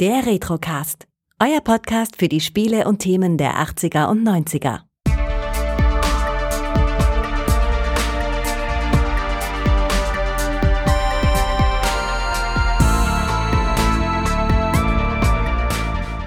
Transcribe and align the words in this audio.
Der 0.00 0.26
Retrocast. 0.26 1.06
Euer 1.40 1.60
Podcast 1.60 2.16
für 2.16 2.26
die 2.26 2.40
Spiele 2.40 2.88
und 2.88 2.98
Themen 2.98 3.38
der 3.38 3.64
80er 3.64 4.08
und 4.08 4.26
90er. 4.26 4.80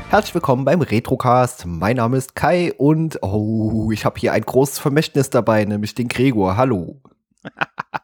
Herzlich 0.10 0.34
willkommen 0.34 0.64
beim 0.64 0.80
Retrocast. 0.80 1.66
Mein 1.66 1.98
Name 1.98 2.16
ist 2.16 2.36
Kai 2.36 2.72
und 2.72 3.22
oh, 3.22 3.92
ich 3.92 4.06
habe 4.06 4.18
hier 4.18 4.32
ein 4.32 4.44
großes 4.44 4.80
Vermächtnis 4.80 5.30
dabei, 5.30 5.66
nämlich 5.66 5.94
den 5.94 6.08
Gregor. 6.08 6.56
Hallo. 6.56 7.02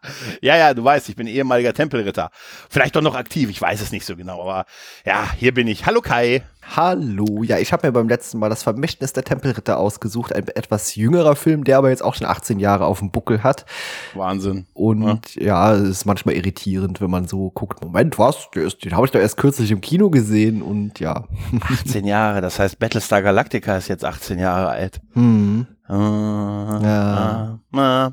ja, 0.41 0.57
ja, 0.57 0.73
du 0.73 0.83
weißt, 0.83 1.09
ich 1.09 1.15
bin 1.15 1.27
ehemaliger 1.27 1.73
Tempelritter. 1.73 2.29
Vielleicht 2.69 2.95
doch 2.95 3.01
noch 3.01 3.15
aktiv, 3.15 3.49
ich 3.49 3.61
weiß 3.61 3.81
es 3.81 3.91
nicht 3.91 4.05
so 4.05 4.15
genau, 4.15 4.41
aber 4.41 4.65
ja, 5.05 5.31
hier 5.37 5.53
bin 5.53 5.67
ich. 5.67 5.85
Hallo 5.85 6.01
Kai. 6.01 6.43
Hallo. 6.75 7.43
Ja, 7.43 7.57
ich 7.59 7.73
habe 7.73 7.85
mir 7.85 7.91
beim 7.91 8.07
letzten 8.07 8.39
Mal 8.39 8.49
das 8.49 8.63
Vermächtnis 8.63 9.13
der 9.13 9.23
Tempelritter 9.23 9.77
ausgesucht, 9.77 10.33
ein 10.33 10.47
etwas 10.47 10.95
jüngerer 10.95 11.35
Film, 11.35 11.63
der 11.65 11.77
aber 11.77 11.89
jetzt 11.89 12.03
auch 12.03 12.15
schon 12.15 12.25
18 12.25 12.59
Jahre 12.59 12.85
auf 12.85 12.99
dem 12.99 13.11
Buckel 13.11 13.43
hat. 13.43 13.65
Wahnsinn. 14.13 14.65
Und 14.73 15.35
ja, 15.35 15.73
es 15.73 15.89
ist 15.89 16.05
manchmal 16.05 16.35
irritierend, 16.35 17.01
wenn 17.01 17.11
man 17.11 17.27
so 17.27 17.51
guckt, 17.51 17.83
Moment, 17.83 18.17
was? 18.17 18.49
Den 18.51 18.95
habe 18.95 19.05
ich 19.05 19.11
doch 19.11 19.19
erst 19.19 19.37
kürzlich 19.37 19.71
im 19.71 19.81
Kino 19.81 20.09
gesehen 20.09 20.61
und 20.61 20.99
ja. 20.99 21.25
18 21.61 22.05
Jahre, 22.05 22.41
das 22.41 22.59
heißt 22.59 22.79
Battlestar 22.79 23.21
Galactica 23.21 23.77
ist 23.77 23.89
jetzt 23.89 24.05
18 24.05 24.39
Jahre 24.39 24.69
alt. 24.69 25.01
Hm. 25.13 25.67
Uh, 25.89 25.93
ja. 25.93 27.59
Uh, 27.73 27.77
uh. 27.77 28.11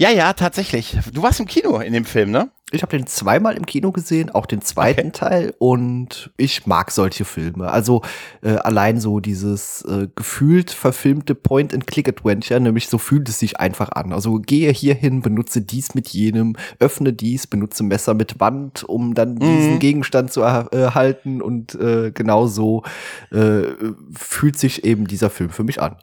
Ja, 0.00 0.10
ja, 0.10 0.32
tatsächlich. 0.32 0.96
Du 1.12 1.22
warst 1.22 1.40
im 1.40 1.46
Kino 1.46 1.78
in 1.80 1.92
dem 1.92 2.04
Film, 2.04 2.30
ne? 2.30 2.52
Ich 2.70 2.82
habe 2.82 2.96
den 2.96 3.06
zweimal 3.08 3.56
im 3.56 3.66
Kino 3.66 3.90
gesehen, 3.90 4.30
auch 4.30 4.46
den 4.46 4.60
zweiten 4.60 5.08
okay. 5.08 5.18
Teil. 5.18 5.54
Und 5.58 6.30
ich 6.36 6.66
mag 6.66 6.92
solche 6.92 7.24
Filme. 7.24 7.68
Also 7.72 8.02
äh, 8.42 8.56
allein 8.56 9.00
so 9.00 9.18
dieses 9.18 9.82
äh, 9.86 10.06
gefühlt 10.14 10.70
verfilmte 10.70 11.34
Point-and-Click-Adventure, 11.34 12.60
nämlich 12.60 12.88
so 12.88 12.98
fühlt 12.98 13.28
es 13.28 13.40
sich 13.40 13.58
einfach 13.58 13.90
an. 13.90 14.12
Also 14.12 14.34
gehe 14.34 14.70
hier 14.70 14.94
hin, 14.94 15.20
benutze 15.22 15.62
dies 15.62 15.96
mit 15.96 16.08
jenem, 16.08 16.54
öffne 16.78 17.12
dies, 17.12 17.48
benutze 17.48 17.82
Messer 17.82 18.14
mit 18.14 18.38
Wand, 18.38 18.84
um 18.84 19.14
dann 19.14 19.34
mhm. 19.34 19.40
diesen 19.40 19.78
Gegenstand 19.80 20.32
zu 20.32 20.42
erhalten. 20.42 21.42
Und 21.42 21.74
äh, 21.74 22.12
genau 22.12 22.46
so 22.46 22.84
äh, 23.32 23.62
fühlt 24.12 24.58
sich 24.58 24.84
eben 24.84 25.08
dieser 25.08 25.30
Film 25.30 25.50
für 25.50 25.64
mich 25.64 25.82
an. 25.82 25.96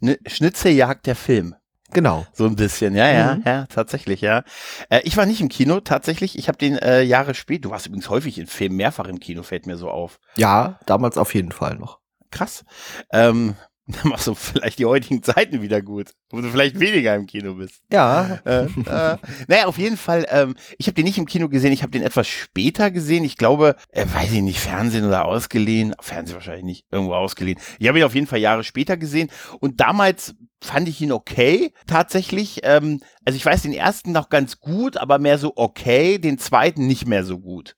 Ja. 0.00 0.14
Schnitzeljagd 0.26 1.06
der 1.06 1.16
Film. 1.16 1.56
Genau. 1.92 2.26
So 2.32 2.46
ein 2.46 2.56
bisschen, 2.56 2.94
ja, 2.94 3.10
ja, 3.10 3.34
mhm. 3.36 3.42
ja, 3.46 3.66
tatsächlich, 3.66 4.20
ja. 4.20 4.44
Äh, 4.90 5.00
ich 5.04 5.16
war 5.16 5.26
nicht 5.26 5.40
im 5.40 5.48
Kino, 5.48 5.80
tatsächlich. 5.80 6.38
Ich 6.38 6.48
habe 6.48 6.58
den 6.58 6.76
äh, 6.76 7.02
Jahre 7.02 7.34
spät, 7.34 7.64
du 7.64 7.70
warst 7.70 7.86
übrigens 7.86 8.10
häufig 8.10 8.38
in 8.38 8.46
Filmen, 8.46 8.76
mehrfach 8.76 9.06
im 9.06 9.20
Kino, 9.20 9.42
fällt 9.42 9.66
mir 9.66 9.76
so 9.76 9.90
auf. 9.90 10.18
Ja, 10.36 10.78
damals 10.86 11.16
auf 11.16 11.34
jeden 11.34 11.52
Fall 11.52 11.76
noch. 11.76 12.00
Krass. 12.30 12.64
Ähm, 13.10 13.56
dann 14.02 14.10
machst 14.10 14.26
du 14.26 14.34
vielleicht 14.34 14.78
die 14.78 14.84
heutigen 14.84 15.22
Zeiten 15.22 15.62
wieder 15.62 15.80
gut, 15.80 16.10
wo 16.30 16.42
du 16.42 16.50
vielleicht 16.50 16.78
weniger 16.78 17.14
im 17.14 17.26
Kino 17.26 17.54
bist. 17.54 17.80
Ja. 17.90 18.38
Äh, 18.44 18.64
äh, 18.64 19.16
naja, 19.46 19.64
auf 19.64 19.78
jeden 19.78 19.96
Fall, 19.96 20.26
ähm, 20.30 20.56
ich 20.76 20.86
habe 20.86 20.94
den 20.94 21.06
nicht 21.06 21.16
im 21.16 21.24
Kino 21.24 21.48
gesehen, 21.48 21.72
ich 21.72 21.82
habe 21.82 21.92
den 21.92 22.02
etwas 22.02 22.28
später 22.28 22.90
gesehen. 22.90 23.24
Ich 23.24 23.38
glaube, 23.38 23.76
äh, 23.90 24.04
weiß 24.12 24.32
ich 24.32 24.42
nicht, 24.42 24.60
Fernsehen 24.60 25.06
oder 25.06 25.24
ausgeliehen. 25.24 25.94
Fernsehen 26.00 26.34
wahrscheinlich 26.34 26.64
nicht, 26.64 26.84
irgendwo 26.90 27.14
ausgeliehen. 27.14 27.58
Ich 27.78 27.88
habe 27.88 27.98
ihn 27.98 28.04
auf 28.04 28.14
jeden 28.14 28.26
Fall 28.26 28.40
Jahre 28.40 28.62
später 28.62 28.98
gesehen 28.98 29.30
und 29.60 29.80
damals 29.80 30.34
fand 30.60 30.88
ich 30.88 31.00
ihn 31.00 31.12
okay, 31.12 31.72
tatsächlich. 31.86 32.60
Ähm, 32.62 33.00
also 33.24 33.36
ich 33.36 33.44
weiß 33.44 33.62
den 33.62 33.74
ersten 33.74 34.12
noch 34.12 34.30
ganz 34.30 34.58
gut, 34.58 34.96
aber 34.96 35.18
mehr 35.18 35.38
so 35.38 35.52
okay, 35.54 36.18
den 36.18 36.38
zweiten 36.38 36.86
nicht 36.86 37.06
mehr 37.06 37.24
so 37.24 37.38
gut. 37.38 37.76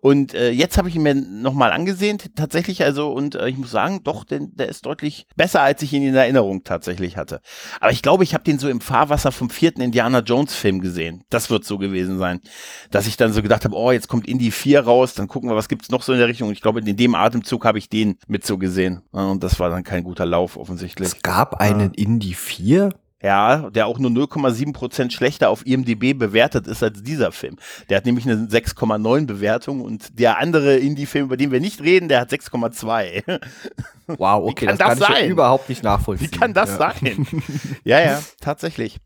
Und 0.00 0.34
äh, 0.34 0.50
jetzt 0.50 0.76
habe 0.76 0.88
ich 0.88 0.96
ihn 0.96 1.02
mir 1.02 1.14
nochmal 1.14 1.72
angesehen, 1.72 2.18
tatsächlich, 2.34 2.82
also, 2.82 3.12
und 3.12 3.36
äh, 3.36 3.48
ich 3.48 3.56
muss 3.56 3.70
sagen, 3.70 4.02
doch, 4.02 4.24
denn, 4.24 4.56
der 4.56 4.68
ist 4.68 4.84
deutlich 4.86 5.26
besser, 5.36 5.62
als 5.62 5.82
ich 5.82 5.92
ihn 5.92 6.02
in 6.02 6.14
Erinnerung 6.14 6.64
tatsächlich 6.64 7.16
hatte. 7.16 7.40
Aber 7.80 7.92
ich 7.92 8.02
glaube, 8.02 8.24
ich 8.24 8.34
habe 8.34 8.44
den 8.44 8.58
so 8.58 8.68
im 8.68 8.80
Fahrwasser 8.80 9.30
vom 9.30 9.50
vierten 9.50 9.80
Indiana 9.80 10.18
Jones 10.18 10.54
Film 10.54 10.80
gesehen. 10.80 11.22
Das 11.30 11.48
wird 11.48 11.64
so 11.64 11.78
gewesen 11.78 12.18
sein. 12.18 12.40
Dass 12.90 13.06
ich 13.06 13.16
dann 13.16 13.32
so 13.32 13.40
gedacht 13.40 13.64
habe, 13.64 13.76
oh, 13.76 13.92
jetzt 13.92 14.08
kommt 14.08 14.26
Indie 14.26 14.50
4 14.50 14.80
raus, 14.80 15.14
dann 15.14 15.28
gucken 15.28 15.48
wir, 15.48 15.56
was 15.56 15.68
gibt's 15.68 15.90
noch 15.90 16.02
so 16.02 16.12
in 16.12 16.18
der 16.18 16.28
Richtung. 16.28 16.48
Und 16.48 16.54
ich 16.54 16.60
glaube, 16.60 16.80
in 16.80 16.96
dem 16.96 17.14
Atemzug 17.14 17.64
habe 17.64 17.78
ich 17.78 17.88
den 17.88 18.18
mit 18.26 18.44
so 18.44 18.58
gesehen. 18.58 19.02
Und 19.12 19.44
das 19.44 19.60
war 19.60 19.70
dann 19.70 19.84
kein 19.84 20.02
guter 20.02 20.26
Lauf 20.26 20.56
offensichtlich. 20.56 21.08
Es 21.08 21.22
gab 21.22 21.54
einen 21.60 21.92
ja. 21.96 22.04
Indie 22.04 22.17
4? 22.34 22.90
Ja, 23.20 23.68
der 23.70 23.88
auch 23.88 23.98
nur 23.98 24.12
0,7 24.12 24.72
Prozent 24.72 25.12
schlechter 25.12 25.50
auf 25.50 25.66
IMDb 25.66 26.16
bewertet 26.16 26.68
ist 26.68 26.84
als 26.84 27.02
dieser 27.02 27.32
Film. 27.32 27.56
Der 27.88 27.96
hat 27.96 28.06
nämlich 28.06 28.24
eine 28.26 28.46
6,9 28.46 29.26
Bewertung 29.26 29.80
und 29.80 30.20
der 30.20 30.38
andere 30.38 30.76
Indie-Film, 30.76 31.24
über 31.24 31.36
den 31.36 31.50
wir 31.50 31.58
nicht 31.58 31.80
reden, 31.82 32.08
der 32.08 32.20
hat 32.20 32.30
6,2. 32.30 33.40
Wow, 34.16 34.48
okay, 34.48 34.64
kann 34.64 34.78
das, 34.78 34.88
das 34.88 35.06
kann 35.06 35.16
sein? 35.16 35.24
ich 35.26 35.30
überhaupt 35.30 35.68
nicht 35.68 35.82
nachvollziehen. 35.82 36.32
Wie 36.32 36.38
kann 36.38 36.54
das 36.54 36.70
ja. 36.70 36.76
sein? 36.78 37.26
ja, 37.84 38.00
ja, 38.00 38.22
tatsächlich. 38.40 38.96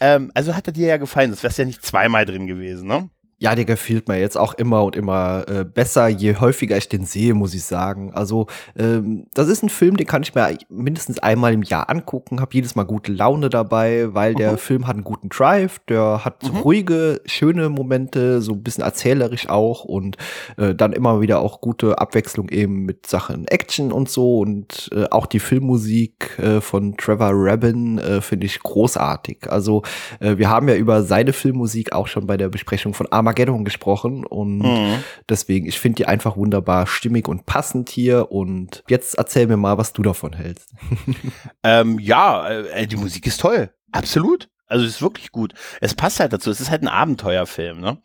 Ähm, 0.00 0.30
also 0.34 0.54
hat 0.54 0.66
er 0.66 0.74
dir 0.74 0.86
ja 0.86 0.96
gefallen, 0.98 1.30
das 1.30 1.42
wär's 1.42 1.56
ja 1.56 1.64
nicht 1.64 1.82
zweimal 1.82 2.26
drin 2.26 2.46
gewesen, 2.46 2.86
ne? 2.86 3.08
Ja, 3.42 3.54
der 3.54 3.64
gefiel 3.64 4.02
mir 4.06 4.20
jetzt 4.20 4.36
auch 4.36 4.52
immer 4.52 4.84
und 4.84 4.94
immer 4.96 5.48
äh, 5.48 5.64
besser, 5.64 6.08
je 6.08 6.36
häufiger 6.36 6.76
ich 6.76 6.90
den 6.90 7.06
sehe, 7.06 7.32
muss 7.32 7.54
ich 7.54 7.64
sagen. 7.64 8.12
Also, 8.12 8.48
ähm, 8.78 9.28
das 9.32 9.48
ist 9.48 9.62
ein 9.62 9.70
Film, 9.70 9.96
den 9.96 10.06
kann 10.06 10.22
ich 10.22 10.34
mir 10.34 10.58
mindestens 10.68 11.20
einmal 11.20 11.54
im 11.54 11.62
Jahr 11.62 11.88
angucken, 11.88 12.42
habe 12.42 12.52
jedes 12.52 12.74
Mal 12.74 12.82
gute 12.82 13.10
Laune 13.10 13.48
dabei, 13.48 14.12
weil 14.12 14.34
der 14.34 14.52
mhm. 14.52 14.58
Film 14.58 14.86
hat 14.86 14.96
einen 14.96 15.04
guten 15.04 15.30
Drive, 15.30 15.78
der 15.88 16.22
hat 16.22 16.42
mhm. 16.42 16.58
ruhige, 16.58 17.22
schöne 17.24 17.70
Momente, 17.70 18.42
so 18.42 18.52
ein 18.52 18.62
bisschen 18.62 18.84
erzählerisch 18.84 19.48
auch 19.48 19.84
und 19.84 20.18
äh, 20.58 20.74
dann 20.74 20.92
immer 20.92 21.22
wieder 21.22 21.40
auch 21.40 21.62
gute 21.62 21.98
Abwechslung 21.98 22.50
eben 22.50 22.84
mit 22.84 23.06
Sachen 23.06 23.48
Action 23.48 23.90
und 23.90 24.10
so 24.10 24.40
und 24.40 24.90
äh, 24.92 25.06
auch 25.10 25.24
die 25.24 25.40
Filmmusik 25.40 26.38
äh, 26.38 26.60
von 26.60 26.94
Trevor 26.98 27.30
Rabin 27.32 27.96
äh, 27.96 28.20
finde 28.20 28.44
ich 28.44 28.60
großartig. 28.60 29.50
Also, 29.50 29.80
äh, 30.20 30.36
wir 30.36 30.50
haben 30.50 30.68
ja 30.68 30.74
über 30.74 31.04
seine 31.04 31.32
Filmmusik 31.32 31.94
auch 31.94 32.06
schon 32.06 32.26
bei 32.26 32.36
der 32.36 32.50
Besprechung 32.50 32.92
von 32.92 33.06
Armageddon 33.10 33.29
Armageddon 33.30 33.64
gesprochen 33.64 34.26
und 34.26 34.58
mhm. 34.58 35.04
deswegen, 35.28 35.66
ich 35.66 35.78
finde 35.78 35.96
die 35.96 36.06
einfach 36.06 36.36
wunderbar 36.36 36.86
stimmig 36.86 37.28
und 37.28 37.46
passend 37.46 37.88
hier 37.88 38.30
und 38.32 38.82
jetzt 38.88 39.14
erzähl 39.14 39.46
mir 39.46 39.56
mal, 39.56 39.78
was 39.78 39.92
du 39.92 40.02
davon 40.02 40.32
hältst. 40.32 40.72
ähm, 41.62 41.98
ja, 41.98 42.48
äh, 42.48 42.86
die 42.86 42.96
Musik 42.96 43.26
ist 43.26 43.40
toll, 43.40 43.70
absolut. 43.92 44.48
Also 44.66 44.84
es 44.84 44.92
ist 44.92 45.02
wirklich 45.02 45.32
gut. 45.32 45.54
Es 45.80 45.94
passt 45.94 46.20
halt 46.20 46.32
dazu. 46.32 46.48
Es 46.48 46.60
ist 46.60 46.70
halt 46.70 46.82
ein 46.82 46.88
Abenteuerfilm. 46.88 47.80
Ne? 47.80 47.98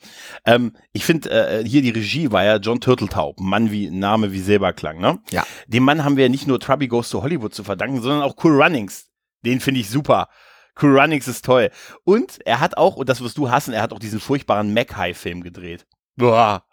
Ähm, 0.46 0.74
ich 0.94 1.06
finde, 1.06 1.30
äh, 1.30 1.64
hier 1.64 1.84
die 1.84 1.92
Regie 1.92 2.32
war 2.32 2.44
ja 2.44 2.56
John 2.56 2.82
Turteltaub, 2.82 3.40
Mann 3.40 3.70
wie 3.70 3.92
Name 3.92 4.32
wie 4.32 4.40
Silberklang. 4.40 5.00
Ne? 5.00 5.20
Ja. 5.30 5.46
Dem 5.68 5.84
Mann 5.84 6.04
haben 6.04 6.18
wir 6.18 6.24
ja 6.24 6.30
nicht 6.30 6.48
nur 6.48 6.60
Trubby 6.60 6.88
Goes 6.88 7.12
to 7.12 7.22
Hollywood 7.22 7.54
zu 7.54 7.64
verdanken, 7.64 8.02
sondern 8.02 8.24
auch 8.24 8.34
Cool 8.44 8.60
Runnings. 8.60 9.12
Den 9.46 9.60
finde 9.60 9.82
ich 9.82 9.92
super. 9.92 10.28
Runnings 10.84 11.28
ist 11.28 11.46
toll. 11.46 11.70
Und 12.04 12.40
er 12.46 12.60
hat 12.60 12.78
auch, 12.78 12.96
und 12.96 13.10
das 13.10 13.22
wirst 13.22 13.38
du 13.38 13.50
hassen, 13.50 13.74
er 13.74 13.82
hat 13.82 13.94
auch 13.94 14.00
diesen 14.00 14.20
furchtbaren 14.20 14.74
Mac-High-Film 14.74 15.42
gedreht. 15.42 15.86
Boah. 16.16 16.64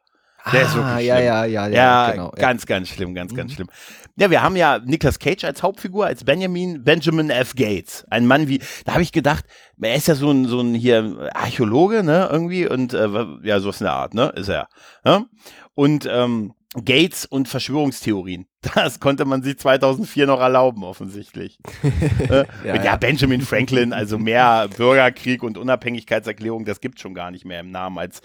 Der 0.50 0.60
ah, 0.60 0.64
ist 0.64 0.74
wirklich 0.74 1.06
ja, 1.06 1.16
schlimm. 1.16 1.26
ja, 1.26 1.44
ja, 1.44 1.66
ja, 1.66 1.68
ja, 1.68 2.10
genau, 2.10 2.30
ganz, 2.30 2.62
ja. 2.62 2.66
ganz 2.66 2.88
schlimm, 2.88 3.14
ganz, 3.14 3.32
mhm. 3.32 3.36
ganz 3.36 3.52
schlimm. 3.52 3.68
Ja, 4.16 4.28
wir 4.28 4.42
haben 4.42 4.56
ja 4.56 4.80
Nicolas 4.80 5.20
Cage 5.20 5.44
als 5.44 5.62
Hauptfigur, 5.62 6.06
als 6.06 6.24
Benjamin 6.24 6.82
Benjamin 6.82 7.30
F. 7.30 7.54
Gates. 7.54 8.04
Ein 8.10 8.26
Mann 8.26 8.48
wie, 8.48 8.60
da 8.84 8.94
habe 8.94 9.02
ich 9.02 9.12
gedacht, 9.12 9.44
er 9.80 9.94
ist 9.94 10.08
ja 10.08 10.16
so 10.16 10.30
ein, 10.30 10.46
so 10.46 10.60
ein 10.60 10.74
hier 10.74 11.30
Archäologe, 11.32 12.02
ne, 12.02 12.28
irgendwie, 12.30 12.66
und 12.66 12.92
äh, 12.92 13.08
ja, 13.44 13.60
so 13.60 13.70
ist 13.70 13.82
eine 13.82 13.92
Art, 13.92 14.14
ne, 14.14 14.32
ist 14.34 14.48
er. 14.48 14.66
Ja? 15.04 15.26
Und 15.74 16.08
ähm, 16.10 16.54
Gates 16.74 17.26
und 17.26 17.48
Verschwörungstheorien. 17.48 18.46
Das 18.76 19.00
konnte 19.00 19.24
man 19.24 19.42
sich 19.42 19.58
2004 19.58 20.26
noch 20.26 20.40
erlauben, 20.40 20.84
offensichtlich. 20.84 21.58
äh, 22.30 22.44
ja, 22.64 22.82
ja, 22.82 22.96
Benjamin 22.96 23.40
Franklin, 23.40 23.92
also 23.92 24.18
mehr 24.18 24.68
Bürgerkrieg 24.76 25.42
und 25.42 25.58
Unabhängigkeitserklärung, 25.58 26.64
das 26.64 26.80
gibt 26.80 27.00
schon 27.00 27.12
gar 27.12 27.32
nicht 27.32 27.44
mehr 27.44 27.58
im 27.58 27.72
Namen 27.72 27.98
als, 27.98 28.20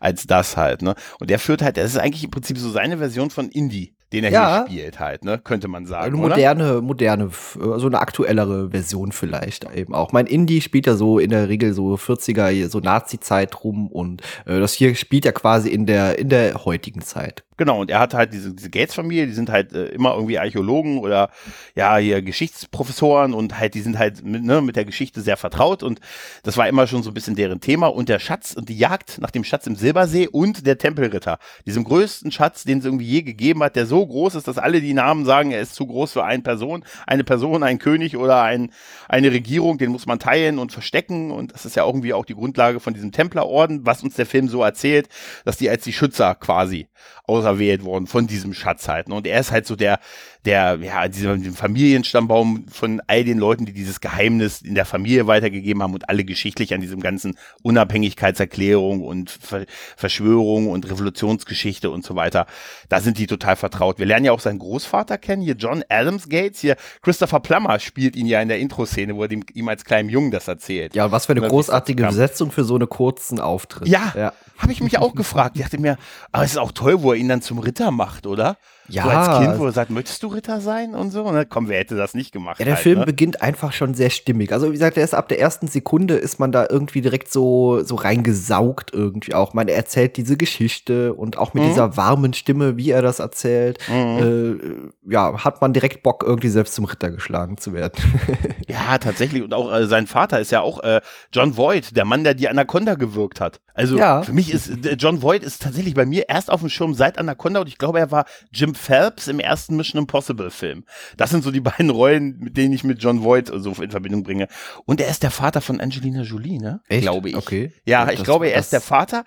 als 0.00 0.26
das 0.26 0.56
halt. 0.56 0.80
Ne? 0.80 0.94
Und 1.20 1.28
der 1.28 1.38
führt 1.38 1.60
halt, 1.60 1.76
das 1.76 1.90
ist 1.90 1.98
eigentlich 1.98 2.24
im 2.24 2.30
Prinzip 2.30 2.56
so 2.56 2.70
seine 2.70 2.96
Version 2.96 3.28
von 3.28 3.50
Indie 3.50 3.94
den 4.12 4.24
er 4.24 4.30
ja. 4.30 4.56
hier 4.56 4.66
spielt 4.66 5.00
halt, 5.00 5.24
ne? 5.24 5.38
Könnte 5.38 5.68
man 5.68 5.86
sagen. 5.86 6.14
Eine 6.14 6.28
moderne, 6.28 6.72
oder? 6.72 6.82
moderne, 6.82 7.30
so 7.30 7.86
eine 7.86 8.00
aktuellere 8.00 8.70
Version 8.70 9.12
vielleicht 9.12 9.64
eben 9.74 9.94
auch. 9.94 10.12
Mein 10.12 10.26
Indie 10.26 10.60
spielt 10.60 10.86
ja 10.86 10.94
so 10.94 11.18
in 11.18 11.30
der 11.30 11.48
Regel 11.48 11.72
so 11.72 11.94
40er, 11.94 12.68
so 12.68 12.80
Nazi-Zeit 12.80 13.64
rum 13.64 13.88
und 13.88 14.22
äh, 14.44 14.60
das 14.60 14.74
hier 14.74 14.94
spielt 14.94 15.24
ja 15.24 15.32
quasi 15.32 15.70
in 15.70 15.86
der, 15.86 16.18
in 16.18 16.28
der 16.28 16.64
heutigen 16.64 17.00
Zeit. 17.00 17.44
Genau, 17.62 17.80
und 17.80 17.92
er 17.92 18.00
hat 18.00 18.12
halt 18.12 18.32
diese, 18.32 18.52
diese 18.52 18.70
Gates-Familie, 18.70 19.28
die 19.28 19.34
sind 19.34 19.48
halt 19.48 19.72
äh, 19.72 19.84
immer 19.90 20.14
irgendwie 20.14 20.36
Archäologen 20.36 20.98
oder 20.98 21.30
ja, 21.76 21.96
hier 21.96 22.20
Geschichtsprofessoren 22.20 23.34
und 23.34 23.56
halt, 23.56 23.74
die 23.74 23.82
sind 23.82 24.00
halt 24.00 24.24
mit, 24.24 24.42
ne, 24.42 24.60
mit 24.60 24.74
der 24.74 24.84
Geschichte 24.84 25.20
sehr 25.20 25.36
vertraut 25.36 25.84
und 25.84 26.00
das 26.42 26.56
war 26.56 26.66
immer 26.66 26.88
schon 26.88 27.04
so 27.04 27.12
ein 27.12 27.14
bisschen 27.14 27.36
deren 27.36 27.60
Thema 27.60 27.86
und 27.86 28.08
der 28.08 28.18
Schatz 28.18 28.54
und 28.54 28.68
die 28.68 28.76
Jagd 28.76 29.20
nach 29.20 29.30
dem 29.30 29.44
Schatz 29.44 29.68
im 29.68 29.76
Silbersee 29.76 30.26
und 30.26 30.66
der 30.66 30.76
Tempelritter, 30.76 31.38
diesem 31.64 31.84
größten 31.84 32.32
Schatz, 32.32 32.64
den 32.64 32.78
es 32.80 32.84
irgendwie 32.84 33.06
je 33.06 33.22
gegeben 33.22 33.62
hat, 33.62 33.76
der 33.76 33.86
so 33.86 34.04
groß 34.04 34.34
ist, 34.34 34.48
dass 34.48 34.58
alle 34.58 34.80
die 34.80 34.92
Namen 34.92 35.24
sagen, 35.24 35.52
er 35.52 35.60
ist 35.60 35.76
zu 35.76 35.86
groß 35.86 36.14
für 36.14 36.24
eine 36.24 36.42
Person, 36.42 36.84
eine 37.06 37.22
Person, 37.22 37.62
ein 37.62 37.78
König 37.78 38.16
oder 38.16 38.42
ein, 38.42 38.72
eine 39.08 39.30
Regierung, 39.30 39.78
den 39.78 39.92
muss 39.92 40.06
man 40.06 40.18
teilen 40.18 40.58
und 40.58 40.72
verstecken 40.72 41.30
und 41.30 41.54
das 41.54 41.64
ist 41.64 41.76
ja 41.76 41.86
irgendwie 41.86 42.12
auch 42.12 42.24
die 42.24 42.34
Grundlage 42.34 42.80
von 42.80 42.92
diesem 42.92 43.12
Templerorden, 43.12 43.86
was 43.86 44.02
uns 44.02 44.16
der 44.16 44.26
Film 44.26 44.48
so 44.48 44.64
erzählt, 44.64 45.08
dass 45.44 45.58
die 45.58 45.70
als 45.70 45.84
die 45.84 45.92
Schützer 45.92 46.34
quasi 46.34 46.88
außer 47.24 47.51
auserwählt 47.52 47.84
worden 47.84 48.06
von 48.06 48.26
diesem 48.26 48.54
Schatz 48.54 48.88
halt. 48.88 49.08
Ne? 49.08 49.14
Und 49.14 49.26
er 49.26 49.40
ist 49.40 49.52
halt 49.52 49.66
so 49.66 49.76
der, 49.76 49.98
der, 50.44 50.78
ja, 50.80 51.06
diesem 51.08 51.54
Familienstammbaum 51.54 52.66
von 52.70 53.00
all 53.06 53.24
den 53.24 53.38
Leuten, 53.38 53.66
die 53.66 53.72
dieses 53.72 54.00
Geheimnis 54.00 54.62
in 54.62 54.74
der 54.74 54.84
Familie 54.84 55.26
weitergegeben 55.26 55.82
haben 55.82 55.94
und 55.94 56.08
alle 56.08 56.24
geschichtlich 56.24 56.74
an 56.74 56.80
diesem 56.80 57.00
ganzen 57.00 57.36
Unabhängigkeitserklärung 57.62 59.02
und 59.02 59.30
Ver 59.30 59.66
Verschwörung 59.96 60.68
und 60.68 60.90
Revolutionsgeschichte 60.90 61.90
und 61.90 62.04
so 62.04 62.16
weiter, 62.16 62.46
da 62.88 63.00
sind 63.00 63.18
die 63.18 63.26
total 63.26 63.56
vertraut. 63.56 63.98
Wir 63.98 64.06
lernen 64.06 64.24
ja 64.24 64.32
auch 64.32 64.40
seinen 64.40 64.58
Großvater 64.58 65.18
kennen, 65.18 65.42
hier 65.42 65.54
John 65.54 65.84
Adams 65.88 66.28
Gates, 66.28 66.60
hier 66.60 66.76
Christopher 67.02 67.40
Plummer 67.40 67.78
spielt 67.78 68.16
ihn 68.16 68.26
ja 68.26 68.40
in 68.40 68.48
der 68.48 68.58
Intro-Szene, 68.58 69.14
wo 69.14 69.22
er 69.22 69.28
dem, 69.28 69.44
ihm 69.54 69.68
als 69.68 69.84
kleinem 69.84 70.08
Jungen 70.08 70.30
das 70.30 70.48
erzählt. 70.48 70.94
Ja, 70.94 71.12
was 71.12 71.26
für 71.26 71.32
eine 71.32 71.46
großartige 71.46 72.04
Besetzung 72.04 72.50
für 72.50 72.64
so 72.64 72.74
einen 72.74 72.88
kurzen 72.88 73.38
Auftritt. 73.38 73.88
Ja, 73.88 74.12
ja. 74.16 74.32
Habe 74.62 74.72
ich 74.72 74.80
mich 74.80 74.98
auch 74.98 75.14
gefragt. 75.14 75.56
Ich 75.56 75.62
dachte 75.62 75.78
mir, 75.78 75.98
aber 76.30 76.44
es 76.44 76.52
ist 76.52 76.58
auch 76.58 76.72
toll, 76.72 77.02
wo 77.02 77.12
er 77.12 77.18
ihn 77.18 77.28
dann 77.28 77.42
zum 77.42 77.58
Ritter 77.58 77.90
macht, 77.90 78.26
oder? 78.26 78.56
Ja. 78.88 79.04
So 79.04 79.10
als 79.10 79.38
Kind, 79.38 79.58
wo 79.58 79.66
er 79.66 79.72
sagt, 79.72 79.90
möchtest 79.90 80.22
du 80.22 80.28
Ritter 80.28 80.60
sein 80.60 80.94
und 80.94 81.10
so? 81.10 81.22
Und 81.22 81.34
dann, 81.34 81.48
komm, 81.48 81.68
wer 81.68 81.78
hätte 81.78 81.96
das 81.96 82.14
nicht 82.14 82.32
gemacht? 82.32 82.58
Ja, 82.58 82.64
der 82.64 82.74
halt, 82.74 82.82
Film 82.82 82.98
ne? 83.00 83.06
beginnt 83.06 83.40
einfach 83.40 83.72
schon 83.72 83.94
sehr 83.94 84.10
stimmig. 84.10 84.52
Also, 84.52 84.68
wie 84.68 84.72
gesagt, 84.72 84.96
erst 84.96 85.14
ab 85.14 85.28
der 85.28 85.40
ersten 85.40 85.68
Sekunde 85.68 86.14
ist 86.14 86.38
man 86.40 86.52
da 86.52 86.66
irgendwie 86.68 87.00
direkt 87.00 87.30
so, 87.30 87.82
so 87.84 87.94
reingesaugt 87.94 88.92
irgendwie 88.92 89.34
auch. 89.34 89.54
Man 89.54 89.68
erzählt 89.68 90.16
diese 90.16 90.36
Geschichte 90.36 91.14
und 91.14 91.38
auch 91.38 91.54
mit 91.54 91.64
mhm. 91.64 91.68
dieser 91.68 91.96
warmen 91.96 92.34
Stimme, 92.34 92.76
wie 92.76 92.90
er 92.90 93.02
das 93.02 93.18
erzählt, 93.18 93.78
mhm. 93.88 94.90
äh, 95.06 95.12
ja, 95.12 95.44
hat 95.44 95.60
man 95.60 95.72
direkt 95.72 96.02
Bock, 96.02 96.24
irgendwie 96.26 96.48
selbst 96.48 96.74
zum 96.74 96.84
Ritter 96.84 97.10
geschlagen 97.10 97.58
zu 97.58 97.72
werden. 97.72 98.02
ja, 98.68 98.98
tatsächlich. 98.98 99.42
Und 99.42 99.54
auch 99.54 99.72
äh, 99.72 99.86
sein 99.86 100.06
Vater 100.06 100.40
ist 100.40 100.50
ja 100.50 100.60
auch 100.60 100.82
äh, 100.82 101.00
John 101.32 101.56
Voight, 101.56 101.96
der 101.96 102.04
Mann, 102.04 102.24
der 102.24 102.34
die 102.34 102.48
Anaconda 102.48 102.94
gewirkt 102.94 103.40
hat. 103.40 103.60
Also 103.74 103.96
ja. 103.96 104.22
für 104.22 104.32
mich 104.32 104.51
ist 104.52 104.70
John 104.98 105.22
Voight 105.22 105.42
ist 105.42 105.62
tatsächlich 105.62 105.94
bei 105.94 106.06
mir 106.06 106.28
erst 106.28 106.50
auf 106.50 106.60
dem 106.60 106.68
Schirm 106.68 106.94
seit 106.94 107.18
Anaconda 107.18 107.60
und 107.60 107.68
ich 107.68 107.78
glaube, 107.78 107.98
er 107.98 108.10
war 108.10 108.26
Jim 108.52 108.74
Phelps 108.74 109.28
im 109.28 109.40
ersten 109.40 109.76
Mission 109.76 110.00
Impossible 110.00 110.50
Film. 110.50 110.84
Das 111.16 111.30
sind 111.30 111.42
so 111.44 111.50
die 111.50 111.60
beiden 111.72 111.90
Rollen, 111.90 112.38
mit 112.38 112.56
denen 112.56 112.72
ich 112.72 112.84
mit 112.84 113.02
John 113.02 113.22
Voight 113.22 113.50
so 113.54 113.72
in 113.82 113.90
Verbindung 113.90 114.22
bringe. 114.22 114.48
Und 114.84 115.00
er 115.00 115.08
ist 115.08 115.22
der 115.22 115.30
Vater 115.30 115.60
von 115.60 115.80
Angelina 115.80 116.22
Jolie, 116.22 116.58
ne? 116.58 116.80
Echt? 116.88 117.02
Glaube 117.02 117.30
ich. 117.30 117.36
Okay. 117.36 117.72
Ja, 117.86 118.10
ich 118.10 118.22
glaube, 118.22 118.48
er 118.48 118.60
ist 118.60 118.72
der 118.72 118.80
Vater. 118.80 119.24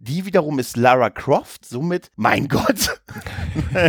Die 0.00 0.26
wiederum 0.26 0.58
ist 0.58 0.76
Lara 0.76 1.08
Croft, 1.08 1.64
somit, 1.64 2.10
mein 2.16 2.48
Gott. 2.48 3.00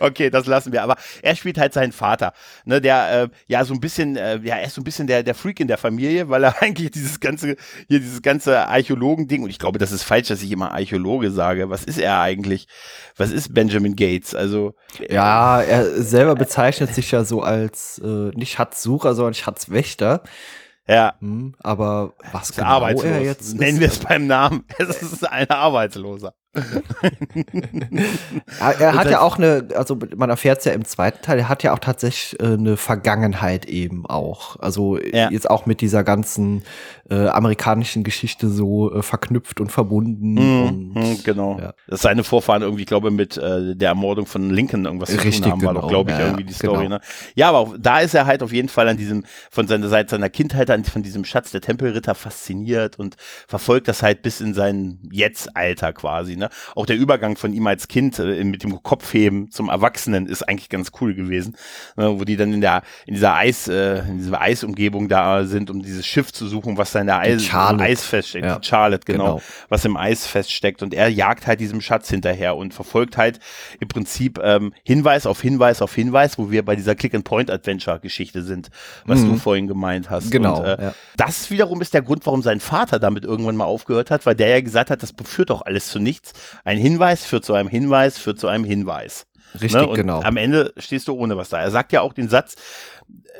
okay, 0.00 0.28
das 0.30 0.46
lassen 0.46 0.72
wir. 0.72 0.82
Aber 0.82 0.96
er 1.22 1.36
spielt 1.36 1.58
halt 1.58 1.72
seinen 1.72 1.92
Vater, 1.92 2.34
ne, 2.64 2.80
der 2.80 3.22
äh, 3.22 3.28
ja 3.46 3.64
so 3.64 3.72
ein 3.72 3.80
bisschen, 3.80 4.16
äh, 4.16 4.40
ja, 4.42 4.56
er 4.56 4.66
ist 4.66 4.74
so 4.74 4.80
ein 4.80 4.84
bisschen 4.84 5.06
der, 5.06 5.22
der 5.22 5.34
Freak 5.34 5.60
in 5.60 5.68
der 5.68 5.78
Familie, 5.78 6.28
weil 6.28 6.44
er 6.44 6.60
eigentlich 6.62 6.90
dieses 6.90 7.20
ganze, 7.20 7.56
hier 7.88 8.00
dieses 8.00 8.20
ganze 8.20 8.53
Archäologen-Ding, 8.60 9.42
und 9.42 9.50
ich 9.50 9.58
glaube, 9.58 9.78
das 9.78 9.92
ist 9.92 10.02
falsch, 10.02 10.28
dass 10.28 10.42
ich 10.42 10.50
immer 10.50 10.72
Archäologe 10.72 11.30
sage. 11.30 11.70
Was 11.70 11.84
ist 11.84 11.98
er 11.98 12.20
eigentlich? 12.20 12.66
Was 13.16 13.30
ist 13.30 13.54
Benjamin 13.54 13.96
Gates? 13.96 14.34
Also. 14.34 14.74
Ja, 15.08 15.60
er 15.60 16.02
selber 16.02 16.34
bezeichnet 16.34 16.94
sich 16.94 17.10
ja 17.10 17.24
so 17.24 17.42
als 17.42 18.00
äh, 18.04 18.30
nicht 18.34 18.52
Schatzsucher, 18.52 19.14
sondern 19.14 19.34
Schatzwächter. 19.34 20.22
Ja. 20.86 21.14
Hm, 21.20 21.54
aber 21.60 22.14
was 22.32 22.54
genau 22.54 22.68
arbeitslos. 22.68 23.04
er 23.04 23.22
jetzt 23.22 23.54
Nennen 23.54 23.80
wir 23.80 23.88
es 23.88 23.98
beim 23.98 24.26
Namen. 24.26 24.64
Es 24.78 25.02
ist 25.02 25.30
ein 25.30 25.48
Arbeitsloser. 25.50 26.34
er 28.60 28.94
hat 28.94 29.10
ja 29.10 29.20
auch 29.20 29.38
eine, 29.38 29.68
also 29.74 29.98
man 30.16 30.30
erfährt 30.30 30.58
es 30.58 30.64
ja 30.64 30.72
im 30.72 30.84
zweiten 30.84 31.22
Teil, 31.22 31.38
er 31.38 31.48
hat 31.48 31.62
ja 31.62 31.74
auch 31.74 31.78
tatsächlich 31.78 32.40
äh, 32.40 32.54
eine 32.54 32.76
Vergangenheit 32.76 33.66
eben 33.66 34.06
auch. 34.06 34.56
Also 34.60 34.98
ja. 34.98 35.30
jetzt 35.30 35.50
auch 35.50 35.66
mit 35.66 35.80
dieser 35.80 36.04
ganzen 36.04 36.62
äh, 37.10 37.28
amerikanischen 37.28 38.04
Geschichte 38.04 38.48
so 38.48 38.94
äh, 38.94 39.02
verknüpft 39.02 39.60
und 39.60 39.70
verbunden. 39.70 40.34
Mhm, 40.34 40.66
und, 40.66 40.94
mhm, 40.94 41.24
genau. 41.24 41.58
Ja. 41.60 41.74
Dass 41.86 42.02
seine 42.02 42.24
Vorfahren 42.24 42.62
irgendwie, 42.62 42.82
ich 42.82 42.88
glaube, 42.88 43.10
mit 43.10 43.36
äh, 43.36 43.76
der 43.76 43.90
Ermordung 43.90 44.26
von 44.26 44.50
Lincoln 44.50 44.84
irgendwas 44.84 45.10
zu 45.10 45.16
Richtig, 45.16 45.42
tun 45.42 45.52
haben, 45.52 45.60
genau. 45.60 45.74
war 45.74 45.82
doch, 45.82 45.88
glaube 45.88 46.10
ich, 46.10 46.18
ja, 46.18 46.26
irgendwie 46.26 46.44
die 46.44 46.54
Story. 46.54 46.84
Genau. 46.84 46.96
Ne? 46.96 47.00
Ja, 47.34 47.48
aber 47.50 47.58
auch, 47.58 47.74
da 47.78 48.00
ist 48.00 48.14
er 48.14 48.26
halt 48.26 48.42
auf 48.42 48.52
jeden 48.52 48.68
Fall 48.68 48.88
an 48.88 48.96
diesem, 48.96 49.24
von 49.50 49.66
seiner 49.66 49.88
Seite 49.88 50.10
seiner 50.10 50.30
Kindheit 50.30 50.70
an, 50.70 50.84
von 50.84 51.02
diesem 51.02 51.24
Schatz 51.24 51.50
der 51.50 51.60
Tempelritter 51.60 52.14
fasziniert 52.14 52.98
und 52.98 53.16
verfolgt 53.46 53.88
das 53.88 54.02
halt 54.02 54.22
bis 54.22 54.40
in 54.40 54.54
sein 54.54 54.98
Jetzt-Alter 55.10 55.92
quasi. 55.92 56.36
Ne? 56.36 56.43
Ne? 56.44 56.50
Auch 56.74 56.86
der 56.86 56.96
Übergang 56.96 57.36
von 57.36 57.52
ihm 57.52 57.66
als 57.66 57.88
Kind 57.88 58.18
äh, 58.18 58.44
mit 58.44 58.62
dem 58.62 58.82
Kopfheben 58.82 59.50
zum 59.50 59.68
Erwachsenen 59.68 60.26
ist 60.26 60.42
eigentlich 60.42 60.68
ganz 60.68 60.92
cool 61.00 61.14
gewesen, 61.14 61.56
ne? 61.96 62.18
wo 62.18 62.24
die 62.24 62.36
dann 62.36 62.52
in 62.52 62.60
der 62.60 62.82
in 63.06 63.14
dieser 63.14 63.34
Eis 63.34 63.68
äh, 63.68 63.98
in 64.00 64.18
dieser 64.18 64.40
Eisumgebung 64.40 65.08
da 65.08 65.44
sind, 65.44 65.70
um 65.70 65.82
dieses 65.82 66.06
Schiff 66.06 66.32
zu 66.32 66.46
suchen, 66.46 66.76
was 66.76 66.92
da 66.92 67.00
in 67.00 67.06
der 67.06 67.18
Eis, 67.18 67.52
Eis 67.52 68.04
feststeckt. 68.04 68.46
Ja. 68.46 68.60
Charlotte, 68.62 69.04
genau, 69.04 69.36
genau, 69.36 69.42
was 69.68 69.84
im 69.84 69.96
Eis 69.96 70.26
feststeckt 70.26 70.82
und 70.82 70.94
er 70.94 71.08
jagt 71.08 71.46
halt 71.46 71.60
diesem 71.60 71.80
Schatz 71.80 72.08
hinterher 72.08 72.56
und 72.56 72.74
verfolgt 72.74 73.16
halt 73.16 73.40
im 73.80 73.88
Prinzip 73.88 74.38
ähm, 74.42 74.72
Hinweis 74.82 75.26
auf 75.26 75.40
Hinweis 75.40 75.82
auf 75.82 75.94
Hinweis, 75.94 76.38
wo 76.38 76.50
wir 76.50 76.64
bei 76.64 76.76
dieser 76.76 76.94
Click-and-Point-Adventure-Geschichte 76.94 78.42
sind, 78.42 78.70
was 79.04 79.20
mhm. 79.20 79.32
du 79.32 79.36
vorhin 79.36 79.66
gemeint 79.66 80.10
hast. 80.10 80.30
Genau. 80.30 80.58
Und, 80.58 80.64
äh, 80.66 80.82
ja. 80.82 80.94
Das 81.16 81.50
wiederum 81.50 81.80
ist 81.80 81.94
der 81.94 82.02
Grund, 82.02 82.26
warum 82.26 82.42
sein 82.42 82.60
Vater 82.60 82.98
damit 82.98 83.24
irgendwann 83.24 83.56
mal 83.56 83.64
aufgehört 83.64 84.10
hat, 84.10 84.26
weil 84.26 84.34
der 84.34 84.48
ja 84.48 84.60
gesagt 84.60 84.90
hat, 84.90 85.02
das 85.02 85.14
führt 85.24 85.50
doch 85.50 85.62
alles 85.62 85.88
zu 85.88 85.98
nichts. 85.98 86.33
Ein 86.64 86.78
Hinweis 86.78 87.24
führt 87.24 87.44
zu 87.44 87.54
einem 87.54 87.68
Hinweis, 87.68 88.18
führt 88.18 88.38
zu 88.38 88.48
einem 88.48 88.64
Hinweis. 88.64 89.26
Richtig, 89.60 89.80
ne? 89.80 89.92
genau. 89.94 90.20
Am 90.22 90.36
Ende 90.36 90.72
stehst 90.78 91.08
du 91.08 91.14
ohne 91.14 91.36
was 91.36 91.48
da. 91.48 91.60
Er 91.60 91.70
sagt 91.70 91.92
ja 91.92 92.00
auch 92.00 92.12
den 92.12 92.28
Satz, 92.28 92.56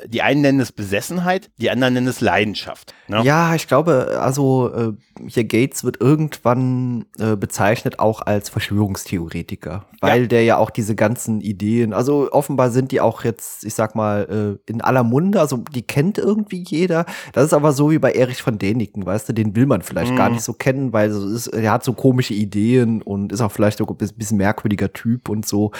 die 0.07 0.21
einen 0.21 0.41
nennen 0.41 0.59
es 0.59 0.71
Besessenheit, 0.71 1.49
die 1.57 1.69
anderen 1.69 1.93
nennen 1.93 2.07
es 2.07 2.21
Leidenschaft. 2.21 2.93
Ne? 3.07 3.21
Ja, 3.23 3.55
ich 3.55 3.67
glaube, 3.67 4.19
also 4.21 4.71
äh, 4.73 4.93
hier 5.27 5.45
Gates 5.45 5.83
wird 5.83 6.01
irgendwann 6.01 7.05
äh, 7.17 7.35
bezeichnet 7.35 7.99
auch 7.99 8.21
als 8.21 8.49
Verschwörungstheoretiker, 8.49 9.85
weil 10.01 10.23
ja. 10.23 10.27
der 10.27 10.43
ja 10.43 10.57
auch 10.57 10.69
diese 10.69 10.95
ganzen 10.95 11.41
Ideen, 11.41 11.93
also 11.93 12.31
offenbar 12.31 12.71
sind 12.71 12.91
die 12.91 13.01
auch 13.01 13.23
jetzt, 13.23 13.63
ich 13.63 13.73
sag 13.73 13.95
mal, 13.95 14.59
äh, 14.67 14.71
in 14.71 14.81
aller 14.81 15.03
Munde, 15.03 15.39
also 15.39 15.63
die 15.73 15.83
kennt 15.83 16.17
irgendwie 16.17 16.63
jeder. 16.65 17.05
Das 17.33 17.45
ist 17.45 17.53
aber 17.53 17.71
so 17.71 17.91
wie 17.91 17.99
bei 17.99 18.11
Erich 18.11 18.41
von 18.41 18.57
Däniken, 18.59 19.05
weißt 19.05 19.29
du, 19.29 19.33
den 19.33 19.55
will 19.55 19.65
man 19.65 19.81
vielleicht 19.81 20.11
mhm. 20.11 20.17
gar 20.17 20.29
nicht 20.29 20.43
so 20.43 20.53
kennen, 20.53 20.93
weil 20.93 21.11
so 21.11 21.27
ist, 21.27 21.47
er 21.47 21.71
hat 21.71 21.83
so 21.83 21.93
komische 21.93 22.33
Ideen 22.33 23.01
und 23.01 23.31
ist 23.31 23.41
auch 23.41 23.51
vielleicht 23.51 23.77
so 23.77 23.87
ein 23.87 23.95
bisschen 24.17 24.37
merkwürdiger 24.37 24.91
Typ 24.91 25.29
und 25.29 25.45
so. 25.45 25.71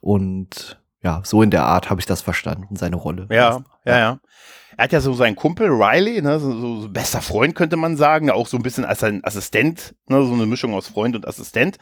Und 0.00 0.78
ja, 1.02 1.22
so 1.24 1.42
in 1.42 1.50
der 1.50 1.64
Art 1.64 1.90
habe 1.90 2.00
ich 2.00 2.06
das 2.06 2.22
verstanden, 2.22 2.76
seine 2.76 2.96
Rolle. 2.96 3.26
Ja, 3.30 3.60
ja, 3.84 3.98
ja. 3.98 4.20
Er 4.76 4.84
hat 4.84 4.92
ja 4.92 5.00
so 5.00 5.12
seinen 5.12 5.34
Kumpel 5.34 5.68
Riley, 5.70 6.22
ne, 6.22 6.38
so, 6.38 6.80
so 6.80 6.88
bester 6.88 7.20
Freund 7.20 7.56
könnte 7.56 7.76
man 7.76 7.96
sagen, 7.96 8.30
auch 8.30 8.46
so 8.46 8.56
ein 8.56 8.62
bisschen 8.62 8.84
als 8.84 9.00
sein 9.00 9.24
Assistent, 9.24 9.96
ne, 10.06 10.24
so 10.24 10.32
eine 10.32 10.46
Mischung 10.46 10.72
aus 10.72 10.86
Freund 10.86 11.16
und 11.16 11.26
Assistent. 11.26 11.78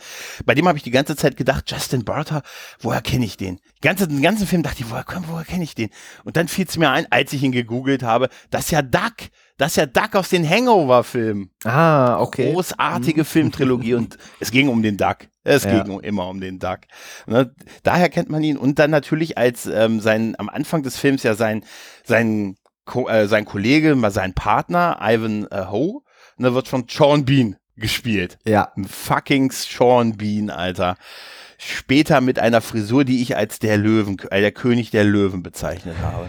Bei 0.46 0.54
dem 0.54 0.66
habe 0.66 0.78
ich 0.78 0.84
die 0.84 0.90
ganze 0.90 1.14
Zeit 1.14 1.36
gedacht, 1.36 1.70
Justin 1.70 2.06
Barter, 2.06 2.40
woher 2.80 3.02
kenne 3.02 3.26
ich 3.26 3.36
den? 3.36 3.60
Die 3.76 3.80
ganze, 3.82 4.08
den 4.08 4.22
ganzen 4.22 4.46
Film 4.46 4.62
dachte 4.62 4.82
ich, 4.82 4.90
woher, 4.90 5.04
woher 5.26 5.44
kenne 5.44 5.64
ich 5.64 5.74
den? 5.74 5.90
Und 6.24 6.38
dann 6.38 6.48
fiel 6.48 6.64
es 6.66 6.78
mir 6.78 6.90
ein, 6.90 7.06
als 7.10 7.34
ich 7.34 7.42
ihn 7.42 7.52
gegoogelt 7.52 8.02
habe, 8.02 8.30
das 8.50 8.66
ist 8.66 8.70
ja 8.70 8.80
Duck. 8.80 9.12
Das 9.56 9.72
ist 9.72 9.76
ja 9.76 9.86
Duck 9.86 10.14
aus 10.14 10.28
den 10.28 10.48
Hangover-Filmen. 10.48 11.50
Ah, 11.64 12.20
okay. 12.20 12.52
Großartige 12.52 13.22
mhm. 13.22 13.26
Filmtrilogie 13.26 13.94
und 13.94 14.18
es 14.40 14.50
ging 14.50 14.68
um 14.68 14.82
den 14.82 14.96
Duck. 14.96 15.18
Es 15.44 15.64
ja. 15.64 15.82
ging 15.82 16.00
immer 16.00 16.28
um 16.28 16.40
den 16.40 16.58
Duck. 16.58 16.80
Ne? 17.26 17.54
Daher 17.82 18.08
kennt 18.08 18.28
man 18.28 18.42
ihn 18.42 18.56
und 18.56 18.78
dann 18.78 18.90
natürlich 18.90 19.38
als 19.38 19.66
ähm, 19.66 20.00
sein 20.00 20.34
am 20.38 20.48
Anfang 20.48 20.82
des 20.82 20.98
Films 20.98 21.22
ja 21.22 21.34
sein 21.34 21.64
sein 22.04 22.56
Ko 22.84 23.08
äh, 23.08 23.28
sein 23.28 23.44
Kollege, 23.46 23.94
mal 23.94 24.10
sein 24.10 24.34
Partner 24.34 24.98
Ivan 25.00 25.46
äh, 25.50 25.66
Ho, 25.70 26.04
ne, 26.36 26.54
wird 26.54 26.68
von 26.68 26.86
Sean 26.88 27.24
Bean 27.24 27.56
gespielt. 27.76 28.38
Ja. 28.44 28.72
Fucking 28.86 29.50
Sean 29.52 30.16
Bean, 30.16 30.50
Alter 30.50 30.96
später 31.58 32.20
mit 32.20 32.38
einer 32.38 32.60
Frisur, 32.60 33.04
die 33.04 33.22
ich 33.22 33.36
als 33.36 33.58
der 33.58 33.76
Löwen, 33.76 34.16
äh, 34.30 34.40
der 34.40 34.52
König 34.52 34.90
der 34.90 35.04
Löwen 35.04 35.42
bezeichnet 35.42 35.96
habe. 36.02 36.28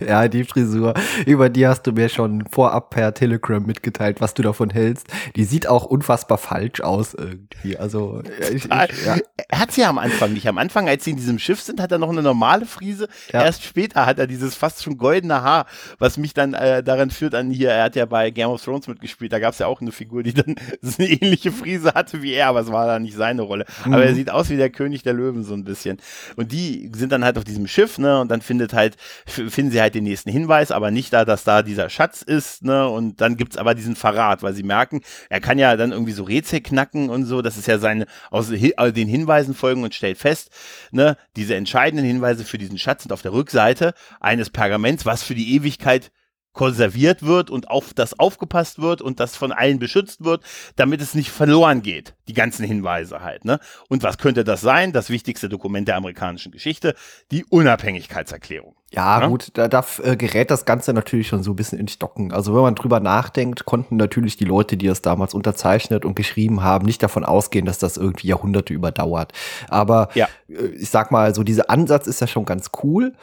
ja, 0.06 0.28
die 0.28 0.44
Frisur, 0.44 0.94
über 1.26 1.48
die 1.48 1.66
hast 1.66 1.86
du 1.86 1.92
mir 1.92 2.08
schon 2.08 2.44
vorab 2.50 2.90
per 2.90 3.14
Telegram 3.14 3.64
mitgeteilt, 3.64 4.20
was 4.20 4.34
du 4.34 4.42
davon 4.42 4.70
hältst. 4.70 5.06
Die 5.36 5.44
sieht 5.44 5.66
auch 5.66 5.84
unfassbar 5.84 6.38
falsch 6.38 6.80
aus 6.80 7.14
irgendwie. 7.14 7.76
Also 7.76 8.22
ich, 8.52 8.64
ich, 8.64 8.64
ja. 8.66 9.16
er 9.48 9.58
hat 9.58 9.72
sie 9.72 9.82
ja 9.82 9.88
am 9.88 9.98
Anfang 9.98 10.32
nicht. 10.32 10.48
Am 10.48 10.58
Anfang, 10.58 10.88
als 10.88 11.04
sie 11.04 11.10
in 11.10 11.16
diesem 11.16 11.38
Schiff 11.38 11.60
sind, 11.60 11.80
hat 11.80 11.92
er 11.92 11.98
noch 11.98 12.10
eine 12.10 12.22
normale 12.22 12.66
Frise. 12.66 13.08
Ja. 13.32 13.44
Erst 13.44 13.64
später 13.64 14.06
hat 14.06 14.18
er 14.18 14.26
dieses 14.26 14.54
fast 14.54 14.82
schon 14.82 14.96
goldene 14.96 15.42
Haar, 15.42 15.66
was 15.98 16.16
mich 16.16 16.34
dann 16.34 16.54
äh, 16.54 16.82
daran 16.82 17.10
führt 17.10 17.34
an 17.34 17.50
hier. 17.50 17.70
Er 17.70 17.84
hat 17.84 17.96
ja 17.96 18.06
bei 18.06 18.30
Game 18.30 18.48
of 18.48 18.62
Thrones 18.62 18.88
mitgespielt. 18.88 19.32
Da 19.32 19.38
gab 19.38 19.52
es 19.52 19.58
ja 19.58 19.66
auch 19.66 19.80
eine 19.80 19.92
Figur, 19.92 20.22
die 20.22 20.34
dann 20.34 20.56
eine 20.98 21.08
ähnliche 21.08 21.52
Frise 21.52 21.92
hatte 21.94 22.22
wie 22.22 22.32
er, 22.32 22.48
aber 22.48 22.60
es 22.60 22.72
war 22.72 22.86
dann 22.86 23.02
nicht 23.02 23.16
seine 23.16 23.42
Rolle. 23.42 23.64
Mhm. 23.84 23.99
Aber 24.00 24.08
er 24.08 24.14
sieht 24.14 24.30
aus 24.30 24.50
wie 24.50 24.56
der 24.56 24.70
König 24.70 25.02
der 25.02 25.12
Löwen 25.12 25.44
so 25.44 25.54
ein 25.54 25.64
bisschen. 25.64 25.98
Und 26.36 26.52
die 26.52 26.90
sind 26.94 27.12
dann 27.12 27.24
halt 27.24 27.38
auf 27.38 27.44
diesem 27.44 27.66
Schiff, 27.66 27.98
ne? 27.98 28.20
Und 28.20 28.30
dann 28.30 28.40
findet 28.40 28.72
halt, 28.72 28.96
finden 29.26 29.70
sie 29.70 29.80
halt 29.80 29.94
den 29.94 30.04
nächsten 30.04 30.30
Hinweis, 30.30 30.70
aber 30.70 30.90
nicht 30.90 31.12
da, 31.12 31.24
dass 31.24 31.44
da 31.44 31.62
dieser 31.62 31.88
Schatz 31.88 32.22
ist, 32.22 32.64
ne? 32.64 32.88
Und 32.88 33.20
dann 33.20 33.36
gibt's 33.36 33.56
aber 33.56 33.74
diesen 33.74 33.96
Verrat, 33.96 34.42
weil 34.42 34.54
sie 34.54 34.62
merken, 34.62 35.00
er 35.28 35.40
kann 35.40 35.58
ja 35.58 35.76
dann 35.76 35.92
irgendwie 35.92 36.12
so 36.12 36.24
Rätsel 36.24 36.60
knacken 36.60 37.10
und 37.10 37.24
so. 37.24 37.42
Das 37.42 37.56
ist 37.56 37.66
ja 37.66 37.78
seine, 37.78 38.06
aus 38.30 38.48
den 38.48 39.08
Hinweisen 39.08 39.54
folgen 39.54 39.84
und 39.84 39.94
stellt 39.94 40.18
fest, 40.18 40.50
ne? 40.90 41.16
Diese 41.36 41.54
entscheidenden 41.54 42.06
Hinweise 42.06 42.44
für 42.44 42.58
diesen 42.58 42.78
Schatz 42.78 43.02
sind 43.02 43.12
auf 43.12 43.22
der 43.22 43.32
Rückseite 43.32 43.94
eines 44.20 44.50
Pergaments, 44.50 45.06
was 45.06 45.22
für 45.22 45.34
die 45.34 45.54
Ewigkeit 45.54 46.10
konserviert 46.52 47.22
wird 47.22 47.50
und 47.50 47.70
auf 47.70 47.94
das 47.94 48.18
aufgepasst 48.18 48.80
wird 48.80 49.02
und 49.02 49.20
das 49.20 49.36
von 49.36 49.52
allen 49.52 49.78
beschützt 49.78 50.24
wird, 50.24 50.42
damit 50.76 51.00
es 51.00 51.14
nicht 51.14 51.30
verloren 51.30 51.82
geht 51.82 52.14
die 52.30 52.34
ganzen 52.34 52.64
Hinweise 52.64 53.22
halt. 53.22 53.44
Ne? 53.44 53.58
Und 53.88 54.04
was 54.04 54.16
könnte 54.16 54.44
das 54.44 54.60
sein? 54.60 54.92
Das 54.92 55.10
wichtigste 55.10 55.48
Dokument 55.48 55.88
der 55.88 55.96
amerikanischen 55.96 56.52
Geschichte, 56.52 56.94
die 57.32 57.44
Unabhängigkeitserklärung. 57.44 58.76
Ja, 58.92 59.20
ja, 59.20 59.26
gut, 59.28 59.50
da, 59.54 59.68
da 59.68 59.84
äh, 60.02 60.16
gerät 60.16 60.50
das 60.50 60.64
Ganze 60.64 60.92
natürlich 60.92 61.28
schon 61.28 61.42
so 61.42 61.52
ein 61.52 61.56
bisschen 61.56 61.78
in 61.78 61.88
Stocken. 61.88 62.32
Also 62.32 62.54
wenn 62.54 62.62
man 62.62 62.74
drüber 62.74 62.98
nachdenkt, 63.00 63.64
konnten 63.64 63.96
natürlich 63.96 64.36
die 64.36 64.44
Leute, 64.44 64.76
die 64.76 64.86
es 64.86 65.02
damals 65.02 65.34
unterzeichnet 65.34 66.04
und 66.04 66.14
geschrieben 66.14 66.62
haben, 66.62 66.86
nicht 66.86 67.02
davon 67.02 67.24
ausgehen, 67.24 67.66
dass 67.66 67.78
das 67.78 67.96
irgendwie 67.96 68.28
Jahrhunderte 68.28 68.72
überdauert. 68.72 69.32
Aber 69.68 70.08
ja. 70.14 70.28
äh, 70.48 70.66
ich 70.76 70.90
sag 70.90 71.10
mal, 71.10 71.34
so 71.34 71.42
dieser 71.42 71.68
Ansatz 71.68 72.06
ist 72.06 72.20
ja 72.20 72.26
schon 72.26 72.44
ganz 72.44 72.70
cool. 72.82 73.14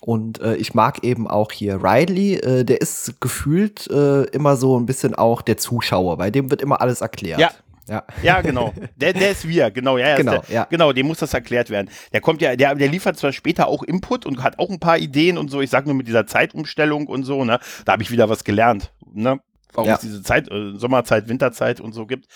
Und 0.00 0.40
äh, 0.40 0.56
ich 0.56 0.74
mag 0.74 1.04
eben 1.04 1.28
auch 1.28 1.52
hier 1.52 1.82
Riley, 1.82 2.34
äh, 2.36 2.64
der 2.64 2.80
ist 2.80 3.20
gefühlt 3.20 3.90
äh, 3.90 4.24
immer 4.24 4.56
so 4.56 4.78
ein 4.78 4.86
bisschen 4.86 5.14
auch 5.14 5.40
der 5.42 5.56
Zuschauer, 5.56 6.18
bei 6.18 6.30
dem 6.30 6.50
wird 6.50 6.60
immer 6.60 6.80
alles 6.82 7.00
erklärt. 7.00 7.40
Ja, 7.40 7.50
ja. 7.88 8.04
ja, 8.22 8.40
genau. 8.40 8.72
Der, 8.96 9.12
der 9.12 9.32
ist 9.32 9.46
wir, 9.46 9.70
genau, 9.70 9.98
ja, 9.98 10.16
genau, 10.16 10.38
der, 10.38 10.54
ja. 10.54 10.66
genau, 10.70 10.92
dem 10.92 11.06
muss 11.06 11.18
das 11.18 11.34
erklärt 11.34 11.70
werden. 11.70 11.90
Der 12.12 12.20
kommt 12.20 12.40
ja, 12.40 12.56
der, 12.56 12.74
der 12.74 12.88
liefert 12.88 13.18
zwar 13.18 13.32
später 13.32 13.68
auch 13.68 13.82
Input 13.82 14.26
und 14.26 14.42
hat 14.42 14.58
auch 14.58 14.70
ein 14.70 14.80
paar 14.80 14.98
Ideen 14.98 15.38
und 15.38 15.50
so. 15.50 15.60
Ich 15.60 15.70
sag 15.70 15.86
nur 15.86 15.94
mit 15.94 16.08
dieser 16.08 16.26
Zeitumstellung 16.26 17.06
und 17.06 17.24
so, 17.24 17.44
ne, 17.44 17.58
da 17.84 17.92
habe 17.92 18.02
ich 18.02 18.10
wieder 18.10 18.28
was 18.28 18.44
gelernt, 18.44 18.92
ne, 19.12 19.40
warum 19.74 19.88
ja. 19.88 19.96
es 19.96 20.00
diese 20.00 20.22
Zeit, 20.22 20.50
äh, 20.50 20.72
Sommerzeit, 20.76 21.28
Winterzeit 21.28 21.80
und 21.80 21.92
so 21.92 22.06
gibt. 22.06 22.26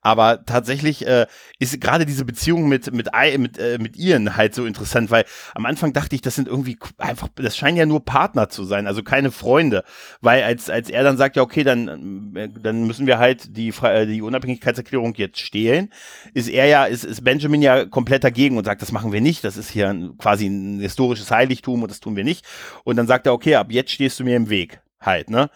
Aber 0.00 0.44
tatsächlich 0.44 1.06
äh, 1.06 1.26
ist 1.58 1.80
gerade 1.80 2.04
diese 2.04 2.24
Beziehung 2.24 2.68
mit 2.68 2.92
mit 2.92 3.08
mit, 3.38 3.58
äh, 3.58 3.78
mit 3.78 3.96
Ian 3.96 4.36
halt 4.36 4.54
so 4.54 4.66
interessant, 4.66 5.10
weil 5.10 5.24
am 5.54 5.64
Anfang 5.66 5.92
dachte 5.92 6.14
ich, 6.14 6.20
das 6.20 6.34
sind 6.34 6.46
irgendwie 6.48 6.76
einfach, 6.98 7.28
das 7.36 7.56
scheinen 7.56 7.76
ja 7.76 7.86
nur 7.86 8.04
Partner 8.04 8.48
zu 8.48 8.64
sein, 8.64 8.86
also 8.86 9.02
keine 9.02 9.30
Freunde, 9.30 9.82
weil 10.20 10.42
als 10.42 10.68
als 10.68 10.90
er 10.90 11.04
dann 11.04 11.16
sagt, 11.16 11.36
ja 11.36 11.42
okay, 11.42 11.64
dann 11.64 12.34
äh, 12.36 12.48
dann 12.48 12.86
müssen 12.86 13.06
wir 13.06 13.18
halt 13.18 13.56
die 13.56 13.72
äh, 13.82 14.06
die 14.06 14.22
Unabhängigkeitserklärung 14.22 15.14
jetzt 15.14 15.40
stehlen, 15.40 15.90
ist 16.34 16.48
er 16.48 16.66
ja 16.66 16.84
ist 16.84 17.04
ist 17.04 17.24
Benjamin 17.24 17.62
ja 17.62 17.86
komplett 17.86 18.24
dagegen 18.24 18.58
und 18.58 18.64
sagt, 18.64 18.82
das 18.82 18.92
machen 18.92 19.12
wir 19.12 19.20
nicht, 19.20 19.44
das 19.44 19.56
ist 19.56 19.70
hier 19.70 19.88
ein, 19.88 20.18
quasi 20.18 20.46
ein 20.46 20.80
historisches 20.80 21.30
Heiligtum 21.30 21.82
und 21.82 21.90
das 21.90 22.00
tun 22.00 22.16
wir 22.16 22.24
nicht. 22.24 22.44
Und 22.84 22.96
dann 22.96 23.06
sagt 23.06 23.26
er, 23.26 23.32
okay, 23.32 23.54
ab 23.56 23.68
jetzt 23.70 23.92
stehst 23.92 24.20
du 24.20 24.24
mir 24.24 24.36
im 24.36 24.50
Weg, 24.50 24.80
halt, 25.00 25.30
ne? 25.30 25.50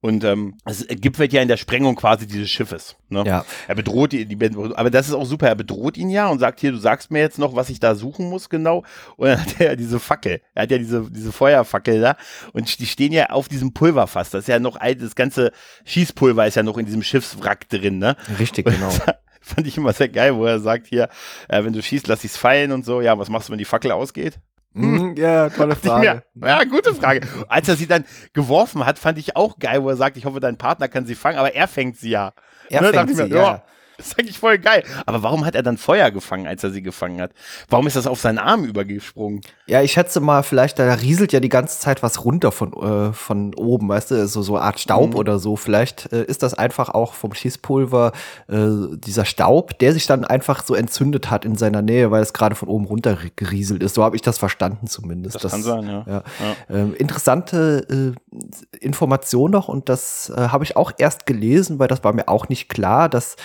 Und 0.00 0.24
ähm, 0.24 0.56
es 0.64 0.86
gibt 0.86 1.18
ja 1.32 1.42
in 1.42 1.48
der 1.48 1.56
Sprengung 1.56 1.96
quasi 1.96 2.26
dieses 2.26 2.50
Schiffes. 2.50 2.96
Ne? 3.08 3.24
Ja. 3.26 3.44
Er 3.66 3.74
bedroht 3.74 4.12
die, 4.12 4.26
die, 4.26 4.36
aber 4.74 4.90
das 4.90 5.08
ist 5.08 5.14
auch 5.14 5.24
super. 5.24 5.48
Er 5.48 5.54
bedroht 5.54 5.96
ihn 5.96 6.10
ja 6.10 6.28
und 6.28 6.38
sagt 6.38 6.60
hier, 6.60 6.70
du 6.70 6.78
sagst 6.78 7.10
mir 7.10 7.20
jetzt 7.20 7.38
noch, 7.38 7.56
was 7.56 7.70
ich 7.70 7.80
da 7.80 7.94
suchen 7.94 8.28
muss 8.28 8.48
genau. 8.48 8.84
Und 9.16 9.28
dann 9.28 9.40
hat 9.40 9.58
er 9.58 9.70
ja 9.70 9.76
diese 9.76 9.98
Fackel. 9.98 10.42
Er 10.54 10.64
hat 10.64 10.70
ja 10.70 10.78
diese 10.78 11.10
diese 11.10 11.32
Feuerfackel 11.32 12.00
da 12.00 12.16
und 12.52 12.78
die 12.78 12.86
stehen 12.86 13.12
ja 13.12 13.30
auf 13.30 13.48
diesem 13.48 13.72
Pulverfass. 13.72 14.30
Das 14.30 14.42
ist 14.42 14.48
ja 14.48 14.58
noch 14.58 14.76
alt. 14.76 15.02
Das 15.02 15.14
ganze 15.14 15.50
Schießpulver 15.84 16.46
ist 16.46 16.56
ja 16.56 16.62
noch 16.62 16.78
in 16.78 16.86
diesem 16.86 17.02
Schiffswrack 17.02 17.68
drin. 17.68 17.98
Ne? 17.98 18.16
Richtig, 18.38 18.66
genau. 18.66 18.90
fand 19.40 19.66
ich 19.66 19.76
immer 19.76 19.92
sehr 19.92 20.08
geil, 20.08 20.36
wo 20.36 20.44
er 20.44 20.58
sagt 20.58 20.88
hier, 20.88 21.08
äh, 21.48 21.62
wenn 21.64 21.72
du 21.72 21.82
schießt, 21.82 22.08
lass 22.08 22.24
ich's 22.24 22.36
fallen 22.36 22.72
und 22.72 22.84
so. 22.84 23.00
Ja, 23.00 23.18
was 23.18 23.28
machst 23.28 23.48
du, 23.48 23.52
wenn 23.52 23.58
die 23.58 23.64
Fackel 23.64 23.92
ausgeht? 23.92 24.40
Hm, 24.76 25.14
ja, 25.16 25.48
tolle 25.48 25.74
Frage. 25.74 26.22
Ja, 26.34 26.64
gute 26.64 26.94
Frage. 26.94 27.26
Als 27.48 27.66
er 27.68 27.76
sie 27.76 27.86
dann 27.86 28.04
geworfen 28.34 28.84
hat, 28.84 28.98
fand 28.98 29.16
ich 29.16 29.34
auch 29.34 29.58
geil, 29.58 29.82
wo 29.82 29.88
er 29.88 29.96
sagt, 29.96 30.18
ich 30.18 30.26
hoffe, 30.26 30.38
dein 30.38 30.58
Partner 30.58 30.88
kann 30.88 31.06
sie 31.06 31.14
fangen, 31.14 31.38
aber 31.38 31.54
er 31.54 31.66
fängt 31.66 31.96
sie 31.96 32.10
ja. 32.10 32.32
Er 32.68 32.82
ne, 32.82 32.92
fängt 32.92 33.16
sie, 33.16 33.22
mir, 33.24 33.28
ja. 33.28 33.62
Das 33.96 34.06
ist 34.08 34.18
eigentlich 34.18 34.38
voll 34.38 34.58
geil. 34.58 34.84
Aber 35.06 35.22
warum 35.22 35.44
hat 35.44 35.54
er 35.54 35.62
dann 35.62 35.78
Feuer 35.78 36.10
gefangen, 36.10 36.46
als 36.46 36.62
er 36.64 36.70
sie 36.70 36.82
gefangen 36.82 37.20
hat? 37.20 37.32
Warum 37.68 37.86
ist 37.86 37.96
das 37.96 38.06
auf 38.06 38.20
seinen 38.20 38.38
Arm 38.38 38.64
übergesprungen? 38.64 39.40
Ja, 39.66 39.82
ich 39.82 39.92
schätze 39.92 40.20
mal, 40.20 40.42
vielleicht, 40.42 40.78
da 40.78 40.92
rieselt 40.94 41.32
ja 41.32 41.40
die 41.40 41.48
ganze 41.48 41.78
Zeit 41.78 42.02
was 42.02 42.24
runter 42.24 42.52
von, 42.52 42.72
äh, 42.72 43.12
von 43.12 43.54
oben, 43.54 43.88
weißt 43.88 44.10
du, 44.10 44.28
so, 44.28 44.42
so 44.42 44.56
eine 44.56 44.64
Art 44.64 44.80
Staub 44.80 45.10
mhm. 45.10 45.16
oder 45.16 45.38
so. 45.38 45.56
Vielleicht 45.56 46.12
äh, 46.12 46.24
ist 46.24 46.42
das 46.42 46.54
einfach 46.54 46.90
auch 46.90 47.14
vom 47.14 47.34
Schießpulver 47.34 48.12
äh, 48.48 48.96
dieser 48.96 49.24
Staub, 49.24 49.78
der 49.78 49.92
sich 49.92 50.06
dann 50.06 50.24
einfach 50.24 50.64
so 50.64 50.74
entzündet 50.74 51.30
hat 51.30 51.44
in 51.44 51.56
seiner 51.56 51.82
Nähe, 51.82 52.10
weil 52.10 52.22
es 52.22 52.32
gerade 52.32 52.54
von 52.54 52.68
oben 52.68 52.84
runter 52.84 53.18
gerieselt 53.36 53.82
ist. 53.82 53.94
So 53.94 54.04
habe 54.04 54.16
ich 54.16 54.22
das 54.22 54.38
verstanden 54.38 54.86
zumindest. 54.86 55.36
Das, 55.36 55.42
das 55.42 55.52
kann 55.52 55.62
sein, 55.62 55.86
ja. 55.86 56.04
ja. 56.06 56.22
ja. 56.40 56.76
Ähm, 56.76 56.94
interessante 56.94 58.14
äh, 58.14 58.78
Information 58.78 59.50
noch 59.50 59.68
und 59.68 59.88
das 59.88 60.30
äh, 60.36 60.48
habe 60.48 60.64
ich 60.64 60.76
auch 60.76 60.92
erst 60.98 61.26
gelesen, 61.26 61.78
weil 61.78 61.88
das 61.88 62.04
war 62.04 62.12
mir 62.12 62.28
auch 62.28 62.48
nicht 62.48 62.68
klar, 62.68 63.08
dass 63.08 63.36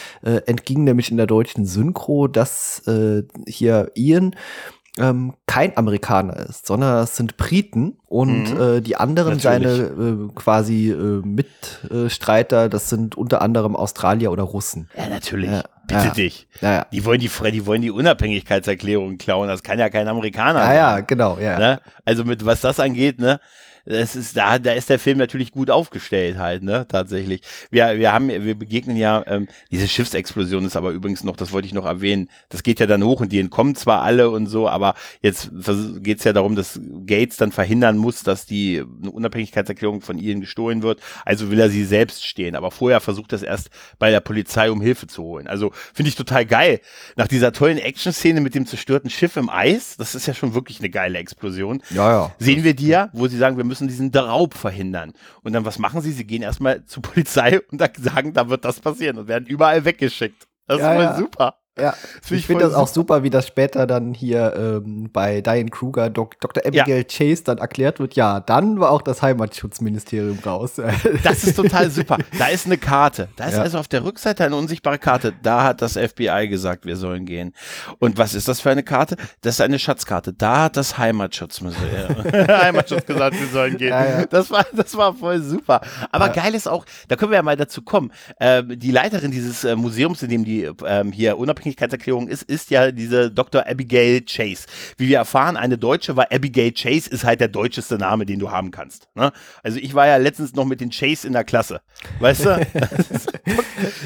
äh, 0.48 0.50
entging 0.50 0.83
nämlich 0.83 1.12
in 1.12 1.17
der 1.17 1.27
deutschen 1.27 1.65
Synchro, 1.65 2.27
dass 2.27 2.86
äh, 2.88 3.24
hier 3.48 3.91
Ian 3.95 4.36
ähm, 4.98 5.33
kein 5.45 5.77
Amerikaner 5.77 6.36
ist, 6.38 6.67
sondern 6.67 7.03
es 7.03 7.15
sind 7.15 7.38
Briten 7.38 7.98
und 8.07 8.53
mhm. 8.53 8.62
äh, 8.62 8.81
die 8.81 8.98
anderen 8.98 9.38
Natürlich. 9.38 9.67
seine 9.67 10.27
äh, 10.27 10.33
quasi 10.36 10.91
äh, 10.91 11.21
Mitstreiter, 11.25 12.67
das 12.67 12.89
sind 12.89 13.15
unter 13.15 13.41
anderem 13.41 13.75
Australier 13.75 14.31
oder 14.31 14.43
Russen. 14.43 14.89
Ja, 14.98 15.07
natürlich. 15.07 15.50
Ja. 15.50 15.63
Bitte 15.88 16.03
ja. 16.03 16.12
dich. 16.12 16.48
Ja. 16.62 16.86
Die 16.91 17.05
wollen 17.05 17.19
die, 17.19 17.29
die 17.51 17.65
wollen 17.65 17.81
die 17.81 17.91
Unabhängigkeitserklärung 17.91 19.17
klauen. 19.17 19.48
Das 19.48 19.63
kann 19.63 19.79
ja 19.79 19.89
kein 19.89 20.07
Amerikaner 20.07 20.62
ja. 20.65 20.74
Ja, 20.74 21.00
genau, 21.00 21.38
ja. 21.39 21.57
Ne? 21.57 21.81
Also 22.05 22.24
mit 22.25 22.45
was 22.45 22.62
das 22.62 22.79
angeht, 22.79 23.19
ne, 23.19 23.39
das 23.85 24.15
ist 24.15 24.38
da, 24.38 24.59
da 24.59 24.73
ist 24.73 24.89
der 24.89 25.00
Film 25.00 25.17
natürlich 25.17 25.51
gut 25.51 25.69
aufgestellt 25.69 26.38
halt, 26.38 26.63
ne, 26.63 26.85
tatsächlich. 26.88 27.41
Wir, 27.69 27.97
wir 27.97 28.11
haben, 28.11 28.29
wir 28.29 28.55
begegnen 28.55 28.97
ja, 28.97 29.23
ähm, 29.27 29.47
diese 29.71 29.88
Schiffsexplosion 29.88 30.65
ist 30.65 30.75
aber 30.75 30.91
übrigens 30.91 31.23
noch, 31.23 31.35
das 31.35 31.51
wollte 31.51 31.67
ich 31.67 31.73
noch 31.73 31.85
erwähnen, 31.85 32.29
das 32.50 32.63
geht 32.63 32.79
ja 32.79 32.85
dann 32.85 33.03
hoch 33.03 33.21
und 33.21 33.31
die 33.31 33.39
entkommen 33.39 33.75
zwar 33.75 34.01
alle 34.01 34.29
und 34.29 34.47
so, 34.47 34.67
aber 34.67 34.95
jetzt 35.21 35.51
geht 36.01 36.19
es 36.19 36.23
ja 36.23 36.33
darum, 36.33 36.55
dass 36.55 36.79
Gates 37.05 37.38
dann 37.38 37.51
verhindern 37.51 37.97
muss, 37.97 38.23
dass 38.23 38.45
die 38.45 38.81
Unabhängigkeitserklärung 38.81 40.01
von 40.01 40.17
ihnen 40.17 40.41
gestohlen 40.41 40.83
wird. 40.83 41.00
Also 41.25 41.50
will 41.50 41.59
er 41.59 41.69
sie 41.69 41.85
selbst 41.85 42.25
stehen. 42.25 42.55
Aber 42.55 42.71
vorher 42.71 43.00
versucht 43.00 43.33
das 43.33 43.43
erst 43.43 43.69
bei 44.00 44.11
der 44.11 44.19
Polizei, 44.19 44.71
um 44.71 44.81
Hilfe 44.81 45.07
zu 45.07 45.23
holen. 45.23 45.47
Also 45.47 45.71
finde 45.93 46.09
ich 46.09 46.15
total 46.15 46.45
geil. 46.45 46.81
Nach 47.15 47.27
dieser 47.27 47.51
tollen 47.51 47.77
Action-Szene 47.77 48.41
mit 48.41 48.55
dem 48.55 48.65
zerstörten 48.65 49.09
Schiff 49.09 49.38
im 49.38 49.50
Eis, 49.50 49.97
das 49.97 50.15
ist 50.15 50.27
ja 50.27 50.33
schon 50.33 50.53
wirklich 50.53 50.79
eine 50.79 50.89
geile 50.89 51.17
Explosion. 51.17 51.81
Ja, 51.89 52.11
ja. 52.11 52.35
Sehen 52.39 52.63
wir 52.63 52.73
die 52.73 52.88
ja, 52.88 53.09
wo 53.13 53.27
sie 53.27 53.38
sagen, 53.38 53.57
wir 53.57 53.63
müssen 53.63 53.70
diesen 53.79 54.11
Raub 54.13 54.53
verhindern. 54.53 55.13
Und 55.43 55.53
dann 55.53 55.65
was 55.65 55.79
machen 55.79 56.01
sie? 56.01 56.11
Sie 56.11 56.25
gehen 56.25 56.41
erstmal 56.41 56.85
zur 56.85 57.03
Polizei 57.03 57.61
und 57.71 57.81
sagen, 57.97 58.33
da 58.33 58.49
wird 58.49 58.65
das 58.65 58.79
passieren 58.79 59.17
und 59.17 59.27
werden 59.27 59.45
überall 59.45 59.85
weggeschickt. 59.85 60.47
Das 60.67 60.79
ja, 60.79 60.89
ist 60.89 60.95
voll 60.95 61.03
ja. 61.03 61.17
super. 61.17 61.61
Ja, 61.79 61.93
find 62.21 62.41
ich, 62.41 62.47
finde 62.47 62.65
das 62.65 62.73
auch 62.73 62.89
super, 62.89 63.23
wie 63.23 63.29
das 63.29 63.47
später 63.47 63.87
dann 63.87 64.13
hier 64.13 64.53
ähm, 64.57 65.09
bei 65.11 65.39
Diane 65.39 65.69
Kruger, 65.69 66.09
Dok 66.09 66.37
Dr. 66.41 66.65
Abigail 66.65 66.97
ja. 66.97 67.03
Chase 67.03 67.45
dann 67.45 67.59
erklärt 67.59 68.01
wird. 68.01 68.15
Ja, 68.15 68.41
dann 68.41 68.81
war 68.81 68.91
auch 68.91 69.01
das 69.01 69.21
Heimatschutzministerium 69.21 70.39
raus. 70.45 70.73
Das 71.23 71.43
ist 71.43 71.55
total 71.55 71.89
super. 71.89 72.17
Da 72.37 72.47
ist 72.47 72.65
eine 72.65 72.77
Karte. 72.77 73.29
Da 73.35 73.45
ist 73.45 73.55
ja. 73.55 73.61
also 73.61 73.77
auf 73.77 73.87
der 73.87 74.03
Rückseite 74.03 74.43
eine 74.43 74.55
unsichtbare 74.55 74.97
Karte. 74.97 75.33
Da 75.43 75.63
hat 75.63 75.81
das 75.81 75.93
FBI 75.93 76.47
gesagt, 76.49 76.85
wir 76.85 76.97
sollen 76.97 77.25
gehen. 77.25 77.53
Und 77.99 78.17
was 78.17 78.33
ist 78.33 78.47
das 78.47 78.59
für 78.59 78.69
eine 78.69 78.83
Karte? 78.83 79.15
Das 79.41 79.55
ist 79.55 79.61
eine 79.61 79.79
Schatzkarte. 79.79 80.33
Da 80.33 80.63
hat 80.63 80.77
das 80.77 80.97
Heimatschutzmuseum, 80.97 82.23
Heimatschutz 82.47 83.05
gesagt, 83.05 83.39
wir 83.39 83.47
sollen 83.47 83.77
gehen. 83.77 83.89
Ja, 83.89 84.25
das 84.25 84.51
war, 84.51 84.65
das 84.73 84.95
war 84.97 85.13
voll 85.13 85.41
super. 85.41 85.81
Aber 86.11 86.29
geil 86.29 86.53
ist 86.53 86.67
auch, 86.67 86.85
da 87.07 87.15
können 87.15 87.31
wir 87.31 87.37
ja 87.37 87.43
mal 87.43 87.57
dazu 87.57 87.81
kommen. 87.81 88.11
Ähm, 88.39 88.77
die 88.77 88.91
Leiterin 88.91 89.31
dieses 89.31 89.63
äh, 89.63 89.75
Museums, 89.75 90.21
in 90.23 90.29
dem 90.29 90.43
die 90.43 90.69
ähm, 90.85 91.11
hier 91.11 91.37
unabhängig 91.37 91.61
Unabhängigkeitserklärung 91.62 92.27
ist, 92.27 92.44
ist 92.44 92.70
ja 92.72 92.91
diese 92.91 93.32
Dr. 93.32 93.65
Abigail 93.68 94.22
Chase. 94.22 94.65
Wie 94.98 95.08
wir 95.08 95.18
erfahren, 95.18 95.58
eine 95.58 95.77
Deutsche 95.77 96.15
war 96.15 96.27
Abigail 96.32 96.72
Chase, 96.72 97.10
ist 97.10 97.24
halt 97.24 97.39
der 97.39 97.48
deutscheste 97.48 97.98
Name, 97.98 98.25
den 98.25 98.39
du 98.39 98.51
haben 98.51 98.72
kannst. 98.72 99.08
Ne? 99.15 99.32
Also 99.63 99.80
ich 99.80 99.94
war 99.94 100.08
ja 100.08 100.18
letztens 100.18 100.53
noch 100.53 100.65
mit 100.65 100.82
den 100.82 100.89
Chase 100.89 101.27
in 101.27 101.34
der 101.34 101.44
Klasse. 101.44 101.82
Weißt 102.20 102.46
du? 102.46 102.68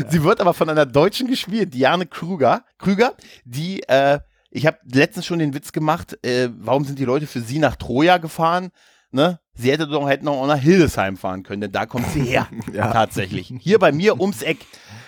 Sie 0.09 0.23
wird 0.23 0.41
aber 0.41 0.53
von 0.53 0.69
einer 0.69 0.85
Deutschen 0.85 1.27
gespielt, 1.27 1.73
Diane 1.73 2.05
Krüger, 2.05 2.63
Krüger, 2.77 3.15
die 3.45 3.83
äh, 3.83 4.19
ich 4.51 4.65
habe 4.65 4.77
letztens 4.85 5.25
schon 5.25 5.39
den 5.39 5.53
Witz 5.53 5.73
gemacht, 5.73 6.17
äh, 6.25 6.49
warum 6.57 6.85
sind 6.85 6.97
die 6.97 7.03
Leute 7.03 7.27
für 7.27 7.41
sie 7.41 7.59
nach 7.59 7.75
Troja 7.75 8.19
gefahren? 8.19 8.69
Ne? 9.11 9.39
Sie 9.53 9.71
hätte 9.71 9.87
doch 9.87 10.07
hätten 10.07 10.27
auch 10.27 10.47
nach 10.47 10.59
Hildesheim 10.59 11.17
fahren 11.17 11.43
können, 11.43 11.61
denn 11.61 11.71
da 11.71 11.85
kommt 11.85 12.09
sie 12.11 12.21
her. 12.21 12.47
ja. 12.73 12.91
Tatsächlich. 12.91 13.53
Hier 13.59 13.79
bei 13.79 13.91
mir 13.91 14.19
ums 14.19 14.41
Eck. 14.41 14.59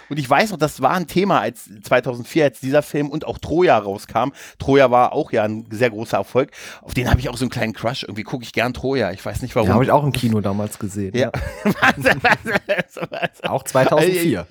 Und 0.09 0.19
ich 0.19 0.29
weiß 0.29 0.51
noch, 0.51 0.57
das 0.57 0.81
war 0.81 0.91
ein 0.91 1.07
Thema 1.07 1.41
als 1.41 1.69
2004, 1.83 2.43
als 2.43 2.59
dieser 2.59 2.81
Film 2.81 3.09
und 3.09 3.25
auch 3.25 3.37
Troja 3.37 3.77
rauskam. 3.77 4.31
Troja 4.59 4.91
war 4.91 5.13
auch 5.13 5.31
ja 5.31 5.43
ein 5.43 5.65
sehr 5.69 5.89
großer 5.89 6.17
Erfolg. 6.17 6.51
Auf 6.81 6.93
den 6.93 7.09
habe 7.09 7.19
ich 7.19 7.29
auch 7.29 7.37
so 7.37 7.45
einen 7.45 7.51
kleinen 7.51 7.73
Crush. 7.73 8.03
Irgendwie 8.03 8.23
gucke 8.23 8.43
ich 8.43 8.53
gern 8.53 8.73
Troja. 8.73 9.11
Ich 9.11 9.25
weiß 9.25 9.41
nicht 9.41 9.55
warum. 9.55 9.67
Ja, 9.69 9.73
habe 9.73 9.83
ich 9.83 9.91
auch 9.91 10.03
im 10.03 10.13
Kino 10.13 10.41
damals 10.41 10.79
gesehen. 10.79 11.15
Ja. 11.15 11.31
ja. 11.65 11.71
auch 13.49 13.63
2004. 13.63 14.47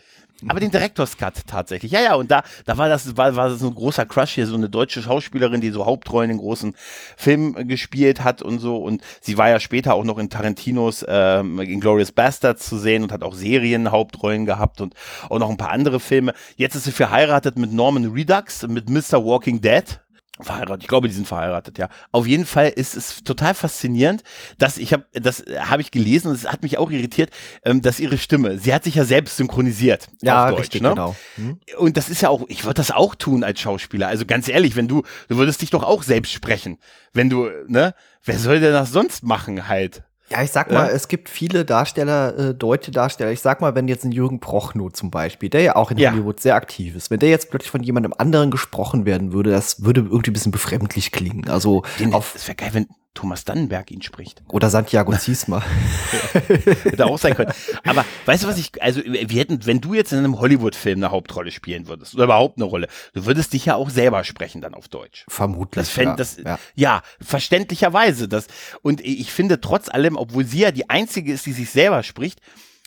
Aber 0.49 0.61
den 0.61 0.71
Director's 0.71 1.17
Cut 1.17 1.47
tatsächlich. 1.47 1.93
Ja, 1.93 2.01
ja, 2.01 2.15
und 2.15 2.31
da, 2.31 2.43
da 2.67 2.77
war 2.77 2.89
das, 2.89 3.17
war, 3.17 3.37
war 3.37 3.51
so 3.55 3.69
ein 3.69 3.75
großer 3.75 4.05
Crush 4.05 4.33
hier, 4.33 4.47
so 4.47 4.55
eine 4.55 4.69
deutsche 4.69 5.03
Schauspielerin, 5.03 5.61
die 5.61 5.71
so 5.71 5.87
Hauptrollen 5.87 6.31
in 6.31 6.39
großen 6.39 6.77
Filmen 7.17 7.69
gespielt 7.69 8.23
hat 8.23 8.43
und 8.43 8.59
so. 8.59 8.77
Und 8.77 9.03
sie 9.21 9.39
war 9.39 9.49
ja 9.49 9.61
später 9.61 9.95
auch 9.95 10.05
noch 10.05 10.19
in 10.19 10.29
Tarantinos 10.29 11.05
ähm, 11.09 11.59
Inglourious 11.61 12.13
Bastards 12.13 12.69
zu 12.69 12.79
sehen 12.79 13.03
und 13.03 13.13
hat 13.13 13.23
auch 13.23 13.35
Serien 13.35 13.91
Hauptrollen 13.91 14.45
gehabt 14.45 14.81
und 14.81 14.95
auch 15.31 15.39
noch 15.39 15.49
ein 15.49 15.57
paar 15.57 15.71
andere 15.71 16.01
Filme. 16.01 16.35
Jetzt 16.57 16.75
ist 16.75 16.85
sie 16.85 16.93
verheiratet 16.93 17.57
mit 17.57 17.73
Norman 17.73 18.13
Redux, 18.13 18.67
mit 18.67 18.91
Mr. 18.91 19.25
Walking 19.25 19.61
Dead. 19.61 20.01
Verheiratet, 20.41 20.83
ich 20.83 20.89
glaube, 20.89 21.09
die 21.09 21.15
sind 21.15 21.27
verheiratet, 21.27 21.79
ja. 21.79 21.89
Auf 22.13 22.27
jeden 22.27 22.45
Fall 22.45 22.69
ist 22.69 22.95
es 22.95 23.25
total 23.25 23.55
faszinierend, 23.55 24.23
dass 24.59 24.77
ich 24.77 24.93
habe, 24.93 25.07
das 25.13 25.45
habe 25.59 25.81
ich 25.81 25.91
gelesen 25.91 26.29
und 26.29 26.35
es 26.35 26.47
hat 26.47 26.63
mich 26.63 26.77
auch 26.77 26.91
irritiert, 26.91 27.31
ähm, 27.65 27.81
dass 27.81 28.01
ihre 28.01 28.19
Stimme, 28.19 28.59
sie 28.59 28.75
hat 28.75 28.85
sich 28.85 28.97
ja 28.97 29.05
selbst 29.05 29.39
synchronisiert 29.39 30.09
Ja, 30.21 30.51
Deutsch, 30.51 30.61
richtig, 30.61 30.83
ne? 30.83 30.91
genau. 30.91 31.17
Hm? 31.37 31.59
Und 31.79 31.97
das 31.97 32.11
ist 32.11 32.21
ja 32.21 32.29
auch, 32.29 32.45
ich 32.49 32.65
würde 32.65 32.75
das 32.75 32.91
auch 32.91 33.15
tun 33.15 33.45
als 33.45 33.61
Schauspieler. 33.61 34.09
Also 34.09 34.27
ganz 34.27 34.49
ehrlich, 34.49 34.77
wenn 34.77 34.89
du, 34.89 35.03
du 35.29 35.37
würdest 35.37 35.63
dich 35.63 35.71
doch 35.71 35.83
auch 35.83 36.03
selbst 36.03 36.33
sprechen, 36.33 36.79
wenn 37.15 37.31
du, 37.31 37.49
ne? 37.67 37.95
Wer 38.23 38.39
soll 38.39 38.61
denn 38.61 38.73
das 38.73 38.91
sonst 38.91 39.23
machen 39.23 39.69
halt? 39.69 40.03
Ja, 40.29 40.43
ich 40.43 40.51
sag 40.51 40.73
mal, 40.73 40.89
es 40.89 41.07
gibt 41.07 41.29
viele 41.29 41.65
Darsteller, 41.65 42.37
äh, 42.37 42.55
deutsche 42.55 42.91
Darsteller. 42.91 43.31
Ich 43.31 43.41
sag 43.41 43.61
mal, 43.61 43.75
wenn 43.77 43.87
jetzt 43.87 44.05
ein 44.05 44.11
Jürgen 44.11 44.41
Prochnow 44.41 44.93
zum 44.93 45.11
Beispiel, 45.11 45.49
der 45.49 45.63
ja 45.63 45.77
auch 45.77 45.91
in 45.93 45.99
Ja. 45.99 46.11
Hollywood 46.13 46.41
sehr 46.41 46.57
aktiv 46.57 46.97
ist, 46.97 47.11
wenn 47.11 47.21
der 47.21 47.29
jetzt 47.29 47.51
plötzlich 47.51 47.71
von 47.71 47.83
jemandem 47.83 48.13
anderen 48.19 48.51
gesprochen 48.51 49.07
werden 49.07 49.33
würde, 49.33 49.51
das 49.51 49.85
würde 49.85 50.01
irgendwie 50.01 50.31
ein 50.31 50.33
bisschen 50.33 50.53
befremdlich 50.53 51.13
klingen. 51.13 51.49
Also 51.49 51.83
Den, 52.01 52.13
auf 52.13 52.35
es 52.35 52.49
wäre 52.49 52.57
geil, 52.57 52.71
wenn 52.73 52.89
Thomas 53.17 53.45
Dannenberg 53.45 53.91
ihn 53.91 54.03
spricht. 54.03 54.43
oder 54.49 54.71
Santiago 54.71 55.13
Ziesma. 55.19 55.63
Hätte 56.33 57.07
auch 57.07 57.19
sein 57.19 57.35
können. 57.35 57.53
Aber 57.85 58.05
weißt 58.27 58.45
du, 58.45 58.49
was 58.49 58.59
ich, 58.59 58.81
also 58.83 59.01
wir 59.05 59.41
hätten, 59.41 59.67
wenn 59.67 59.81
du 59.81 59.95
jetzt 59.95 60.13
in 60.13 60.19
einem 60.19 60.39
Hollywood-Film 60.39 60.99
eine 60.99 61.11
Hauptrolle 61.11 61.51
spielen 61.51 61.89
würdest, 61.89 62.15
oder 62.15 62.25
überhaupt 62.25 62.59
eine 62.59 62.65
Rolle, 62.65 62.89
du 63.15 63.27
würdest 63.27 63.53
dich 63.53 63.67
ja 63.67 63.75
auch 63.75 63.91
selber 63.91 64.23
sprechen 64.23 64.61
dann 64.61 64.75
auf 64.75 64.87
Deutsch. 64.89 65.25
Vermutlich. 65.29 65.85
Das 65.85 65.91
fänd, 65.91 66.11
ja. 66.11 66.17
das, 66.17 66.37
ja. 66.37 66.59
ja. 66.75 67.03
verständlicherweise. 67.21 68.29
Das, 68.29 68.47
und 68.83 69.01
ich 69.01 69.33
finde 69.33 69.61
trotz 69.61 69.89
allem, 69.89 70.17
obwohl 70.17 70.45
sie 70.45 70.61
ja 70.61 70.71
die 70.71 70.89
einzige 70.89 71.33
ist, 71.33 71.47
die 71.47 71.53
sich 71.53 71.71
selber 71.71 72.03
spricht, 72.03 72.41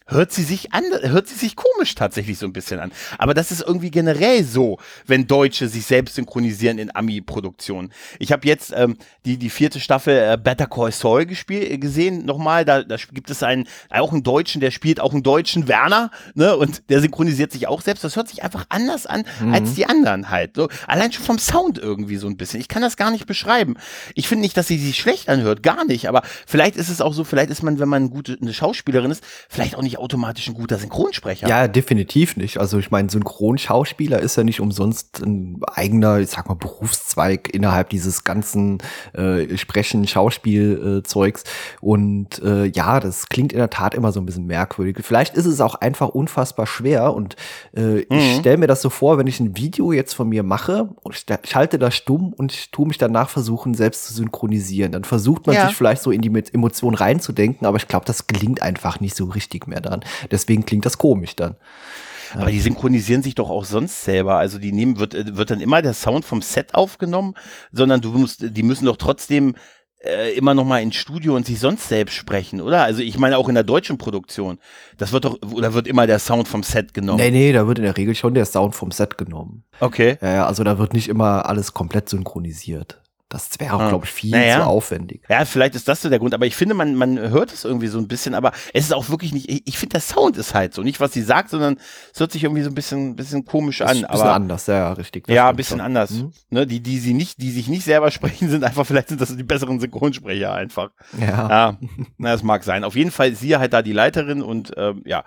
hört 0.09 0.31
sie 0.31 0.43
sich 0.43 0.73
an, 0.73 0.83
hört 1.03 1.27
sie 1.27 1.35
sich 1.35 1.55
komisch 1.55 1.95
tatsächlich 1.95 2.37
so 2.37 2.45
ein 2.45 2.53
bisschen 2.53 2.79
an. 2.79 2.91
Aber 3.17 3.33
das 3.33 3.51
ist 3.51 3.61
irgendwie 3.61 3.91
generell 3.91 4.43
so, 4.43 4.77
wenn 5.05 5.27
Deutsche 5.27 5.67
sich 5.67 5.85
selbst 5.85 6.15
synchronisieren 6.15 6.79
in 6.79 6.93
Ami-Produktionen. 6.95 7.91
Ich 8.17 8.31
habe 8.31 8.47
jetzt 8.47 8.73
ähm, 8.75 8.97
die, 9.25 9.37
die 9.37 9.49
vierte 9.49 9.79
Staffel 9.79 10.15
äh, 10.15 10.37
Better 10.37 10.67
Call 10.67 10.91
Saul 10.91 11.25
gespielt, 11.25 11.69
äh, 11.71 11.77
gesehen, 11.77 12.25
nochmal, 12.25 12.65
da, 12.65 12.83
da 12.83 12.95
gibt 13.13 13.29
es 13.29 13.43
einen, 13.43 13.67
auch 13.89 14.11
einen 14.11 14.23
Deutschen, 14.23 14.61
der 14.61 14.71
spielt 14.71 14.99
auch 14.99 15.13
einen 15.13 15.23
deutschen 15.23 15.67
Werner, 15.67 16.11
ne, 16.33 16.55
und 16.55 16.89
der 16.89 17.01
synchronisiert 17.01 17.51
sich 17.51 17.67
auch 17.67 17.81
selbst. 17.81 18.03
Das 18.03 18.15
hört 18.15 18.27
sich 18.27 18.43
einfach 18.43 18.65
anders 18.69 19.05
an 19.05 19.23
als 19.51 19.75
die 19.75 19.85
anderen 19.85 20.29
halt. 20.29 20.55
So, 20.55 20.69
allein 20.87 21.11
schon 21.11 21.23
vom 21.23 21.39
Sound 21.39 21.77
irgendwie 21.77 22.17
so 22.17 22.27
ein 22.27 22.37
bisschen. 22.37 22.59
Ich 22.59 22.67
kann 22.67 22.81
das 22.81 22.97
gar 22.97 23.11
nicht 23.11 23.25
beschreiben. 23.25 23.75
Ich 24.15 24.27
finde 24.27 24.41
nicht, 24.41 24.57
dass 24.57 24.67
sie 24.67 24.77
sich 24.77 24.97
schlecht 24.97 25.29
anhört, 25.29 25.63
gar 25.63 25.85
nicht, 25.85 26.07
aber 26.07 26.23
vielleicht 26.47 26.75
ist 26.75 26.89
es 26.89 27.01
auch 27.01 27.13
so, 27.13 27.23
vielleicht 27.23 27.49
ist 27.49 27.63
man, 27.63 27.79
wenn 27.79 27.89
man 27.89 28.03
eine 28.03 28.11
gute 28.11 28.37
eine 28.41 28.53
Schauspielerin 28.53 29.11
ist, 29.11 29.23
vielleicht 29.49 29.75
auch 29.75 29.81
nicht 29.81 29.98
automatisch 29.99 30.47
ein 30.47 30.53
guter 30.53 30.77
Synchronsprecher. 30.77 31.47
Ja, 31.47 31.67
definitiv 31.67 32.37
nicht. 32.37 32.57
Also 32.57 32.77
ich 32.79 32.91
meine, 32.91 33.09
Synchronschauspieler 33.09 34.19
ist 34.19 34.35
ja 34.35 34.43
nicht 34.43 34.59
umsonst 34.61 35.21
ein 35.21 35.59
eigener, 35.73 36.19
ich 36.19 36.29
sag 36.29 36.47
mal, 36.47 36.55
Berufszweig 36.55 37.53
innerhalb 37.53 37.89
dieses 37.89 38.23
ganzen 38.23 38.79
äh, 39.13 39.57
Sprechen, 39.57 40.07
Schauspielzeugs. 40.07 41.43
und 41.81 42.41
äh, 42.43 42.65
ja, 42.65 42.99
das 42.99 43.27
klingt 43.29 43.51
in 43.53 43.59
der 43.59 43.69
Tat 43.69 43.93
immer 43.93 44.11
so 44.11 44.19
ein 44.19 44.25
bisschen 44.25 44.45
merkwürdig. 44.47 44.97
Vielleicht 45.01 45.35
ist 45.35 45.45
es 45.45 45.61
auch 45.61 45.75
einfach 45.75 46.09
unfassbar 46.09 46.67
schwer 46.67 47.13
und 47.13 47.35
äh, 47.75 47.99
ich 48.01 48.35
stelle 48.39 48.57
mir 48.57 48.67
das 48.67 48.81
so 48.81 48.89
vor, 48.89 49.17
wenn 49.17 49.27
ich 49.27 49.39
ein 49.39 49.55
Video 49.57 49.91
jetzt 49.91 50.13
von 50.13 50.29
mir 50.29 50.43
mache 50.43 50.89
und 51.03 51.15
ich 51.15 51.25
schalte 51.49 51.79
das 51.79 51.95
stumm 51.95 52.33
und 52.33 52.51
ich 52.53 52.71
tue 52.71 52.87
mich 52.87 52.97
danach 52.97 53.29
versuchen, 53.29 53.73
selbst 53.73 54.05
zu 54.05 54.13
synchronisieren. 54.13 54.91
Dann 54.91 55.03
versucht 55.03 55.47
man 55.47 55.55
Ja. 55.55 55.67
sich 55.67 55.75
vielleicht 55.75 56.01
so 56.01 56.11
in 56.11 56.21
die 56.21 56.29
Emotionen 56.53 56.95
reinzudenken, 56.95 57.65
aber 57.67 57.77
ich 57.77 57.87
glaube, 57.87 58.05
das 58.05 58.27
gelingt 58.27 58.61
einfach 58.61 58.99
nicht 58.99 59.15
so 59.15 59.25
richtig 59.25 59.67
mehr 59.67 59.81
dann. 59.89 60.01
Deswegen 60.31 60.65
klingt 60.65 60.85
das 60.85 60.97
komisch 60.97 61.35
dann. 61.35 61.55
Aber 62.35 62.51
die 62.51 62.59
synchronisieren 62.59 63.23
sich 63.23 63.35
doch 63.35 63.49
auch 63.49 63.65
sonst 63.65 64.03
selber. 64.03 64.37
Also 64.37 64.59
die 64.59 64.71
nehmen, 64.71 64.99
wird, 64.99 65.15
äh, 65.15 65.35
wird 65.35 65.51
dann 65.51 65.61
immer 65.61 65.81
der 65.81 65.93
Sound 65.93 66.25
vom 66.25 66.41
Set 66.41 66.75
aufgenommen, 66.75 67.33
sondern 67.71 68.01
du 68.01 68.11
musst, 68.11 68.55
die 68.55 68.63
müssen 68.63 68.85
doch 68.85 68.97
trotzdem 68.97 69.55
äh, 70.01 70.33
immer 70.33 70.53
noch 70.53 70.63
mal 70.63 70.81
ins 70.81 70.95
Studio 70.95 71.35
und 71.35 71.45
sich 71.45 71.59
sonst 71.59 71.89
selbst 71.89 72.15
sprechen, 72.15 72.61
oder? 72.61 72.83
Also 72.83 73.01
ich 73.01 73.17
meine 73.17 73.37
auch 73.37 73.49
in 73.49 73.55
der 73.55 73.63
deutschen 73.63 73.97
Produktion. 73.97 74.59
Das 74.97 75.11
wird 75.11 75.25
doch, 75.25 75.37
oder 75.51 75.73
wird 75.73 75.87
immer 75.87 76.07
der 76.07 76.19
Sound 76.19 76.47
vom 76.47 76.63
Set 76.63 76.93
genommen? 76.93 77.19
Nee, 77.19 77.31
nee, 77.31 77.51
da 77.51 77.67
wird 77.67 77.79
in 77.79 77.85
der 77.85 77.97
Regel 77.97 78.15
schon 78.15 78.33
der 78.33 78.45
Sound 78.45 78.75
vom 78.75 78.91
Set 78.91 79.17
genommen. 79.17 79.63
Okay. 79.79 80.17
Ja, 80.21 80.45
also 80.45 80.63
da 80.63 80.77
wird 80.77 80.93
nicht 80.93 81.09
immer 81.09 81.45
alles 81.47 81.73
komplett 81.73 82.09
synchronisiert. 82.09 83.01
Das 83.29 83.47
wäre 83.59 83.75
auch, 83.75 83.79
Ah. 83.79 83.89
glaube 83.89 84.05
ich, 84.05 84.11
viel 84.11 84.31
Naja. 84.31 84.57
zu 84.57 84.63
aufwendig. 84.63 85.21
Ja, 85.29 85.45
vielleicht 85.45 85.75
ist 85.75 85.87
das 85.87 86.01
so 86.01 86.09
der 86.09 86.17
Grund, 86.17 86.33
aber 86.33 86.47
ich 86.47 86.55
finde, 86.55 86.73
man, 86.73 86.95
man 86.95 87.19
hört 87.19 87.53
es 87.53 87.63
irgendwie 87.63 87.87
so 87.87 87.99
ein 87.99 88.07
bisschen, 88.07 88.33
aber 88.33 88.51
es 88.73 88.85
ist 88.85 88.93
auch 88.93 89.09
wirklich 89.09 89.33
nicht, 89.33 89.47
ich, 89.49 89.61
ich 89.67 89.77
finde, 89.77 89.93
der 89.93 90.01
Sound 90.01 90.35
ist 90.35 90.55
halt 90.55 90.73
so, 90.73 90.81
nicht 90.81 90.99
was 90.99 91.13
sie 91.13 91.21
sagt, 91.21 91.51
sondern 91.51 91.77
es 92.11 92.19
hört 92.19 92.31
sich 92.31 92.43
irgendwie 92.43 92.63
so 92.63 92.69
ein 92.71 92.73
bisschen, 92.73 93.15
bisschen 93.15 93.45
komisch 93.45 93.81
Ist 93.81 93.85
an. 93.87 93.97
ein 93.97 94.01
bisschen 94.01 94.09
aber 94.21 94.33
anders, 94.33 94.65
ja, 94.65 94.93
richtig. 94.93 95.27
Ja, 95.29 95.49
ein 95.49 95.55
bisschen 95.55 95.77
schon. 95.77 95.85
anders. 95.85 96.09
Mhm. 96.09 96.31
Ne, 96.49 96.65
die, 96.65 96.79
die 96.79 96.97
sie 96.97 97.13
nicht, 97.13 97.39
die 97.39 97.51
sich 97.51 97.67
nicht 97.67 97.83
selber 97.83 98.09
sprechen, 98.19 98.49
sind 98.49 98.63
einfach, 98.63 98.85
vielleicht 98.87 99.09
sind 99.09 99.21
das 99.21 99.35
die 99.37 99.43
besseren 99.43 99.79
Synchronsprecher 99.79 100.51
einfach. 100.51 100.89
Ja. 101.19 101.27
Ja, 101.49 101.77
na, 102.17 102.31
das 102.31 102.41
mag 102.41 102.63
sein. 102.63 102.83
Auf 102.83 102.95
jeden 102.95 103.11
Fall 103.11 103.31
ist 103.33 103.41
sie 103.41 103.55
halt 103.57 103.73
da 103.73 103.83
die 103.83 103.93
Leiterin 103.93 104.41
und 104.41 104.71
ähm, 104.75 105.03
ja, 105.05 105.23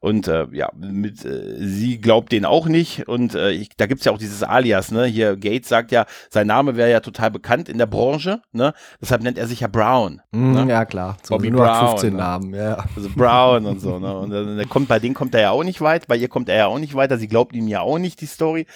und 0.00 0.28
äh, 0.28 0.46
ja, 0.52 0.70
mit 0.76 1.24
äh, 1.24 1.56
sie 1.58 1.98
glaubt 2.02 2.32
den 2.32 2.44
auch 2.44 2.66
nicht. 2.66 3.08
Und 3.08 3.34
äh, 3.34 3.52
ich, 3.52 3.70
da 3.78 3.86
gibt's 3.86 4.04
ja 4.04 4.12
auch 4.12 4.18
dieses 4.18 4.42
Alias, 4.42 4.90
ne? 4.90 5.06
Hier, 5.06 5.36
Gates 5.38 5.70
sagt 5.70 5.90
ja, 5.90 6.04
sein 6.28 6.46
Name 6.48 6.76
wäre 6.76 6.90
ja 6.90 7.00
total 7.00 7.30
bekannt 7.30 7.45
in 7.68 7.78
der 7.78 7.86
Branche, 7.86 8.42
ne? 8.52 8.74
Deshalb 9.00 9.22
nennt 9.22 9.38
er 9.38 9.46
sich 9.46 9.60
ja 9.60 9.68
Brown. 9.68 10.20
Mhm, 10.32 10.52
ne? 10.52 10.66
ja, 10.68 10.84
klar. 10.84 11.16
So 11.22 11.34
Bobby 11.34 11.50
nur 11.50 11.64
Brown, 11.64 11.88
15 11.90 12.12
ne? 12.12 12.18
Namen, 12.18 12.54
ja. 12.54 12.84
Also 12.94 13.08
Brown 13.14 13.66
und 13.66 13.80
so, 13.80 13.98
ne? 13.98 14.16
Und 14.18 14.30
dann, 14.30 14.68
kommt 14.68 14.88
bei 14.88 14.98
denen 14.98 15.14
kommt 15.14 15.34
er 15.34 15.40
ja 15.40 15.50
auch 15.50 15.64
nicht 15.64 15.80
weit, 15.80 16.06
bei 16.08 16.16
ihr 16.16 16.28
kommt 16.28 16.48
er 16.48 16.56
ja 16.56 16.66
auch 16.66 16.78
nicht 16.78 16.94
weiter, 16.94 17.18
sie 17.18 17.28
glaubt 17.28 17.54
ihm 17.54 17.68
ja 17.68 17.80
auch 17.80 17.98
nicht 17.98 18.20
die 18.20 18.26
Story. 18.26 18.66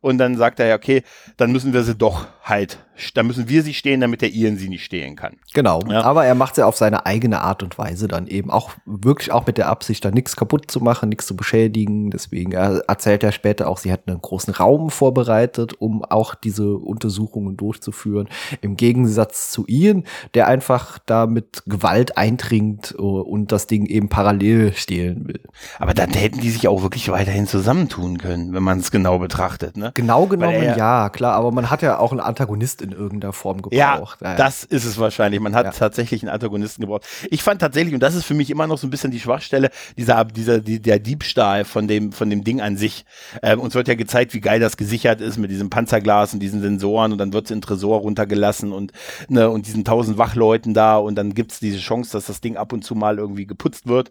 Und 0.00 0.18
dann 0.18 0.36
sagt 0.36 0.60
er 0.60 0.66
ja, 0.66 0.76
okay, 0.76 1.02
dann 1.36 1.52
müssen 1.52 1.72
wir 1.72 1.82
sie 1.82 1.94
doch 1.94 2.26
halt, 2.42 2.78
dann 3.14 3.26
müssen 3.26 3.48
wir 3.48 3.62
sie 3.62 3.74
stehen, 3.74 4.00
damit 4.00 4.22
der 4.22 4.32
Ian 4.32 4.56
sie 4.56 4.68
nicht 4.68 4.84
stehlen 4.84 5.16
kann. 5.16 5.36
Genau. 5.54 5.80
Ja. 5.88 6.02
Aber 6.02 6.24
er 6.24 6.34
macht 6.34 6.52
es 6.52 6.58
ja 6.58 6.66
auf 6.66 6.76
seine 6.76 7.06
eigene 7.06 7.40
Art 7.40 7.62
und 7.62 7.78
Weise 7.78 8.08
dann 8.08 8.26
eben 8.26 8.50
auch 8.50 8.70
wirklich 8.86 9.32
auch 9.32 9.46
mit 9.46 9.58
der 9.58 9.68
Absicht, 9.68 10.04
da 10.04 10.10
nichts 10.10 10.36
kaputt 10.36 10.70
zu 10.70 10.80
machen, 10.80 11.08
nichts 11.08 11.26
zu 11.26 11.36
beschädigen. 11.36 12.10
Deswegen 12.10 12.52
er 12.52 12.82
erzählt 12.88 13.22
er 13.22 13.32
später 13.32 13.68
auch, 13.68 13.78
sie 13.78 13.90
hätten 13.90 14.10
einen 14.10 14.22
großen 14.22 14.54
Raum 14.54 14.90
vorbereitet, 14.90 15.74
um 15.78 16.04
auch 16.04 16.34
diese 16.34 16.76
Untersuchungen 16.76 17.56
durchzuführen. 17.56 18.17
Im 18.60 18.76
Gegensatz 18.76 19.50
zu 19.50 19.64
Ian, 19.68 20.04
der 20.34 20.48
einfach 20.48 20.98
da 21.06 21.26
mit 21.26 21.62
Gewalt 21.66 22.16
eindringt 22.16 22.94
äh, 22.98 23.02
und 23.02 23.52
das 23.52 23.66
Ding 23.66 23.86
eben 23.86 24.08
parallel 24.08 24.72
stehlen 24.74 25.28
will. 25.28 25.40
Aber 25.78 25.94
dann 25.94 26.10
hätten 26.10 26.40
die 26.40 26.50
sich 26.50 26.68
auch 26.68 26.82
wirklich 26.82 27.08
weiterhin 27.10 27.46
zusammentun 27.46 28.18
können, 28.18 28.52
wenn 28.52 28.62
man 28.62 28.80
es 28.80 28.90
genau 28.90 29.18
betrachtet, 29.18 29.76
ne? 29.76 29.92
Genau 29.94 30.26
genommen, 30.26 30.62
ja, 30.76 31.08
klar, 31.10 31.34
aber 31.34 31.52
man 31.52 31.70
hat 31.70 31.82
ja 31.82 31.98
auch 31.98 32.12
einen 32.12 32.20
Antagonist 32.20 32.82
in 32.82 32.92
irgendeiner 32.92 33.32
Form 33.32 33.62
gebraucht. 33.62 34.20
Ja, 34.20 34.30
ja. 34.30 34.36
das 34.36 34.64
ist 34.64 34.84
es 34.84 34.98
wahrscheinlich. 34.98 35.40
Man 35.40 35.54
hat 35.54 35.66
Ja. 35.66 35.72
tatsächlich 35.72 36.22
einen 36.22 36.30
Antagonisten 36.30 36.82
gebraucht. 36.82 37.06
Ich 37.30 37.42
fand 37.42 37.60
tatsächlich, 37.60 37.94
und 37.94 38.00
das 38.00 38.14
ist 38.14 38.24
für 38.24 38.34
mich 38.34 38.50
immer 38.50 38.66
noch 38.66 38.78
so 38.78 38.86
ein 38.86 38.90
bisschen 38.90 39.10
die 39.10 39.20
Schwachstelle, 39.20 39.70
dieser, 39.96 40.24
dieser, 40.24 40.60
die, 40.60 40.80
der 40.80 40.98
Diebstahl 40.98 41.64
von 41.64 41.86
dem, 41.88 42.12
von 42.12 42.30
dem 42.30 42.44
Ding 42.44 42.60
an 42.60 42.76
sich. 42.76 43.04
Ähm, 43.42 43.60
uns 43.60 43.74
wird 43.74 43.88
ja 43.88 43.94
gezeigt, 43.94 44.34
wie 44.34 44.40
geil 44.40 44.60
das 44.60 44.76
gesichert 44.76 45.20
ist 45.20 45.38
mit 45.38 45.50
diesem 45.50 45.70
Panzerglas 45.70 46.34
und 46.34 46.40
diesen 46.40 46.60
Sensoren 46.62 47.12
und 47.12 47.18
dann 47.18 47.32
wird 47.32 47.46
es 47.46 47.50
in 47.50 47.60
Tresor 47.60 48.02
runtergelassen 48.08 48.72
und, 48.72 48.92
ne, 49.28 49.48
und 49.48 49.66
diesen 49.66 49.84
tausend 49.84 50.18
Wachleuten 50.18 50.74
da 50.74 50.96
und 50.96 51.14
dann 51.14 51.34
gibt's 51.34 51.60
diese 51.60 51.78
Chance, 51.78 52.12
dass 52.12 52.26
das 52.26 52.40
Ding 52.40 52.56
ab 52.56 52.72
und 52.72 52.82
zu 52.82 52.94
mal 52.94 53.18
irgendwie 53.18 53.46
geputzt 53.46 53.86
wird. 53.86 54.10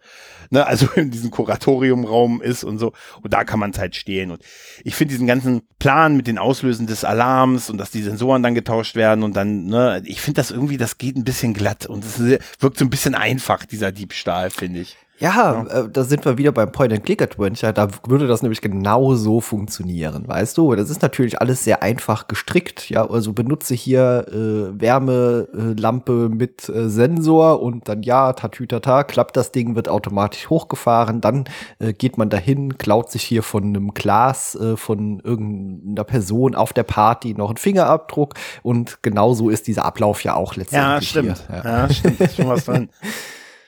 Ne, 0.49 0.65
also 0.65 0.87
in 0.95 1.11
diesem 1.11 1.31
Kuratoriumraum 1.31 2.41
ist 2.41 2.63
und 2.63 2.77
so. 2.77 2.93
Und 3.21 3.33
da 3.33 3.43
kann 3.43 3.59
man 3.59 3.71
es 3.71 3.79
halt 3.79 3.95
stehlen. 3.95 4.31
Und 4.31 4.41
ich 4.83 4.95
finde 4.95 5.13
diesen 5.13 5.27
ganzen 5.27 5.61
Plan 5.79 6.15
mit 6.15 6.27
den 6.27 6.37
Auslösen 6.37 6.87
des 6.87 7.03
Alarms 7.03 7.69
und 7.69 7.77
dass 7.77 7.91
die 7.91 8.01
Sensoren 8.01 8.43
dann 8.43 8.55
getauscht 8.55 8.95
werden 8.95 9.23
und 9.23 9.35
dann, 9.35 9.65
ne, 9.65 10.01
ich 10.05 10.21
finde 10.21 10.39
das 10.39 10.51
irgendwie, 10.51 10.77
das 10.77 10.97
geht 10.97 11.15
ein 11.17 11.23
bisschen 11.23 11.53
glatt 11.53 11.85
und 11.85 12.05
es 12.05 12.19
wirkt 12.19 12.77
so 12.77 12.85
ein 12.85 12.89
bisschen 12.89 13.15
einfach, 13.15 13.65
dieser 13.65 13.91
Diebstahl, 13.91 14.49
finde 14.49 14.81
ich. 14.81 14.97
Ja, 15.19 15.63
äh, 15.63 15.89
da 15.91 16.03
sind 16.03 16.25
wir 16.25 16.37
wieder 16.37 16.51
beim 16.51 16.71
Point-and-Click-Adventure. 16.71 17.73
Da 17.73 17.87
würde 18.07 18.27
das 18.27 18.43
nämlich 18.43 18.61
genau 18.61 19.15
so 19.15 19.41
funktionieren, 19.41 20.27
weißt 20.27 20.57
du? 20.57 20.75
Das 20.75 20.91
ist 20.91 21.01
natürlich 21.01 21.41
alles 21.41 21.63
sehr 21.63 21.81
einfach 21.81 22.27
gestrickt. 22.27 22.89
Ja, 22.89 23.09
also 23.09 23.33
benutze 23.33 23.73
hier 23.73 24.27
äh, 24.27 24.79
Wärmelampe 24.79 26.29
mit 26.29 26.69
äh, 26.69 26.87
Sensor 26.87 27.61
und 27.63 27.89
dann 27.89 28.03
ja, 28.03 28.33
tatütata, 28.33 29.03
klappt 29.03 29.37
das 29.37 29.51
Ding, 29.51 29.75
wird 29.75 29.89
automatisch 29.89 30.51
hochgefahren. 30.51 31.19
Dann 31.19 31.45
äh, 31.79 31.93
geht 31.93 32.19
man 32.19 32.29
dahin, 32.29 32.77
klaut 32.77 33.09
sich 33.09 33.23
hier 33.23 33.41
von 33.41 33.63
einem 33.63 33.93
Glas 33.95 34.53
äh, 34.53 34.77
von 34.77 35.19
irgendeiner 35.21 36.03
Person 36.03 36.53
auf 36.53 36.73
der 36.73 36.83
Party 36.83 37.33
noch 37.33 37.49
einen 37.49 37.57
Fingerabdruck 37.57 38.35
und 38.61 39.01
genauso 39.01 39.49
ist 39.49 39.65
dieser 39.65 39.85
Ablauf 39.85 40.23
ja 40.23 40.35
auch 40.35 40.55
letztendlich. 40.55 41.11
Hier. 41.11 41.35
Ja. 41.49 41.63
Ja, 41.63 41.89
stimmt. 41.89 42.21
Ist 42.21 42.35
schon 42.35 42.47
was 42.47 42.65
dran. 42.65 42.89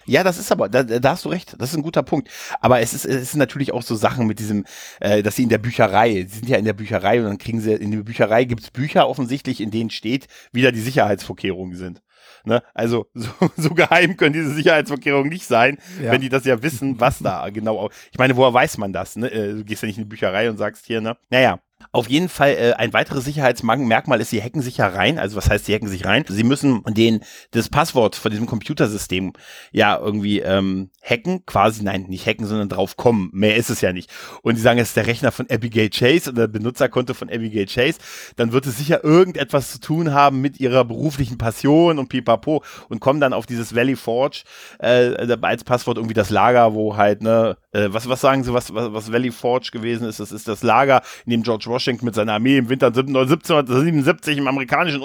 Ja, 0.10 0.24
das 0.24 0.38
ist 0.38 0.52
aber, 0.52 0.69
da, 0.69 0.84
da 0.84 1.12
hast 1.12 1.26
du 1.26 1.30
recht, 1.30 1.56
das 1.60 1.72
ist 1.72 1.78
ein 1.78 1.84
guter 1.84 2.04
Punkt. 2.04 2.30
Aber 2.62 2.80
es 2.82 2.93
ist, 2.93 3.06
es 3.06 3.22
ist 3.22 3.36
natürlich 3.36 3.72
auch 3.72 3.84
so 3.84 3.95
Sachen 3.95 4.28
mit 4.28 4.39
diesem, 4.39 4.65
äh, 5.00 5.22
dass 5.24 5.36
sie 5.36 5.43
in 5.43 5.50
der 5.50 5.58
Bücherei, 5.60 6.26
sie 6.30 6.39
sind 6.39 6.50
ja 6.50 6.58
in 6.58 6.65
der 6.65 6.74
Bücherei 6.74 7.19
und 7.19 7.26
dann 7.26 7.38
kriegen 7.38 7.62
sie, 7.62 7.74
in 7.74 7.91
der 7.91 8.00
Bücherei 8.04 8.43
gibt's 8.45 8.72
Bücher 8.72 9.08
offensichtlich, 9.08 9.62
in 9.62 9.72
denen 9.72 9.89
steht, 9.89 10.28
wie 10.52 10.62
da 10.62 10.72
die 10.72 10.82
Sicherheitsvorkehrungen 10.82 11.76
sind. 11.78 12.02
Ne? 12.45 12.63
Also 12.74 13.08
so, 13.13 13.30
so 13.58 13.69
geheim 13.74 14.15
können 14.17 14.34
diese 14.34 14.54
Sicherheitsvorkehrungen 14.54 15.30
nicht 15.30 15.45
sein, 15.45 15.78
Ja. 16.02 16.12
wenn 16.12 16.22
die 16.22 16.30
das 16.30 16.45
ja 16.45 16.62
wissen, 16.63 17.00
was 17.00 17.19
da 17.19 17.50
genau. 17.54 17.78
au- 17.80 17.89
Ich 18.12 18.17
meine, 18.17 18.36
woher 18.36 18.54
weiß 18.54 18.78
man 18.78 18.93
das? 18.93 19.15
Ne? 19.15 19.28
Äh, 19.32 19.54
Du 19.56 19.63
gehst 19.65 19.82
ja 19.84 19.88
nicht 19.88 19.98
in 19.98 20.04
die 20.06 20.10
Bücherei 20.10 20.50
und 20.50 20.58
sagst 20.58 20.86
hier, 20.86 21.02
ne? 21.02 21.17
Naja, 21.30 21.60
Auf 21.91 22.07
jeden 22.07 22.29
Fall 22.29 22.51
äh, 22.51 22.73
ein 22.73 22.93
weiteres 22.93 23.25
Sicherheitsmerkmal 23.25 24.21
ist, 24.21 24.29
sie 24.29 24.43
hacken 24.43 24.61
sich 24.61 24.77
ja 24.77 24.87
rein. 24.87 25.17
Also 25.17 25.35
was 25.37 25.49
heißt, 25.49 25.65
sie 25.65 25.73
hacken 25.73 25.87
sich 25.87 26.05
rein? 26.05 26.23
Sie 26.27 26.43
müssen 26.43 26.83
den 26.83 27.21
das 27.51 27.69
Passwort 27.69 28.15
von 28.15 28.29
diesem 28.29 28.45
Computersystem 28.45 29.33
ja 29.71 29.97
irgendwie 29.97 30.39
ähm, 30.39 30.91
hacken, 31.01 31.45
quasi 31.47 31.83
nein, 31.83 32.05
nicht 32.07 32.27
hacken, 32.27 32.45
sondern 32.45 32.69
drauf 32.69 32.95
kommen. 32.95 33.29
Mehr 33.33 33.55
ist 33.55 33.71
es 33.71 33.81
ja 33.81 33.91
nicht. 33.91 34.11
Und 34.43 34.55
die 34.55 34.61
sagen, 34.61 34.77
es 34.77 34.89
ist 34.89 34.97
der 34.97 35.07
Rechner 35.07 35.31
von 35.31 35.47
Abigail 35.49 35.89
Chase 35.89 36.29
oder 36.29 36.47
Benutzerkonto 36.47 37.15
von 37.15 37.29
Abigail 37.29 37.65
Chase. 37.65 37.99
Dann 38.35 38.51
wird 38.51 38.67
es 38.67 38.77
sicher 38.77 39.03
irgendetwas 39.03 39.71
zu 39.71 39.79
tun 39.79 40.13
haben 40.13 40.41
mit 40.41 40.59
ihrer 40.59 40.85
beruflichen 40.85 41.37
Passion 41.37 41.97
und 41.97 42.09
pipapo 42.09 42.63
und 42.89 42.99
kommen 42.99 43.19
dann 43.19 43.33
auf 43.33 43.47
dieses 43.47 43.73
Valley 43.73 43.95
Forge 43.95 44.43
äh, 44.79 45.37
als 45.41 45.63
Passwort 45.63 45.97
irgendwie 45.97 46.13
das 46.13 46.29
Lager, 46.29 46.73
wo 46.73 46.97
halt 46.97 47.23
ne 47.23 47.57
äh, 47.71 47.87
was 47.89 48.07
was 48.07 48.21
sagen 48.21 48.43
Sie, 48.43 48.53
was, 48.53 48.73
was 48.73 48.93
was 48.93 49.11
Valley 49.11 49.31
Forge 49.31 49.69
gewesen 49.71 50.07
ist? 50.07 50.19
Das 50.19 50.31
ist 50.31 50.47
das 50.47 50.61
Lager, 50.61 51.01
in 51.25 51.31
dem 51.31 51.43
George 51.43 51.65
Washington 51.69 52.05
mit 52.05 52.15
seiner 52.15 52.34
Armee 52.34 52.58
im 52.58 52.69
Winter 52.69 52.88
1777 52.88 54.38
im 54.38 54.47
amerikanischen, 54.47 55.01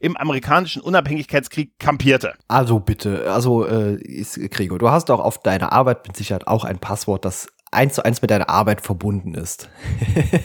im 0.00 0.16
amerikanischen 0.16 0.82
Unabhängigkeitskrieg 0.82 1.78
kampierte. 1.78 2.34
Also 2.48 2.80
bitte, 2.80 3.30
also 3.32 3.66
äh, 3.66 3.98
Gregor, 4.48 4.78
du 4.78 4.90
hast 4.90 5.08
doch 5.08 5.20
auf 5.20 5.42
deiner 5.42 5.72
Arbeit 5.72 6.06
mit 6.06 6.16
Sicherheit 6.16 6.46
auch 6.46 6.64
ein 6.64 6.78
Passwort, 6.78 7.24
das 7.24 7.48
eins 7.72 7.94
zu 7.94 8.04
eins 8.04 8.20
mit 8.22 8.30
deiner 8.30 8.48
Arbeit 8.48 8.82
verbunden 8.82 9.34
ist. 9.34 9.68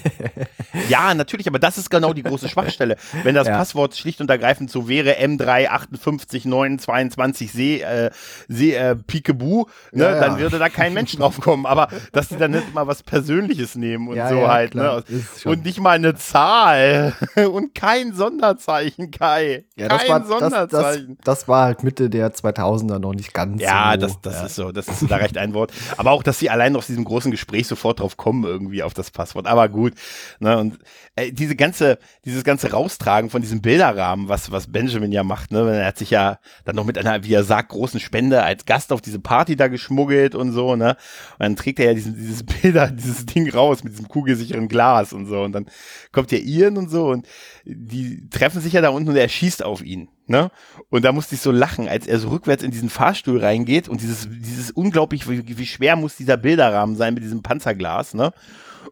ja, 0.90 1.14
natürlich, 1.14 1.48
aber 1.48 1.60
das 1.60 1.78
ist 1.78 1.90
genau 1.90 2.12
die 2.14 2.24
große 2.24 2.50
Schwachstelle. 2.50 2.98
Wenn 3.24 3.36
das 3.36 3.48
ja. 3.48 3.58
Passwort 3.58 3.96
schlicht 3.96 4.20
und 4.22 4.30
ergreifend 4.30 4.70
so 4.72 4.88
wäre, 4.88 5.20
M3589222 5.20 7.52
See, 7.52 7.82
äh, 7.82 8.12
See 8.48 8.74
äh, 8.74 8.96
Peekaboo, 8.96 9.66
ne, 9.92 10.04
ja, 10.04 10.12
ja. 10.12 10.22
dann 10.22 10.40
würde 10.40 10.58
da 10.58 10.70
kein 10.70 10.94
Mensch 10.94 11.18
drauf 11.18 11.42
kommen. 11.42 11.66
Aber 11.66 11.90
dass 12.14 12.30
die 12.30 12.38
dann 12.38 12.52
nicht 12.52 12.74
mal 12.74 12.88
was 12.88 13.04
Persönliches 13.04 13.76
nehmen 13.76 14.08
und 14.08 14.16
so 14.16 14.48
halt. 14.48 14.74
Ne? 14.74 15.04
Und 15.46 15.66
nicht 15.66 15.80
mal 15.80 15.96
eine 15.96 16.16
Zahl 16.16 17.14
und 17.52 17.76
kein 17.76 18.14
Sonderzeichen, 18.14 19.12
Kai. 19.12 19.66
Ja, 19.76 19.90
das 19.90 20.06
kein 20.06 20.10
war, 20.10 20.26
Sonderzeichen. 20.26 21.18
Das, 21.18 21.26
das, 21.26 21.40
das, 21.40 21.48
war 21.48 21.66
halt 21.66 21.84
Mitte 21.84 22.10
der 22.10 22.34
2000er 22.34 22.98
noch 23.00 23.14
nicht 23.14 23.34
ganz 23.34 23.62
ja, 23.62 23.94
so. 23.94 24.00
Das, 24.00 24.22
das 24.22 24.44
ist 24.44 24.56
so, 24.56 24.72
das 24.72 24.88
ist 24.88 25.10
da 25.10 25.18
recht 25.18 25.38
ein 25.38 25.54
Wort. 25.54 25.72
Aber 25.98 26.12
auch, 26.12 26.24
dass 26.24 26.40
sie 26.40 26.50
allein 26.50 26.76
aus 26.76 26.88
diesem 26.88 27.04
großen 27.18 27.32
Gespräch 27.32 27.66
sofort 27.66 28.00
drauf 28.00 28.16
kommen, 28.16 28.44
irgendwie 28.44 28.84
auf 28.84 28.94
das 28.94 29.10
Passwort. 29.10 29.48
Aber 29.48 29.70
gut. 29.70 29.94
Ne? 30.40 30.56
Und 30.58 30.78
äh, 31.16 31.32
diese 31.32 31.56
ganze, 31.56 31.98
dieses 32.26 32.44
ganze 32.44 32.72
Raustragen 32.72 33.32
von 33.32 33.42
diesem 33.42 33.62
Bilderrahmen, 33.62 34.30
was, 34.30 34.52
was 34.52 34.72
Benjamin 34.72 35.12
ja 35.12 35.24
macht, 35.24 35.52
ne? 35.52 35.80
Er 35.80 35.88
hat 35.88 35.98
sich 35.98 36.12
ja 36.12 36.38
dann 36.64 36.76
noch 36.76 36.86
mit 36.86 36.98
einer, 36.98 37.24
wie 37.24 37.34
er 37.34 37.44
sagt, 37.44 37.70
großen 37.70 38.00
Spende 38.00 38.44
als 38.44 38.66
Gast 38.66 38.94
auf 38.94 39.02
diese 39.02 39.20
Party 39.20 39.56
da 39.56 39.68
geschmuggelt 39.68 40.36
und 40.36 40.52
so, 40.52 40.76
ne? 40.76 40.92
Und 40.92 41.40
dann 41.40 41.56
trägt 41.56 41.80
er 41.80 41.88
ja 41.88 41.94
diesen, 41.96 42.16
dieses 42.16 42.44
Bilder, 42.62 42.92
dieses 42.92 43.26
Ding 43.26 43.50
raus 43.50 43.84
mit 43.84 43.94
diesem 43.94 44.08
kugelsicheren 44.08 44.68
Glas 44.68 45.12
und 45.12 45.26
so. 45.26 45.42
Und 45.42 45.54
dann 45.54 45.66
kommt 46.12 46.32
ja 46.32 46.38
Ian 46.38 46.78
und 46.78 46.90
so 46.90 47.08
und 47.10 47.28
die 47.66 48.30
treffen 48.30 48.62
sich 48.62 48.74
ja 48.74 48.82
da 48.82 48.90
unten 48.90 49.10
und 49.10 49.16
er 49.16 49.28
schießt 49.28 49.66
auf 49.66 49.82
ihn. 49.84 50.10
Ne? 50.28 50.52
Und 50.90 51.06
da 51.06 51.14
musste 51.14 51.36
ich 51.36 51.42
so 51.42 51.52
lachen, 51.52 51.88
als 51.88 52.06
er 52.06 52.20
so 52.20 52.30
rückwärts 52.30 52.62
in 52.62 52.72
diesen 52.72 52.90
Fahrstuhl 52.90 53.40
reingeht 53.40 53.88
und 53.88 54.02
dieses, 54.02 54.28
dieses 54.30 54.72
unglaublich, 54.72 55.30
wie, 55.30 55.58
wie 55.58 55.66
schwer 55.66 55.96
muss 55.96 56.18
dieser 56.18 56.36
Bilderrahmen 56.36 56.98
sein 56.98 57.14
mit 57.14 57.24
diesem 57.24 57.42
Panzerglas, 57.42 58.14
ne? 58.14 58.34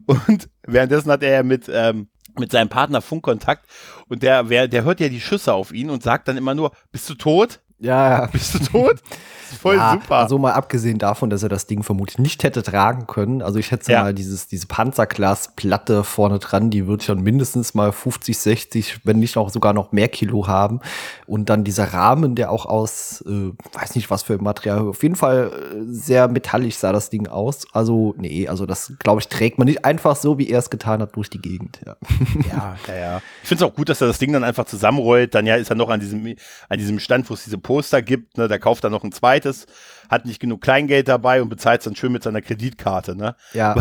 Und 0.05 0.49
währenddessen 0.63 1.11
hat 1.11 1.23
er 1.23 1.31
ja 1.31 1.43
mit, 1.43 1.69
ähm, 1.71 2.09
mit 2.37 2.51
seinem 2.51 2.69
Partner 2.69 3.01
Funkkontakt 3.01 3.65
und 4.07 4.23
der, 4.23 4.49
wer, 4.49 4.67
der 4.67 4.83
hört 4.83 4.99
ja 4.99 5.09
die 5.09 5.21
Schüsse 5.21 5.53
auf 5.53 5.71
ihn 5.71 5.89
und 5.89 6.03
sagt 6.03 6.27
dann 6.27 6.37
immer 6.37 6.55
nur, 6.55 6.71
bist 6.91 7.09
du 7.09 7.15
tot? 7.15 7.61
Ja, 7.79 8.25
Bist 8.31 8.53
du 8.53 8.59
tot? 8.59 9.01
voll 9.55 9.77
ja, 9.77 9.93
super. 9.93 10.17
Also 10.17 10.37
mal 10.37 10.53
abgesehen 10.53 10.97
davon, 10.97 11.29
dass 11.29 11.43
er 11.43 11.49
das 11.49 11.67
Ding 11.67 11.83
vermutlich 11.83 12.19
nicht 12.19 12.43
hätte 12.43 12.63
tragen 12.63 13.07
können. 13.07 13.41
Also 13.41 13.59
ich 13.59 13.67
schätze 13.67 13.91
ja. 13.91 14.03
mal, 14.03 14.13
dieses, 14.13 14.47
diese 14.47 14.67
Panzerglasplatte 14.67 16.03
vorne 16.03 16.39
dran, 16.39 16.69
die 16.69 16.87
wird 16.87 17.03
schon 17.03 17.21
mindestens 17.21 17.73
mal 17.73 17.91
50, 17.91 18.37
60, 18.37 18.99
wenn 19.03 19.19
nicht 19.19 19.37
auch 19.37 19.49
sogar 19.49 19.73
noch 19.73 19.91
mehr 19.91 20.07
Kilo 20.07 20.47
haben. 20.47 20.79
Und 21.25 21.49
dann 21.49 21.63
dieser 21.63 21.93
Rahmen, 21.93 22.35
der 22.35 22.51
auch 22.51 22.65
aus, 22.65 23.23
äh, 23.27 23.51
weiß 23.73 23.95
nicht 23.95 24.09
was 24.09 24.23
für 24.23 24.37
Material, 24.37 24.87
auf 24.87 25.03
jeden 25.03 25.15
Fall 25.15 25.51
äh, 25.51 25.83
sehr 25.87 26.27
metallisch 26.27 26.75
sah 26.75 26.91
das 26.91 27.09
Ding 27.09 27.27
aus. 27.27 27.65
Also, 27.73 28.13
nee, 28.17 28.47
also 28.47 28.65
das, 28.65 28.93
glaube 28.99 29.21
ich, 29.21 29.27
trägt 29.27 29.57
man 29.57 29.65
nicht 29.65 29.85
einfach 29.85 30.15
so, 30.15 30.37
wie 30.37 30.49
er 30.49 30.59
es 30.59 30.69
getan 30.69 31.01
hat, 31.01 31.15
durch 31.15 31.29
die 31.29 31.41
Gegend. 31.41 31.79
Ja, 31.85 31.95
ja, 32.49 32.75
ja. 32.87 32.95
ja. 32.95 33.21
Ich 33.41 33.49
finde 33.49 33.63
es 33.63 33.71
auch 33.71 33.75
gut, 33.75 33.89
dass 33.89 34.01
er 34.01 34.07
das 34.07 34.19
Ding 34.19 34.33
dann 34.33 34.43
einfach 34.43 34.65
zusammenrollt. 34.65 35.33
Dann 35.33 35.45
ja 35.45 35.55
ist 35.55 35.69
er 35.69 35.75
noch 35.75 35.89
an 35.89 35.99
diesem, 35.99 36.35
an 36.69 36.77
diesem 36.77 36.99
Stand, 36.99 37.29
wo 37.29 37.33
es 37.33 37.43
diese 37.43 37.57
Poster 37.65 38.03
gibt. 38.03 38.37
Ne? 38.37 38.47
Da 38.47 38.59
kauft 38.59 38.83
er 38.83 38.91
noch 38.91 39.03
ein 39.03 39.11
zweites, 39.11 39.65
hat 40.07 40.27
nicht 40.27 40.39
genug 40.39 40.61
Kleingeld 40.61 41.07
dabei 41.07 41.41
und 41.41 41.49
bezahlt 41.49 41.81
es 41.81 41.85
dann 41.85 41.95
schön 41.95 42.11
mit 42.11 42.21
seiner 42.21 42.43
Kreditkarte. 42.43 43.15
Ne? 43.15 43.35
Ja. 43.53 43.75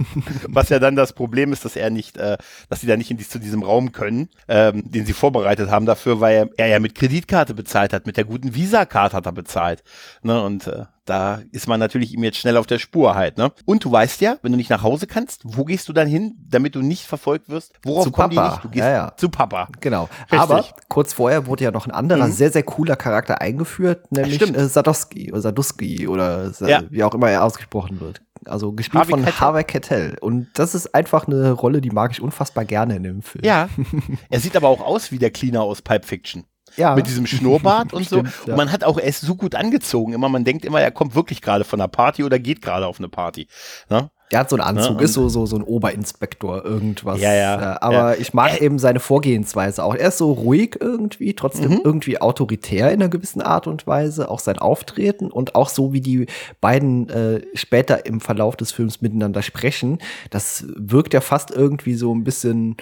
Was 0.48 0.68
ja 0.68 0.78
dann 0.78 0.96
das 0.96 1.14
Problem 1.14 1.50
ist, 1.54 1.64
dass 1.64 1.74
er 1.74 1.88
nicht, 1.88 2.18
äh, 2.18 2.36
dass 2.68 2.82
sie 2.82 2.86
da 2.86 2.98
nicht 2.98 3.10
in 3.10 3.16
die, 3.16 3.26
zu 3.26 3.38
diesem 3.38 3.62
Raum 3.62 3.92
können, 3.92 4.28
ähm, 4.48 4.82
den 4.84 5.06
sie 5.06 5.14
vorbereitet 5.14 5.70
haben 5.70 5.86
dafür, 5.86 6.20
weil 6.20 6.34
er, 6.36 6.48
er 6.58 6.66
ja 6.66 6.78
mit 6.78 6.94
Kreditkarte 6.94 7.54
bezahlt 7.54 7.94
hat, 7.94 8.04
mit 8.06 8.18
der 8.18 8.24
guten 8.24 8.54
Visa-Card 8.54 9.14
hat 9.14 9.24
er 9.24 9.32
bezahlt. 9.32 9.82
Ne? 10.22 10.42
Und 10.42 10.66
äh, 10.66 10.84
da 11.04 11.40
ist 11.50 11.66
man 11.66 11.80
natürlich 11.80 12.14
ihm 12.14 12.22
jetzt 12.22 12.38
schnell 12.38 12.56
auf 12.56 12.66
der 12.66 12.78
Spur 12.78 13.14
halt, 13.14 13.36
ne? 13.36 13.52
Und 13.64 13.84
du 13.84 13.90
weißt 13.90 14.20
ja, 14.20 14.36
wenn 14.42 14.52
du 14.52 14.58
nicht 14.58 14.70
nach 14.70 14.82
Hause 14.82 15.06
kannst, 15.06 15.42
wo 15.44 15.64
gehst 15.64 15.88
du 15.88 15.92
dann 15.92 16.06
hin, 16.06 16.34
damit 16.48 16.74
du 16.74 16.80
nicht 16.80 17.06
verfolgt 17.06 17.48
wirst? 17.48 17.72
Worauf 17.82 18.04
zu 18.04 18.12
Papa. 18.12 18.50
nicht? 18.50 18.64
Du 18.64 18.68
gehst 18.68 18.84
ja, 18.84 18.90
ja. 18.90 19.12
zu 19.16 19.28
Papa. 19.28 19.68
Genau. 19.80 20.08
Richtig. 20.22 20.38
Aber 20.38 20.64
kurz 20.88 21.12
vorher 21.12 21.46
wurde 21.46 21.64
ja 21.64 21.70
noch 21.70 21.86
ein 21.86 21.92
anderer 21.92 22.28
mhm. 22.28 22.32
sehr, 22.32 22.52
sehr 22.52 22.62
cooler 22.62 22.96
Charakter 22.96 23.40
eingeführt, 23.40 24.10
nämlich 24.12 24.40
äh, 24.40 24.68
Sadowski 24.68 25.32
oder 25.32 25.40
Sadowski 25.40 26.06
oder 26.06 26.52
ja. 26.60 26.82
wie 26.88 27.02
auch 27.02 27.14
immer 27.14 27.30
er 27.30 27.44
ausgesprochen 27.44 28.00
wird. 28.00 28.22
Also 28.44 28.72
gespielt 28.72 29.02
Harvey 29.02 29.10
von 29.10 29.24
Kettel. 29.24 29.40
Harvey 29.40 29.64
Kettel. 29.64 30.16
Und 30.20 30.48
das 30.54 30.74
ist 30.74 30.94
einfach 30.94 31.26
eine 31.26 31.52
Rolle, 31.52 31.80
die 31.80 31.90
mag 31.90 32.10
ich 32.12 32.20
unfassbar 32.20 32.64
gerne 32.64 32.96
in 32.96 33.02
dem 33.02 33.22
Film. 33.22 33.44
Ja. 33.44 33.68
er 34.30 34.40
sieht 34.40 34.56
aber 34.56 34.68
auch 34.68 34.80
aus 34.80 35.12
wie 35.12 35.18
der 35.18 35.30
Cleaner 35.30 35.62
aus 35.62 35.82
Pipe 35.82 36.06
Fiction 36.06 36.44
ja. 36.76 36.94
mit 36.94 37.06
diesem 37.06 37.26
Schnurrbart 37.26 37.92
und 37.92 38.06
Stimmt, 38.06 38.32
so. 38.32 38.46
Ja. 38.46 38.52
Und 38.52 38.56
man 38.56 38.72
hat 38.72 38.84
auch, 38.84 38.98
er 38.98 39.08
ist 39.08 39.20
so 39.20 39.34
gut 39.34 39.54
angezogen. 39.54 40.12
Immer, 40.12 40.28
man 40.28 40.44
denkt 40.44 40.64
immer, 40.64 40.80
er 40.80 40.90
kommt 40.90 41.14
wirklich 41.14 41.42
gerade 41.42 41.64
von 41.64 41.80
einer 41.80 41.88
Party 41.88 42.24
oder 42.24 42.38
geht 42.38 42.62
gerade 42.62 42.86
auf 42.86 42.98
eine 42.98 43.08
Party. 43.08 43.46
Ne? 43.88 44.10
Er 44.32 44.40
hat 44.40 44.50
so 44.50 44.56
einen 44.56 44.64
Anzug, 44.64 44.98
ja, 44.98 45.04
ist 45.04 45.12
so, 45.12 45.28
so, 45.28 45.44
so 45.44 45.56
ein 45.56 45.62
Oberinspektor, 45.62 46.64
irgendwas. 46.64 47.20
Ja, 47.20 47.34
ja. 47.34 47.82
Aber 47.82 48.14
ja. 48.14 48.14
ich 48.14 48.32
mag 48.32 48.58
äh, 48.60 48.64
eben 48.64 48.78
seine 48.78 48.98
Vorgehensweise 48.98 49.84
auch. 49.84 49.94
Er 49.94 50.08
ist 50.08 50.18
so 50.18 50.32
ruhig 50.32 50.78
irgendwie, 50.80 51.34
trotzdem 51.34 51.72
mhm. 51.72 51.80
irgendwie 51.84 52.18
autoritär 52.18 52.90
in 52.92 53.02
einer 53.02 53.10
gewissen 53.10 53.42
Art 53.42 53.66
und 53.66 53.86
Weise. 53.86 54.30
Auch 54.30 54.40
sein 54.40 54.58
Auftreten 54.58 55.30
und 55.30 55.54
auch 55.54 55.68
so, 55.68 55.92
wie 55.92 56.00
die 56.00 56.26
beiden 56.62 57.10
äh, 57.10 57.42
später 57.52 58.06
im 58.06 58.22
Verlauf 58.22 58.56
des 58.56 58.72
Films 58.72 59.02
miteinander 59.02 59.42
sprechen. 59.42 59.98
Das 60.30 60.64
wirkt 60.76 61.12
ja 61.12 61.20
fast 61.20 61.50
irgendwie 61.50 61.94
so 61.94 62.14
ein 62.14 62.24
bisschen 62.24 62.76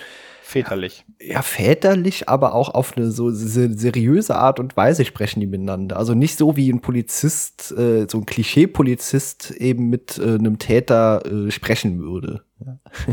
Väterlich. 0.50 1.04
Ja, 1.20 1.42
väterlich, 1.42 2.28
aber 2.28 2.56
auch 2.56 2.70
auf 2.70 2.96
eine 2.96 3.12
so 3.12 3.30
seriöse 3.30 4.34
Art 4.34 4.58
und 4.58 4.76
Weise 4.76 5.04
sprechen 5.04 5.38
die 5.38 5.46
miteinander. 5.46 5.96
Also 5.96 6.14
nicht 6.14 6.36
so 6.36 6.56
wie 6.56 6.72
ein 6.72 6.80
Polizist, 6.80 7.70
äh, 7.70 8.08
so 8.10 8.18
ein 8.18 8.26
Klischee-Polizist 8.26 9.52
eben 9.52 9.90
mit 9.90 10.18
äh, 10.18 10.22
einem 10.22 10.58
Täter 10.58 11.24
äh, 11.24 11.52
sprechen 11.52 12.00
würde. 12.00 12.42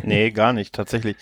Nee, 0.03 0.31
gar 0.31 0.51
nicht, 0.51 0.73
tatsächlich. 0.73 1.15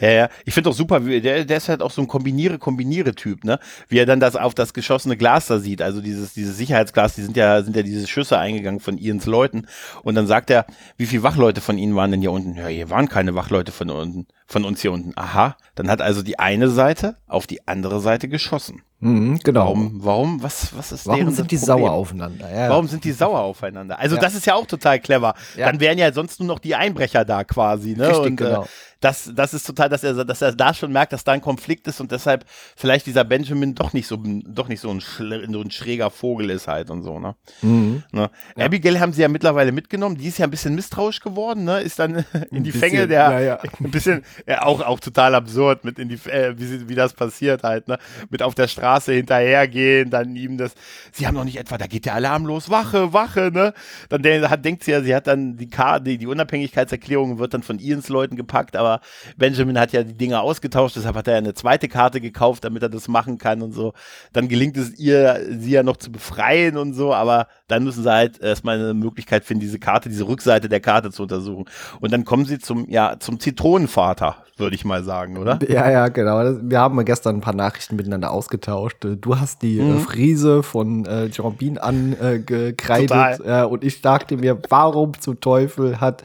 Ja, 0.00 0.10
ja. 0.10 0.28
Ich 0.44 0.54
finde 0.54 0.70
auch 0.70 0.74
super, 0.74 1.04
wie, 1.06 1.20
der, 1.20 1.44
der 1.44 1.56
ist 1.56 1.68
halt 1.68 1.82
auch 1.82 1.90
so 1.90 2.00
ein 2.00 2.08
Kombiniere-Kombiniere-Typ, 2.08 3.44
ne? 3.44 3.58
Wie 3.88 3.98
er 3.98 4.06
dann 4.06 4.20
das 4.20 4.36
auf 4.36 4.54
das 4.54 4.72
geschossene 4.72 5.16
Glas 5.16 5.46
da 5.46 5.58
sieht, 5.58 5.82
also 5.82 6.00
dieses, 6.00 6.34
dieses 6.34 6.56
Sicherheitsglas, 6.56 7.14
die 7.14 7.22
sind 7.22 7.36
ja, 7.36 7.62
sind 7.62 7.76
ja 7.76 7.82
diese 7.82 8.06
Schüsse 8.06 8.38
eingegangen 8.38 8.80
von 8.80 8.98
Ians 8.98 9.26
Leuten. 9.26 9.66
Und 10.02 10.14
dann 10.14 10.26
sagt 10.26 10.50
er, 10.50 10.66
wie 10.96 11.06
viele 11.06 11.22
Wachleute 11.22 11.60
von 11.60 11.78
ihnen 11.78 11.96
waren 11.96 12.10
denn 12.10 12.20
hier 12.20 12.32
unten? 12.32 12.54
Ja, 12.54 12.66
hier 12.66 12.90
waren 12.90 13.08
keine 13.08 13.34
Wachleute 13.34 13.72
von 13.72 13.90
unten, 13.90 14.26
von 14.46 14.64
uns 14.64 14.80
hier 14.80 14.92
unten. 14.92 15.12
Aha. 15.16 15.56
Dann 15.74 15.90
hat 15.90 16.00
also 16.00 16.22
die 16.22 16.38
eine 16.38 16.68
Seite 16.68 17.16
auf 17.26 17.46
die 17.46 17.66
andere 17.66 18.00
Seite 18.00 18.28
geschossen. 18.28 18.82
Mhm, 19.00 19.38
genau. 19.44 19.66
Warum, 19.66 20.04
warum, 20.04 20.42
was, 20.42 20.76
was 20.76 20.90
ist 20.90 21.06
Warum 21.06 21.30
sind 21.30 21.52
die 21.52 21.56
Problem? 21.56 21.66
sauer 21.66 21.92
aufeinander? 21.92 22.52
Ja. 22.52 22.68
Warum 22.70 22.88
sind 22.88 23.04
die 23.04 23.12
sauer 23.12 23.40
aufeinander? 23.40 23.96
Also, 23.98 24.16
ja. 24.16 24.22
das 24.22 24.34
ist 24.34 24.44
ja 24.46 24.54
auch 24.54 24.66
total 24.66 24.98
clever. 24.98 25.34
Ja. 25.56 25.66
Dann 25.66 25.78
wären 25.78 25.98
ja 25.98 26.12
sonst 26.12 26.40
nur 26.40 26.48
noch 26.48 26.58
die 26.58 26.74
Einbrecher 26.74 27.24
da 27.24 27.44
quasi, 27.44 27.94
ne? 27.94 28.08
Richtig, 28.08 28.26
Und, 28.26 28.40
äh, 28.40 28.44
genau. 28.44 28.62
Äh, 28.64 28.66
das, 29.00 29.30
das 29.32 29.54
ist 29.54 29.64
total, 29.64 29.88
dass 29.88 30.02
er, 30.02 30.24
dass 30.24 30.42
er 30.42 30.52
da 30.52 30.74
schon 30.74 30.90
merkt, 30.90 31.12
dass 31.12 31.22
da 31.22 31.32
ein 31.32 31.40
Konflikt 31.40 31.86
ist 31.86 32.00
und 32.00 32.10
deshalb 32.10 32.44
vielleicht 32.76 33.06
dieser 33.06 33.24
Benjamin 33.24 33.74
doch 33.76 33.92
nicht 33.92 34.08
so, 34.08 34.20
doch 34.44 34.68
nicht 34.68 34.80
so 34.80 34.90
ein, 34.90 35.00
so 35.00 35.60
ein 35.60 35.70
schräger 35.70 36.10
Vogel 36.10 36.50
ist 36.50 36.66
halt 36.66 36.90
und 36.90 37.02
so, 37.02 37.20
ne? 37.20 37.36
Mhm. 37.62 38.02
ne? 38.10 38.30
Ja. 38.56 38.64
Abigail 38.64 38.98
haben 38.98 39.12
sie 39.12 39.22
ja 39.22 39.28
mittlerweile 39.28 39.70
mitgenommen, 39.70 40.16
die 40.16 40.26
ist 40.26 40.38
ja 40.38 40.46
ein 40.46 40.50
bisschen 40.50 40.74
misstrauisch 40.74 41.20
geworden, 41.20 41.62
ne? 41.62 41.80
Ist 41.80 42.00
dann 42.00 42.24
in 42.50 42.64
die 42.64 42.72
bisschen, 42.72 42.80
Fänge 42.80 43.06
der, 43.06 43.30
ja, 43.30 43.40
ja. 43.40 43.58
ein 43.80 43.90
bisschen, 43.90 44.24
ja, 44.46 44.64
auch, 44.64 44.80
auch 44.80 44.98
total 44.98 45.36
absurd 45.36 45.84
mit 45.84 46.00
in 46.00 46.08
die, 46.08 46.18
äh, 46.28 46.54
wie, 46.58 46.88
wie 46.88 46.94
das 46.96 47.12
passiert 47.12 47.62
halt, 47.62 47.86
ne? 47.86 47.98
Mit 48.30 48.42
auf 48.42 48.56
der 48.56 48.66
Straße 48.66 49.12
hinterhergehen, 49.12 50.10
dann 50.10 50.34
ihm 50.34 50.58
das, 50.58 50.74
sie 51.12 51.26
haben 51.26 51.34
noch 51.34 51.44
nicht 51.44 51.58
etwa, 51.58 51.78
da 51.78 51.86
geht 51.86 52.04
der 52.04 52.14
Alarm 52.14 52.46
los, 52.46 52.68
Wache, 52.68 53.12
Wache, 53.12 53.50
ne? 53.52 53.74
Dann 54.08 54.24
hat, 54.50 54.64
denkt 54.64 54.82
sie 54.82 54.90
ja, 54.90 55.02
sie 55.02 55.14
hat 55.14 55.28
dann 55.28 55.56
die 55.56 55.68
Karte, 55.68 56.04
die, 56.04 56.18
die 56.18 56.26
Unabhängigkeitserklärung 56.26 57.38
wird 57.38 57.54
dann 57.54 57.62
von 57.62 57.78
Ians 57.78 58.08
Leuten 58.08 58.34
gepackt, 58.34 58.74
aber 58.76 58.87
aber 58.88 59.00
Benjamin 59.36 59.78
hat 59.78 59.92
ja 59.92 60.02
die 60.02 60.14
Dinge 60.14 60.40
ausgetauscht, 60.40 60.96
deshalb 60.96 61.16
hat 61.16 61.28
er 61.28 61.36
eine 61.36 61.54
zweite 61.54 61.88
Karte 61.88 62.20
gekauft, 62.20 62.64
damit 62.64 62.82
er 62.82 62.88
das 62.88 63.08
machen 63.08 63.38
kann 63.38 63.62
und 63.62 63.72
so. 63.72 63.92
Dann 64.32 64.48
gelingt 64.48 64.76
es 64.76 64.98
ihr, 64.98 65.40
sie 65.58 65.70
ja 65.70 65.82
noch 65.82 65.96
zu 65.96 66.10
befreien 66.10 66.76
und 66.76 66.94
so, 66.94 67.14
aber 67.14 67.46
dann 67.68 67.84
müssen 67.84 68.02
sie 68.02 68.10
halt 68.10 68.40
erstmal 68.40 68.78
eine 68.78 68.94
Möglichkeit 68.94 69.44
finden, 69.44 69.60
diese 69.60 69.78
Karte, 69.78 70.08
diese 70.08 70.26
Rückseite 70.26 70.68
der 70.68 70.80
Karte 70.80 71.10
zu 71.10 71.22
untersuchen. 71.22 71.66
Und 72.00 72.12
dann 72.12 72.24
kommen 72.24 72.46
sie 72.46 72.58
zum, 72.58 72.88
ja, 72.88 73.16
zum 73.18 73.40
Zitronenvater, 73.40 74.36
würde 74.56 74.74
ich 74.74 74.84
mal 74.84 75.04
sagen, 75.04 75.36
oder? 75.36 75.58
Ja, 75.68 75.90
ja, 75.90 76.08
genau. 76.08 76.38
Wir 76.62 76.80
haben 76.80 77.04
gestern 77.04 77.36
ein 77.36 77.40
paar 77.40 77.54
Nachrichten 77.54 77.96
miteinander 77.96 78.30
ausgetauscht. 78.30 78.96
Du 79.02 79.38
hast 79.38 79.62
die 79.62 79.78
äh, 79.78 79.82
mhm. 79.82 80.00
Frise 80.00 80.62
von 80.62 81.04
äh, 81.04 81.30
Jean 81.30 81.78
angekreidet 81.78 83.40
äh, 83.44 83.62
und 83.64 83.84
ich 83.84 84.00
dachte 84.00 84.36
mir, 84.36 84.58
warum 84.68 85.18
zum 85.20 85.40
Teufel 85.40 86.00
hat 86.00 86.22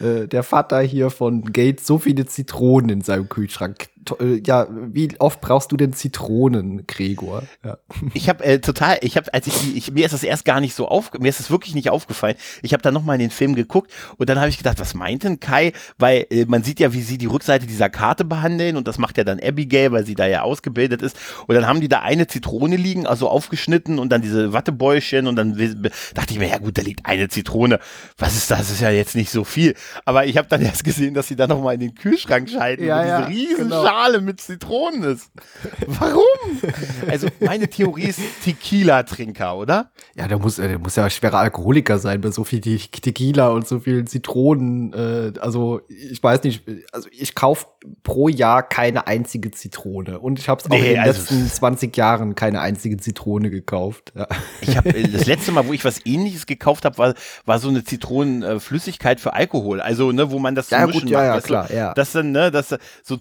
äh, 0.00 0.26
der 0.26 0.42
Vater 0.42 0.80
hier 0.80 1.10
von 1.10 1.52
Gates 1.52 1.86
so 1.86 1.98
viele 2.06 2.24
Zitronen 2.24 2.88
in 2.88 3.00
seinem 3.00 3.28
Kühlschrank? 3.28 3.88
Äh, 4.20 4.42
ja, 4.44 4.66
wie 4.70 5.08
oft 5.18 5.40
brauchst 5.40 5.72
du 5.72 5.76
denn 5.76 5.92
Zitronen, 5.92 6.86
Gregor? 6.86 7.44
Ja. 7.64 7.78
Ich 8.12 8.28
habe 8.28 8.44
äh, 8.44 8.60
total, 8.60 8.98
ich 9.00 9.16
habe, 9.16 9.32
als 9.32 9.46
ich, 9.46 9.76
ich, 9.76 9.92
mir 9.92 10.04
ist 10.04 10.12
das 10.12 10.22
erst 10.22 10.44
gar 10.44 10.60
nicht 10.60 10.74
so 10.74 10.88
auf, 10.88 11.12
mir 11.18 11.28
ist 11.28 11.40
das 11.40 11.50
wirklich 11.50 11.74
nicht 11.74 11.90
aufgefallen. 11.90 12.36
Ich 12.62 12.72
habe 12.72 12.82
dann 12.82 12.94
noch 12.94 13.02
mal 13.02 13.14
in 13.14 13.20
den 13.20 13.30
Film 13.30 13.54
geguckt 13.54 13.90
und 14.18 14.28
dann 14.28 14.38
habe 14.38 14.48
ich 14.48 14.58
gedacht, 14.58 14.78
was 14.78 14.94
meint 14.94 15.24
denn 15.24 15.40
Kai? 15.40 15.72
Weil 15.98 16.26
äh, 16.30 16.44
man 16.44 16.62
sieht 16.62 16.80
ja, 16.80 16.92
wie 16.92 17.02
sie 17.02 17.18
die 17.18 17.26
Rückseite 17.26 17.66
dieser 17.66 17.88
Karte 17.88 18.24
behandeln 18.24 18.76
und 18.76 18.86
das 18.86 18.98
macht 18.98 19.16
ja 19.16 19.24
dann 19.24 19.40
Abigail, 19.40 19.92
weil 19.92 20.04
sie 20.04 20.14
da 20.14 20.26
ja 20.26 20.42
ausgebildet 20.42 21.02
ist. 21.02 21.16
Und 21.46 21.54
dann 21.54 21.66
haben 21.66 21.80
die 21.80 21.88
da 21.88 22.00
eine 22.00 22.26
Zitrone 22.26 22.76
liegen, 22.76 23.06
also 23.06 23.28
aufgeschnitten 23.28 23.98
und 23.98 24.10
dann 24.10 24.22
diese 24.22 24.52
Wattebäuschen 24.52 25.26
und 25.26 25.36
dann 25.36 25.54
dachte 26.14 26.32
ich 26.32 26.38
mir, 26.38 26.48
ja 26.48 26.58
gut, 26.58 26.76
da 26.76 26.82
liegt 26.82 27.06
eine 27.06 27.28
Zitrone. 27.28 27.80
Was 28.18 28.36
ist 28.36 28.50
das? 28.50 28.66
Das 28.66 28.70
ist 28.70 28.80
ja 28.80 28.90
jetzt 28.90 29.14
nicht 29.14 29.30
so 29.30 29.44
viel. 29.44 29.74
Aber 30.04 30.26
ich 30.26 30.36
habe 30.36 30.48
dann 30.48 30.60
erst 30.60 30.82
gesehen, 30.82 31.14
dass 31.14 31.28
sie 31.28 31.36
da 31.36 31.46
noch 31.46 31.62
mal 31.62 31.74
in 31.74 31.80
den 31.80 31.94
Kühlschrank 31.94 32.50
schalten 32.50 32.84
ja, 32.84 33.00
und 33.00 33.06
ja, 33.06 33.26
diese 33.26 33.38
riesen 33.38 33.68
genau. 33.68 33.84
Schale 33.96 34.20
mit 34.20 34.40
Zitronen 34.40 35.02
ist. 35.04 35.30
Warum? 35.86 36.22
Also 37.08 37.28
meine 37.40 37.68
Theorie 37.68 38.04
ist 38.04 38.20
Tequila-Trinker, 38.44 39.56
oder? 39.56 39.90
Ja, 40.14 40.26
der 40.28 40.38
muss, 40.38 40.56
der 40.56 40.78
muss 40.78 40.96
ja 40.96 41.08
schwerer 41.08 41.38
Alkoholiker 41.38 41.98
sein 41.98 42.20
bei 42.20 42.30
so 42.30 42.44
viel 42.44 42.60
Tequila 42.60 43.48
und 43.48 43.66
so 43.66 43.80
vielen 43.80 44.06
Zitronen. 44.06 44.92
Äh, 44.92 45.38
also 45.38 45.80
ich 45.88 46.22
weiß 46.22 46.42
nicht, 46.42 46.62
also 46.92 47.08
ich 47.12 47.34
kaufe 47.34 47.66
pro 48.02 48.28
Jahr 48.28 48.62
keine 48.62 49.06
einzige 49.06 49.50
Zitrone 49.50 50.18
und 50.18 50.38
ich 50.38 50.48
habe 50.48 50.60
es 50.60 50.66
auch 50.66 50.70
nee, 50.70 50.78
in 50.78 50.94
den 50.94 50.98
also 51.00 51.20
letzten 51.20 51.46
20 51.46 51.96
Jahren 51.96 52.34
keine 52.34 52.60
einzige 52.60 52.96
Zitrone 52.96 53.50
gekauft. 53.50 54.12
Ja. 54.16 54.26
Ich 54.60 54.76
habe 54.76 54.88
äh, 54.90 55.08
das 55.08 55.26
letzte 55.26 55.52
Mal, 55.52 55.66
wo 55.66 55.72
ich 55.72 55.84
was 55.84 56.04
Ähnliches 56.04 56.46
gekauft 56.46 56.84
habe, 56.84 56.98
war, 56.98 57.14
war 57.44 57.58
so 57.58 57.68
eine 57.68 57.84
Zitronenflüssigkeit 57.84 59.20
für 59.20 59.34
Alkohol. 59.34 59.80
Also 59.80 60.12
ne, 60.12 60.30
wo 60.30 60.38
man 60.38 60.54
das 60.54 60.70
ja, 60.70 60.86
gut, 60.86 61.08
ja, 61.08 61.24
ja, 61.24 61.40
klar, 61.40 61.72
ja. 61.72 61.94
Das 61.94 62.12
dann 62.12 62.32
ne, 62.32 62.50
das 62.50 62.74
so 63.02 63.16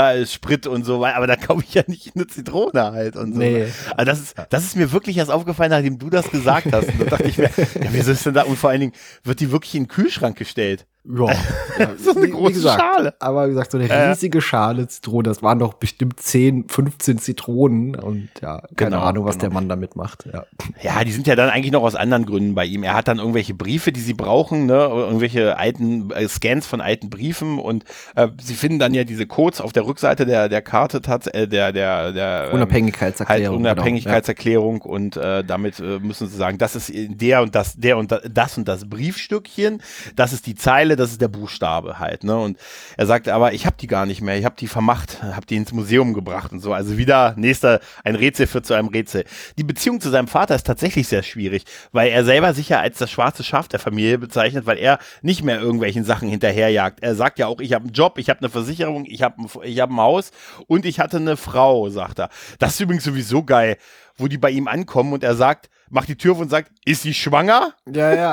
Zitrusspray 0.00 0.26
Sprit 0.26 0.66
und 0.66 0.84
so 0.84 1.00
weiter, 1.00 1.16
aber 1.16 1.26
da 1.26 1.36
kaufe 1.36 1.64
ich 1.66 1.74
ja 1.74 1.82
nicht 1.86 2.14
eine 2.14 2.26
Zitrone 2.26 2.92
halt 2.92 3.16
und 3.16 3.34
so. 3.34 3.38
Nee. 3.38 3.66
Also 3.96 4.10
das 4.10 4.20
ist, 4.20 4.34
das 4.50 4.64
ist 4.64 4.76
mir 4.76 4.92
wirklich 4.92 5.16
erst 5.16 5.30
aufgefallen, 5.30 5.70
nachdem 5.70 5.98
du 5.98 6.10
das 6.10 6.30
gesagt 6.30 6.72
hast. 6.72 6.88
Und 6.88 7.00
da 7.00 7.04
dachte 7.04 7.28
ich 7.28 7.38
mir, 7.38 7.50
ja, 7.56 7.90
wieso 7.92 8.12
ist 8.12 8.26
denn 8.26 8.34
da? 8.34 8.42
Und 8.42 8.56
vor 8.56 8.70
allen 8.70 8.80
Dingen 8.80 8.92
wird 9.24 9.40
die 9.40 9.50
wirklich 9.50 9.74
in 9.74 9.84
den 9.84 9.88
Kühlschrank 9.88 10.36
gestellt. 10.36 10.86
Ja, 11.04 11.26
ja 11.78 11.90
so 11.96 12.14
eine 12.14 12.28
große 12.28 12.54
gesagt, 12.54 12.80
Schale. 12.80 13.14
Aber 13.20 13.46
wie 13.46 13.50
gesagt, 13.50 13.72
so 13.72 13.78
eine 13.78 14.10
riesige 14.10 14.40
Schale 14.40 14.86
Zitrone, 14.86 15.22
das 15.22 15.42
waren 15.42 15.58
doch 15.58 15.74
bestimmt 15.74 16.20
10, 16.20 16.68
15 16.68 17.18
Zitronen 17.18 17.96
und 17.96 18.28
ja, 18.42 18.60
keine 18.76 18.90
genau, 18.90 19.02
Ahnung, 19.02 19.24
was 19.24 19.36
genau. 19.36 19.48
der 19.48 19.54
Mann 19.54 19.68
damit 19.68 19.96
macht. 19.96 20.26
Ja. 20.30 20.44
ja, 20.82 21.02
die 21.04 21.12
sind 21.12 21.26
ja 21.26 21.36
dann 21.36 21.48
eigentlich 21.48 21.72
noch 21.72 21.82
aus 21.82 21.94
anderen 21.94 22.26
Gründen 22.26 22.54
bei 22.54 22.66
ihm. 22.66 22.82
Er 22.82 22.94
hat 22.94 23.08
dann 23.08 23.18
irgendwelche 23.18 23.54
Briefe, 23.54 23.92
die 23.92 24.00
sie 24.00 24.12
brauchen, 24.12 24.66
ne, 24.66 24.74
irgendwelche 24.74 25.56
alten 25.56 26.10
äh, 26.10 26.28
Scans 26.28 26.66
von 26.66 26.80
alten 26.82 27.08
Briefen 27.08 27.58
und 27.58 27.84
äh, 28.14 28.28
sie 28.40 28.54
finden 28.54 28.78
dann 28.78 28.92
ja 28.92 29.04
diese 29.04 29.26
Codes 29.26 29.60
auf 29.62 29.72
der 29.72 29.86
Rückseite 29.86 30.26
der, 30.26 30.48
der 30.50 30.60
Karte, 30.60 31.00
äh, 31.32 31.48
der, 31.48 31.72
der, 31.72 32.12
der 32.12 32.48
ähm, 32.48 32.54
Unabhängigkeitserklärung. 32.56 33.64
Halt 33.64 33.76
Unabhängigkeitserklärung 33.76 34.80
genau, 34.80 34.86
ja. 34.86 34.96
und 34.96 35.16
äh, 35.16 35.44
damit 35.44 35.80
äh, 35.80 35.98
müssen 35.98 36.28
sie 36.28 36.36
sagen, 36.36 36.58
das 36.58 36.76
ist 36.76 36.92
der 36.92 37.42
und 37.42 37.54
das, 37.54 37.76
der 37.76 37.96
und 37.96 38.12
das 38.12 38.58
und 38.58 38.68
das 38.68 38.88
Briefstückchen, 38.88 39.82
das 40.14 40.32
ist 40.32 40.46
die 40.46 40.54
Zeile 40.54 40.89
Zeile, 40.90 40.96
das 40.96 41.12
ist 41.12 41.20
der 41.20 41.28
Buchstabe 41.28 41.98
halt. 41.98 42.24
Ne? 42.24 42.36
Und 42.36 42.58
er 42.96 43.06
sagt 43.06 43.28
aber, 43.28 43.52
ich 43.52 43.66
habe 43.66 43.76
die 43.80 43.86
gar 43.86 44.06
nicht 44.06 44.20
mehr, 44.20 44.36
ich 44.36 44.44
habe 44.44 44.56
die 44.58 44.66
vermacht, 44.66 45.22
habe 45.22 45.46
die 45.46 45.56
ins 45.56 45.72
Museum 45.72 46.14
gebracht 46.14 46.52
und 46.52 46.60
so. 46.60 46.72
Also 46.72 46.98
wieder 46.98 47.34
nächster, 47.36 47.80
ein 48.04 48.14
Rätsel 48.14 48.46
führt 48.46 48.66
zu 48.66 48.74
einem 48.74 48.88
Rätsel. 48.88 49.24
Die 49.58 49.64
Beziehung 49.64 50.00
zu 50.00 50.10
seinem 50.10 50.28
Vater 50.28 50.54
ist 50.54 50.66
tatsächlich 50.66 51.08
sehr 51.08 51.22
schwierig, 51.22 51.64
weil 51.92 52.10
er 52.10 52.24
selber 52.24 52.54
sich 52.54 52.68
ja 52.68 52.80
als 52.80 52.98
das 52.98 53.10
schwarze 53.10 53.44
Schaf 53.44 53.68
der 53.68 53.80
Familie 53.80 54.18
bezeichnet, 54.18 54.66
weil 54.66 54.78
er 54.78 54.98
nicht 55.22 55.42
mehr 55.42 55.60
irgendwelchen 55.60 56.04
Sachen 56.04 56.28
hinterherjagt. 56.28 57.02
Er 57.02 57.14
sagt 57.14 57.38
ja 57.38 57.46
auch, 57.46 57.60
ich 57.60 57.72
habe 57.72 57.84
einen 57.84 57.94
Job, 57.94 58.18
ich 58.18 58.28
habe 58.28 58.40
eine 58.40 58.48
Versicherung, 58.48 59.04
ich 59.06 59.22
habe 59.22 59.36
ich 59.64 59.80
hab 59.80 59.90
ein 59.90 59.96
Haus 59.96 60.30
und 60.66 60.84
ich 60.84 61.00
hatte 61.00 61.18
eine 61.18 61.36
Frau, 61.36 61.88
sagt 61.90 62.18
er. 62.18 62.30
Das 62.58 62.74
ist 62.74 62.80
übrigens 62.80 63.04
sowieso 63.04 63.42
geil, 63.44 63.76
wo 64.16 64.28
die 64.28 64.38
bei 64.38 64.50
ihm 64.50 64.68
ankommen 64.68 65.12
und 65.12 65.24
er 65.24 65.34
sagt, 65.34 65.70
macht 65.90 66.08
die 66.08 66.16
Tür 66.16 66.32
auf 66.32 66.38
und 66.38 66.48
sagt, 66.48 66.72
ist 66.84 67.02
sie 67.02 67.14
schwanger? 67.14 67.74
Ja, 67.86 68.14
ja. 68.14 68.32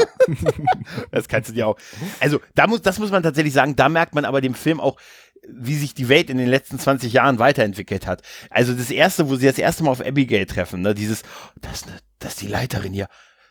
das 1.11 1.27
kannst 1.27 1.49
du 1.49 1.53
dir 1.53 1.67
auch. 1.67 1.77
Also, 2.19 2.39
da 2.55 2.67
muss, 2.67 2.81
das 2.81 2.99
muss 2.99 3.11
man 3.11 3.23
tatsächlich 3.23 3.53
sagen, 3.53 3.75
da 3.75 3.89
merkt 3.89 4.15
man 4.15 4.25
aber 4.25 4.41
dem 4.41 4.53
Film 4.53 4.79
auch, 4.79 4.97
wie 5.47 5.75
sich 5.75 5.93
die 5.93 6.09
Welt 6.09 6.29
in 6.29 6.37
den 6.37 6.47
letzten 6.47 6.79
20 6.79 7.13
Jahren 7.13 7.39
weiterentwickelt 7.39 8.05
hat. 8.05 8.21
Also 8.49 8.73
das 8.73 8.91
erste, 8.91 9.29
wo 9.29 9.35
sie 9.35 9.45
das 9.45 9.57
erste 9.57 9.83
Mal 9.83 9.91
auf 9.91 10.05
Abigail 10.05 10.45
treffen, 10.45 10.81
ne, 10.81 10.93
dieses, 10.93 11.23
das, 11.61 11.85
das 12.19 12.33
ist 12.33 12.41
die 12.41 12.47
Leiterin 12.47 12.93
hier. 12.93 13.07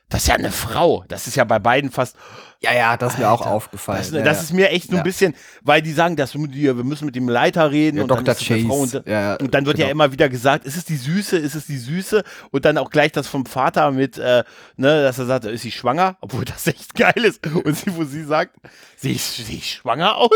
Das 0.09 0.23
ist 0.23 0.29
ja 0.29 0.35
eine 0.35 0.53
Frau. 0.53 1.05
Das 1.09 1.27
ist 1.27 1.37
ja 1.37 1.45
bei 1.45 1.59
beiden 1.59 1.90
fast, 1.90 2.16
ja, 2.61 2.75
ja, 2.75 2.97
das 2.97 3.14
ist 3.14 3.19
mir 3.19 3.31
auch 3.31 3.47
aufgefallen. 3.47 3.99
Das, 3.99 4.11
ja, 4.11 4.23
das 4.23 4.42
ist 4.42 4.53
mir 4.53 4.71
echt 4.71 4.90
so 4.90 4.97
ein 4.97 5.03
bisschen, 5.03 5.35
weil 5.62 5.83
die 5.83 5.92
sagen, 5.92 6.16
dass 6.16 6.35
wir 6.35 6.75
müssen 6.75 7.05
mit 7.05 7.14
dem 7.14 7.29
Leiter 7.29 7.71
reden 7.71 7.99
ja, 7.99 8.03
und, 8.03 8.09
Dr. 8.09 8.25
Dann 8.25 8.37
Chase. 8.37 8.66
Und, 8.66 8.95
und, 9.42 9.55
dann 9.55 9.66
wird 9.66 9.77
genau. 9.77 9.87
ja 9.87 9.92
immer 9.92 10.11
wieder 10.12 10.29
gesagt, 10.29 10.64
ist 10.64 10.77
es 10.77 10.85
die 10.85 10.97
Süße, 10.97 11.37
ist 11.37 11.55
es 11.55 11.66
die 11.66 11.77
Süße? 11.77 12.25
Und 12.51 12.64
dann 12.64 12.79
auch 12.79 12.90
gleich 12.90 13.12
das 13.12 13.29
vom 13.29 13.45
Vater 13.45 13.90
mit, 13.90 14.16
äh, 14.16 14.42
ne, 14.77 15.03
dass 15.03 15.19
er 15.19 15.27
sagt, 15.27 15.45
ist 15.45 15.62
sie 15.62 15.71
schwanger? 15.71 16.16
Obwohl 16.21 16.45
das 16.45 16.66
echt 16.66 16.95
geil 16.95 17.25
ist. 17.25 17.47
Und 17.47 17.77
sie, 17.77 17.95
wo 17.95 18.05
sie 18.05 18.25
sagt, 18.25 18.57
sehe 18.97 19.12
ich, 19.12 19.23
seh 19.23 19.55
ich 19.55 19.73
schwanger 19.73 20.16
aus? 20.16 20.31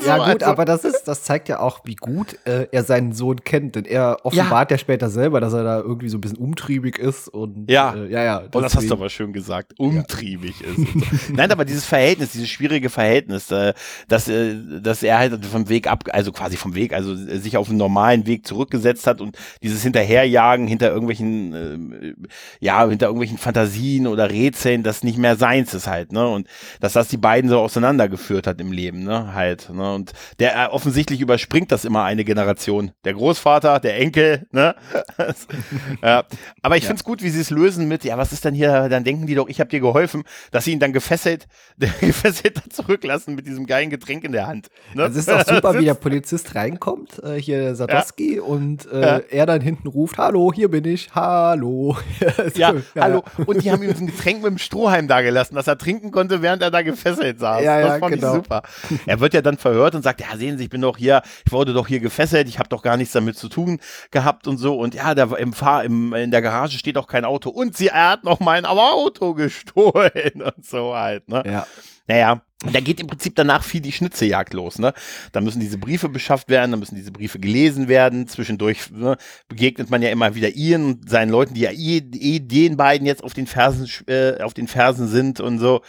So. 0.00 0.08
Ja, 0.08 0.18
gut, 0.18 0.42
also. 0.42 0.46
aber 0.46 0.64
das 0.64 0.84
ist, 0.84 1.04
das 1.04 1.22
zeigt 1.22 1.48
ja 1.48 1.60
auch, 1.60 1.80
wie 1.84 1.94
gut 1.94 2.38
äh, 2.44 2.68
er 2.72 2.84
seinen 2.84 3.12
Sohn 3.12 3.44
kennt. 3.44 3.76
Denn 3.76 3.84
er 3.84 4.18
offenbart 4.24 4.70
ja. 4.70 4.76
ja. 4.76 4.78
später 4.78 5.10
selber, 5.10 5.40
dass 5.40 5.52
er 5.52 5.62
da 5.62 5.78
irgendwie 5.80 6.08
so 6.08 6.16
ein 6.18 6.20
bisschen 6.22 6.38
umtriebig 6.38 6.98
ist 6.98 7.28
und 7.28 7.70
ja, 7.70 7.94
äh, 7.94 8.10
ja, 8.10 8.24
ja. 8.24 8.38
Und 8.38 8.56
oh, 8.56 8.60
das 8.60 8.74
hast 8.74 8.88
du 8.88 8.94
aber 8.94 9.10
schön 9.10 9.32
gesagt, 9.32 9.78
umtriebig 9.78 10.62
ist. 10.62 10.76
So. 10.76 11.32
Nein, 11.32 11.50
aber 11.50 11.65
dieses 11.66 11.84
Verhältnis, 11.84 12.32
dieses 12.32 12.48
schwierige 12.48 12.90
Verhältnis, 12.90 13.50
äh, 13.50 13.74
dass, 14.08 14.28
äh, 14.28 14.56
dass 14.80 15.02
er 15.02 15.18
halt 15.18 15.44
vom 15.44 15.68
Weg 15.68 15.86
ab, 15.86 16.04
also 16.12 16.32
quasi 16.32 16.56
vom 16.56 16.74
Weg, 16.74 16.92
also 16.92 17.14
sich 17.14 17.56
auf 17.56 17.68
einen 17.68 17.78
normalen 17.78 18.26
Weg 18.26 18.46
zurückgesetzt 18.46 19.06
hat 19.06 19.20
und 19.20 19.36
dieses 19.62 19.82
Hinterherjagen 19.82 20.66
hinter 20.66 20.90
irgendwelchen, 20.90 21.52
äh, 22.00 22.14
ja, 22.60 22.88
hinter 22.88 23.06
irgendwelchen 23.06 23.38
Fantasien 23.38 24.06
oder 24.06 24.30
Rätseln, 24.30 24.82
das 24.82 25.02
nicht 25.02 25.18
mehr 25.18 25.36
seins 25.36 25.74
ist 25.74 25.86
halt, 25.86 26.12
ne? 26.12 26.26
Und 26.28 26.48
dass 26.80 26.92
das 26.92 27.08
die 27.08 27.16
beiden 27.16 27.50
so 27.50 27.60
auseinandergeführt 27.60 28.46
hat 28.46 28.60
im 28.60 28.72
Leben, 28.72 29.04
ne? 29.04 29.34
Halt, 29.34 29.70
ne? 29.70 29.94
Und 29.94 30.12
der 30.38 30.56
äh, 30.56 30.66
offensichtlich 30.68 31.20
überspringt 31.20 31.72
das 31.72 31.84
immer 31.84 32.04
eine 32.04 32.24
Generation. 32.24 32.92
Der 33.04 33.14
Großvater, 33.14 33.80
der 33.80 33.98
Enkel, 33.98 34.46
ne? 34.52 34.74
ja. 36.02 36.24
Aber 36.62 36.76
ich 36.76 36.84
ja. 36.84 36.88
finde 36.88 37.00
es 37.00 37.04
gut, 37.04 37.22
wie 37.22 37.30
sie 37.30 37.40
es 37.40 37.50
lösen 37.50 37.88
mit, 37.88 38.04
ja, 38.04 38.18
was 38.18 38.32
ist 38.32 38.44
denn 38.44 38.54
hier, 38.54 38.88
dann 38.88 39.04
denken 39.04 39.26
die 39.26 39.34
doch, 39.34 39.48
ich 39.48 39.60
habe 39.60 39.70
dir 39.70 39.80
geholfen, 39.80 40.24
dass 40.50 40.64
sie 40.64 40.72
ihn 40.72 40.80
dann 40.80 40.92
gefesselt, 40.92 41.46
gefesselt 42.00 42.46
Täter 42.46 42.70
zurücklassen 42.70 43.34
mit 43.34 43.46
diesem 43.46 43.66
geilen 43.66 43.90
Getränk 43.90 44.24
in 44.24 44.32
der 44.32 44.46
Hand. 44.46 44.68
Ne? 44.94 45.04
Es 45.04 45.16
ist 45.16 45.30
auch 45.30 45.44
super, 45.44 45.74
wie 45.78 45.84
der 45.84 45.94
Polizist 45.94 46.54
reinkommt, 46.54 47.22
äh, 47.22 47.34
hier 47.34 47.74
Sadowski, 47.74 48.36
ja. 48.36 48.42
und 48.42 48.90
äh, 48.90 49.00
ja. 49.00 49.20
er 49.30 49.46
dann 49.46 49.60
hinten 49.60 49.88
ruft, 49.88 50.18
hallo, 50.18 50.52
hier 50.54 50.70
bin 50.70 50.84
ich, 50.84 51.14
hallo. 51.14 51.96
ja, 52.54 52.74
ja, 52.74 52.82
hallo. 52.96 53.22
Und 53.46 53.62
die 53.62 53.70
haben 53.70 53.82
ihm 53.82 53.94
so 53.94 54.02
ein 54.02 54.06
Getränk 54.06 54.42
mit 54.42 54.50
dem 54.50 54.58
Strohhalm 54.58 55.08
da 55.08 55.20
gelassen, 55.22 55.54
dass 55.54 55.66
er 55.66 55.78
trinken 55.78 56.10
konnte, 56.10 56.42
während 56.42 56.62
er 56.62 56.70
da 56.70 56.82
gefesselt 56.82 57.40
saß. 57.40 57.62
Ja, 57.62 57.80
das 57.80 57.98
fand 57.98 58.14
genau. 58.14 58.28
ich 58.28 58.36
super. 58.36 58.62
Er 59.06 59.20
wird 59.20 59.34
ja 59.34 59.42
dann 59.42 59.56
verhört 59.56 59.94
und 59.94 60.02
sagt, 60.02 60.20
ja, 60.20 60.36
sehen 60.36 60.58
Sie, 60.58 60.64
ich 60.64 60.70
bin 60.70 60.80
doch 60.80 60.96
hier, 60.96 61.22
ich 61.44 61.52
wurde 61.52 61.72
doch 61.72 61.88
hier 61.88 62.00
gefesselt, 62.00 62.48
ich 62.48 62.58
habe 62.58 62.68
doch 62.68 62.82
gar 62.82 62.96
nichts 62.96 63.12
damit 63.12 63.36
zu 63.36 63.48
tun 63.48 63.78
gehabt 64.10 64.46
und 64.46 64.58
so. 64.58 64.76
Und 64.78 64.94
ja, 64.94 65.14
da 65.14 65.24
im 65.36 65.52
Fahr 65.52 65.84
im, 65.84 66.12
in 66.12 66.30
der 66.30 66.42
Garage 66.42 66.78
steht 66.78 66.96
auch 66.98 67.06
kein 67.06 67.24
Auto. 67.24 67.50
Und 67.50 67.76
sie, 67.76 67.88
er 67.88 68.10
hat 68.10 68.24
noch 68.24 68.40
mein 68.40 68.64
Auto 68.64 69.34
gestohlen 69.34 70.42
und 70.42 70.64
so 70.64 70.94
halt. 70.94 71.28
Ne? 71.28 71.42
Ja. 71.46 71.66
Naja, 72.08 72.42
da 72.72 72.80
geht 72.80 73.00
im 73.00 73.06
Prinzip 73.06 73.34
danach 73.34 73.64
viel 73.64 73.80
die 73.80 73.92
Schnitzejagd 73.92 74.54
los. 74.54 74.78
Ne? 74.78 74.94
Da 75.32 75.40
müssen 75.40 75.60
diese 75.60 75.76
Briefe 75.76 76.08
beschafft 76.08 76.48
werden, 76.48 76.70
da 76.70 76.76
müssen 76.76 76.94
diese 76.94 77.10
Briefe 77.10 77.38
gelesen 77.38 77.88
werden. 77.88 78.28
Zwischendurch 78.28 78.90
ne, 78.90 79.16
begegnet 79.48 79.90
man 79.90 80.02
ja 80.02 80.10
immer 80.10 80.34
wieder 80.34 80.54
Ian 80.54 80.84
und 80.84 81.10
seinen 81.10 81.30
Leuten, 81.30 81.54
die 81.54 81.62
ja 81.62 81.70
eh, 81.70 81.98
eh 81.98 82.38
den 82.40 82.76
beiden 82.76 83.06
jetzt 83.06 83.24
auf 83.24 83.34
den 83.34 83.46
Fersen, 83.46 83.88
äh, 84.06 84.40
auf 84.40 84.54
den 84.54 84.68
Fersen 84.68 85.08
sind 85.08 85.40
und 85.40 85.58
so. 85.58 85.82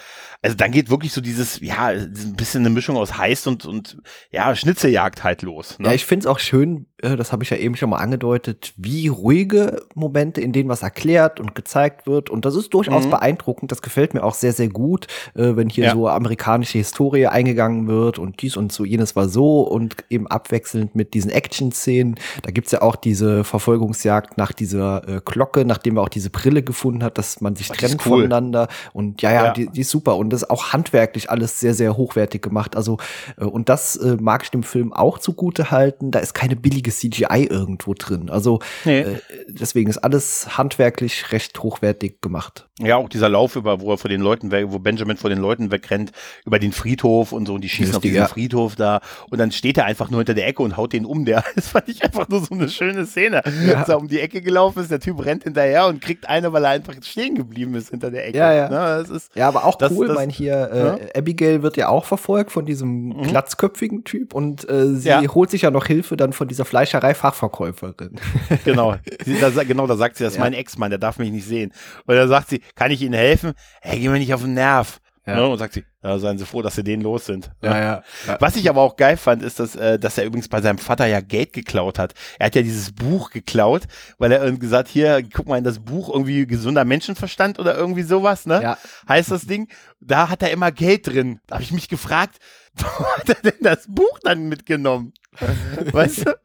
Also 0.47 0.55
dann 0.55 0.71
geht 0.71 0.89
wirklich 0.89 1.12
so 1.12 1.19
dieses, 1.19 1.60
ja, 1.60 1.88
ein 1.88 2.36
bisschen 2.38 2.62
eine 2.62 2.73
Mischung 2.73 2.95
aus 2.95 3.17
Heist 3.17 3.47
und, 3.47 3.65
und 3.65 3.97
ja, 4.31 4.55
Schnitzeljagd 4.55 5.23
halt 5.25 5.41
los. 5.41 5.77
Ne? 5.77 5.89
Ja, 5.89 5.93
ich 5.93 6.05
finde 6.05 6.23
es 6.23 6.27
auch 6.27 6.39
schön, 6.39 6.86
äh, 7.01 7.15
das 7.15 7.31
habe 7.31 7.43
ich 7.43 7.49
ja 7.49 7.57
eben 7.57 7.75
schon 7.75 7.89
mal 7.89 7.97
angedeutet, 7.97 8.73
wie 8.77 9.07
ruhige 9.07 9.81
Momente, 9.93 10.41
in 10.41 10.53
denen 10.53 10.69
was 10.69 10.83
erklärt 10.83 11.39
und 11.39 11.53
gezeigt 11.53 12.07
wird. 12.07 12.29
Und 12.29 12.45
das 12.45 12.55
ist 12.55 12.73
durchaus 12.73 13.05
mhm. 13.05 13.10
beeindruckend. 13.10 13.71
Das 13.71 13.81
gefällt 13.81 14.13
mir 14.13 14.23
auch 14.23 14.33
sehr, 14.33 14.53
sehr 14.53 14.69
gut, 14.69 15.07
äh, 15.36 15.55
wenn 15.55 15.69
hier 15.69 15.86
ja. 15.86 15.91
so 15.91 16.07
amerikanische 16.07 16.77
Historie 16.77 17.27
eingegangen 17.27 17.88
wird 17.88 18.19
und 18.19 18.41
dies 18.41 18.57
und 18.57 18.71
so 18.71 18.86
jenes 18.86 19.15
war 19.15 19.29
so 19.29 19.62
und 19.62 19.97
eben 20.10 20.27
abwechselnd 20.27 20.95
mit 20.95 21.13
diesen 21.13 21.29
Action-Szenen. 21.29 22.15
Da 22.41 22.51
gibt's 22.51 22.71
ja 22.71 22.81
auch 22.81 22.95
diese 22.95 23.43
Verfolgungsjagd 23.43 24.38
nach 24.38 24.53
dieser 24.53 25.07
äh, 25.07 25.21
Glocke, 25.23 25.65
nachdem 25.65 25.97
er 25.97 26.03
auch 26.03 26.10
diese 26.10 26.29
Brille 26.29 26.63
gefunden 26.63 27.03
hat, 27.03 27.17
dass 27.17 27.41
man 27.41 27.55
sich 27.55 27.69
Oh, 27.69 27.73
die 27.73 27.79
trennt 27.79 28.05
cool. 28.05 28.21
voneinander. 28.21 28.67
Und 28.93 29.21
ja, 29.21 29.31
ja, 29.31 29.45
Ja. 29.45 29.53
Die, 29.53 29.67
die 29.67 29.81
ist 29.81 29.89
super. 29.89 30.17
Und 30.17 30.29
das 30.38 30.43
ist 30.43 30.50
auch 30.50 30.73
handwerklich 30.73 31.30
alles 31.30 31.60
sehr, 31.60 31.73
sehr 31.73 31.97
hochwertig 31.97 32.41
gemacht. 32.41 32.76
Also, 32.76 32.97
äh, 33.39 33.43
und 33.45 33.69
das 33.69 33.95
äh, 33.95 34.17
mag 34.19 34.43
ich 34.43 34.52
dem 34.52 34.63
Film 34.63 34.93
auch 34.93 35.17
zugute 35.19 35.71
halten. 35.71 36.12
Da 36.12 36.19
ist 36.19 36.34
keine 36.34 36.56
billige 36.56 36.91
CGI 36.91 37.47
irgendwo 37.50 37.93
drin. 37.97 38.30
Also, 38.30 38.60
Nee. 38.86 39.00
äh, 39.02 39.15
deswegen 39.47 39.89
ist 39.89 39.97
alles 39.97 40.58
handwerklich 40.58 41.32
recht 41.32 41.62
hochwertig 41.63 42.21
gemacht. 42.21 42.67
Ja, 42.80 42.97
auch 42.97 43.10
dieser 43.10 43.28
Lauf 43.30 43.56
über, 43.56 43.82
wo 43.82 43.91
er 43.91 43.97
vor 43.97 44.10
den 44.10 44.21
Leuten 44.21 44.52
weg, 44.52 44.67
wo 44.69 44.78
Benjamin 44.78 45.17
vor 45.17 45.32
den 45.32 45.39
Leuten 45.39 45.71
wegrennt, 45.71 46.12
über 46.45 46.60
den 46.60 46.71
Friedhof 46.71 47.32
und 47.32 47.47
so, 47.47 47.56
und 47.56 47.62
die 47.62 47.69
schießen 47.69 47.95
auf 47.95 48.04
Richtig, 48.04 48.12
diesen 48.12 48.21
ja. 48.21 48.28
Friedhof 48.28 48.76
da, 48.76 49.02
und 49.32 49.39
dann 49.39 49.52
steht 49.52 49.80
er 49.80 49.86
einfach 49.86 50.12
nur 50.12 50.19
hinter 50.19 50.36
der 50.36 50.45
Ecke 50.47 50.62
und 50.62 50.78
haut 50.78 50.93
den 50.93 51.06
um. 51.06 51.26
Der, 51.26 51.43
das 51.56 51.69
fand 51.69 51.89
ich 51.89 52.04
einfach 52.04 52.30
nur 52.30 52.41
so 52.41 52.54
eine 52.54 52.69
schöne 52.69 53.08
Szene. 53.08 53.41
Ja. 53.65 53.73
Dass 53.80 53.89
er 53.89 53.97
um 53.97 54.08
die 54.08 54.19
Ecke 54.19 54.41
gelaufen 54.43 54.80
ist, 54.84 54.91
der 54.91 55.00
Typ 55.00 55.26
rennt 55.26 55.43
hinterher 55.43 55.88
und 55.88 56.02
kriegt 56.02 56.30
eine, 56.30 56.54
weil 56.54 56.63
er 56.65 56.69
einfach 56.71 56.93
stehen 57.02 57.34
geblieben 57.34 57.73
ist 57.73 57.89
hinter 57.89 58.12
der 58.12 58.28
Ecke. 58.28 58.38
Ja, 58.38 58.54
ja. 58.54 58.69
Ne, 58.69 58.76
das 59.04 59.10
ist, 59.10 59.32
Ja, 59.36 59.47
aber 59.47 59.65
auch 59.65 59.76
Das- 59.76 59.91
cool. 59.93 60.08
das- 60.10 60.16
mein 60.17 60.30
hier, 60.30 60.69
äh, 60.71 60.80
Ja. 60.80 60.97
Abigail 61.15 61.62
wird 61.63 61.77
ja 61.77 61.89
auch 61.89 62.06
verfolgt 62.06 62.51
von 62.51 62.65
diesem 62.65 63.10
Mhm. 63.10 63.21
glatzköpfigen 63.23 64.03
Typ 64.03 64.34
und 64.34 64.67
äh, 64.69 64.88
sie 64.95 65.10
Ja. 65.10 65.21
holt 65.34 65.49
sich 65.51 65.62
ja 65.62 65.71
noch 65.71 65.86
Hilfe 65.86 66.17
dann 66.17 66.34
von 66.34 66.47
dieser 66.47 66.65
Fleischerei-Fachverkäuferin. 66.65 68.15
Genau, 68.65 68.95
sie, 69.25 69.38
da, 69.39 69.49
genau, 69.63 69.88
da 69.88 69.95
sagt 69.95 70.17
sie, 70.17 70.23
das 70.23 70.34
ist 70.34 70.39
mein 70.39 70.53
Ex-Mann, 70.53 70.89
der 70.89 70.99
darf 70.99 71.19
mich 71.19 71.32
nicht 71.32 71.45
sehen. 71.47 71.71
Und 72.06 72.15
da 72.15 72.27
sagt 72.27 72.49
sie, 72.49 72.62
kann 72.75 72.91
ich 72.91 73.01
Ihnen 73.01 73.13
helfen? 73.13 73.53
Hey, 73.82 73.99
geh 73.99 74.10
mir 74.10 74.19
nicht 74.19 74.34
auf 74.34 74.41
den 74.41 74.53
Nerv. 74.56 74.99
Ja. 75.27 75.35
Ne? 75.35 75.47
Und 75.47 75.57
sagt 75.57 75.73
sie, 75.73 75.83
ja, 76.01 76.17
seien 76.19 76.37
Sie 76.37 76.45
froh, 76.45 76.61
dass 76.61 76.75
Sie 76.75 76.83
den 76.83 77.01
los 77.01 77.25
sind. 77.25 77.51
ja. 77.61 77.77
ja. 77.77 78.03
Was 78.39 78.55
ich 78.55 78.69
aber 78.69 78.81
auch 78.81 78.95
geil 78.95 79.17
fand, 79.17 79.43
ist, 79.43 79.59
dass, 79.59 79.75
äh, 79.75 79.99
dass 79.99 80.17
er 80.17 80.23
übrigens 80.23 80.47
bei 80.47 80.61
seinem 80.61 80.77
Vater 80.77 81.05
ja 81.05 81.19
Geld 81.19 81.51
geklaut 81.51 81.99
hat. 81.99 82.13
Er 82.39 82.47
hat 82.47 82.55
ja 82.55 82.61
dieses 82.61 82.93
Buch 82.93 83.29
geklaut, 83.29 83.83
weil 84.17 84.31
er 84.31 84.41
irgendwie 84.41 84.61
gesagt, 84.61 84.87
hier, 84.87 85.21
guck 85.21 85.47
mal 85.47 85.57
in 85.57 85.65
das 85.65 85.79
Buch, 85.79 86.09
irgendwie 86.09 86.47
gesunder 86.47 86.85
Menschenverstand 86.85 87.59
oder 87.59 87.75
irgendwie 87.75 88.03
sowas, 88.03 88.45
ne? 88.45 88.61
Ja. 88.63 88.77
Heißt 89.09 89.31
das 89.31 89.45
Ding. 89.45 89.67
Da 89.99 90.29
hat 90.29 90.41
er 90.41 90.51
immer 90.51 90.71
Geld 90.71 91.07
drin. 91.07 91.41
Da 91.47 91.55
habe 91.55 91.63
ich 91.63 91.73
mich 91.73 91.89
gefragt, 91.89 92.37
wo 92.75 93.05
hat 93.17 93.27
er 93.27 93.51
denn 93.51 93.61
das 93.61 93.85
Buch 93.87 94.19
dann 94.23 94.47
mitgenommen? 94.47 95.13
Weißt 95.91 96.26
du? 96.28 96.38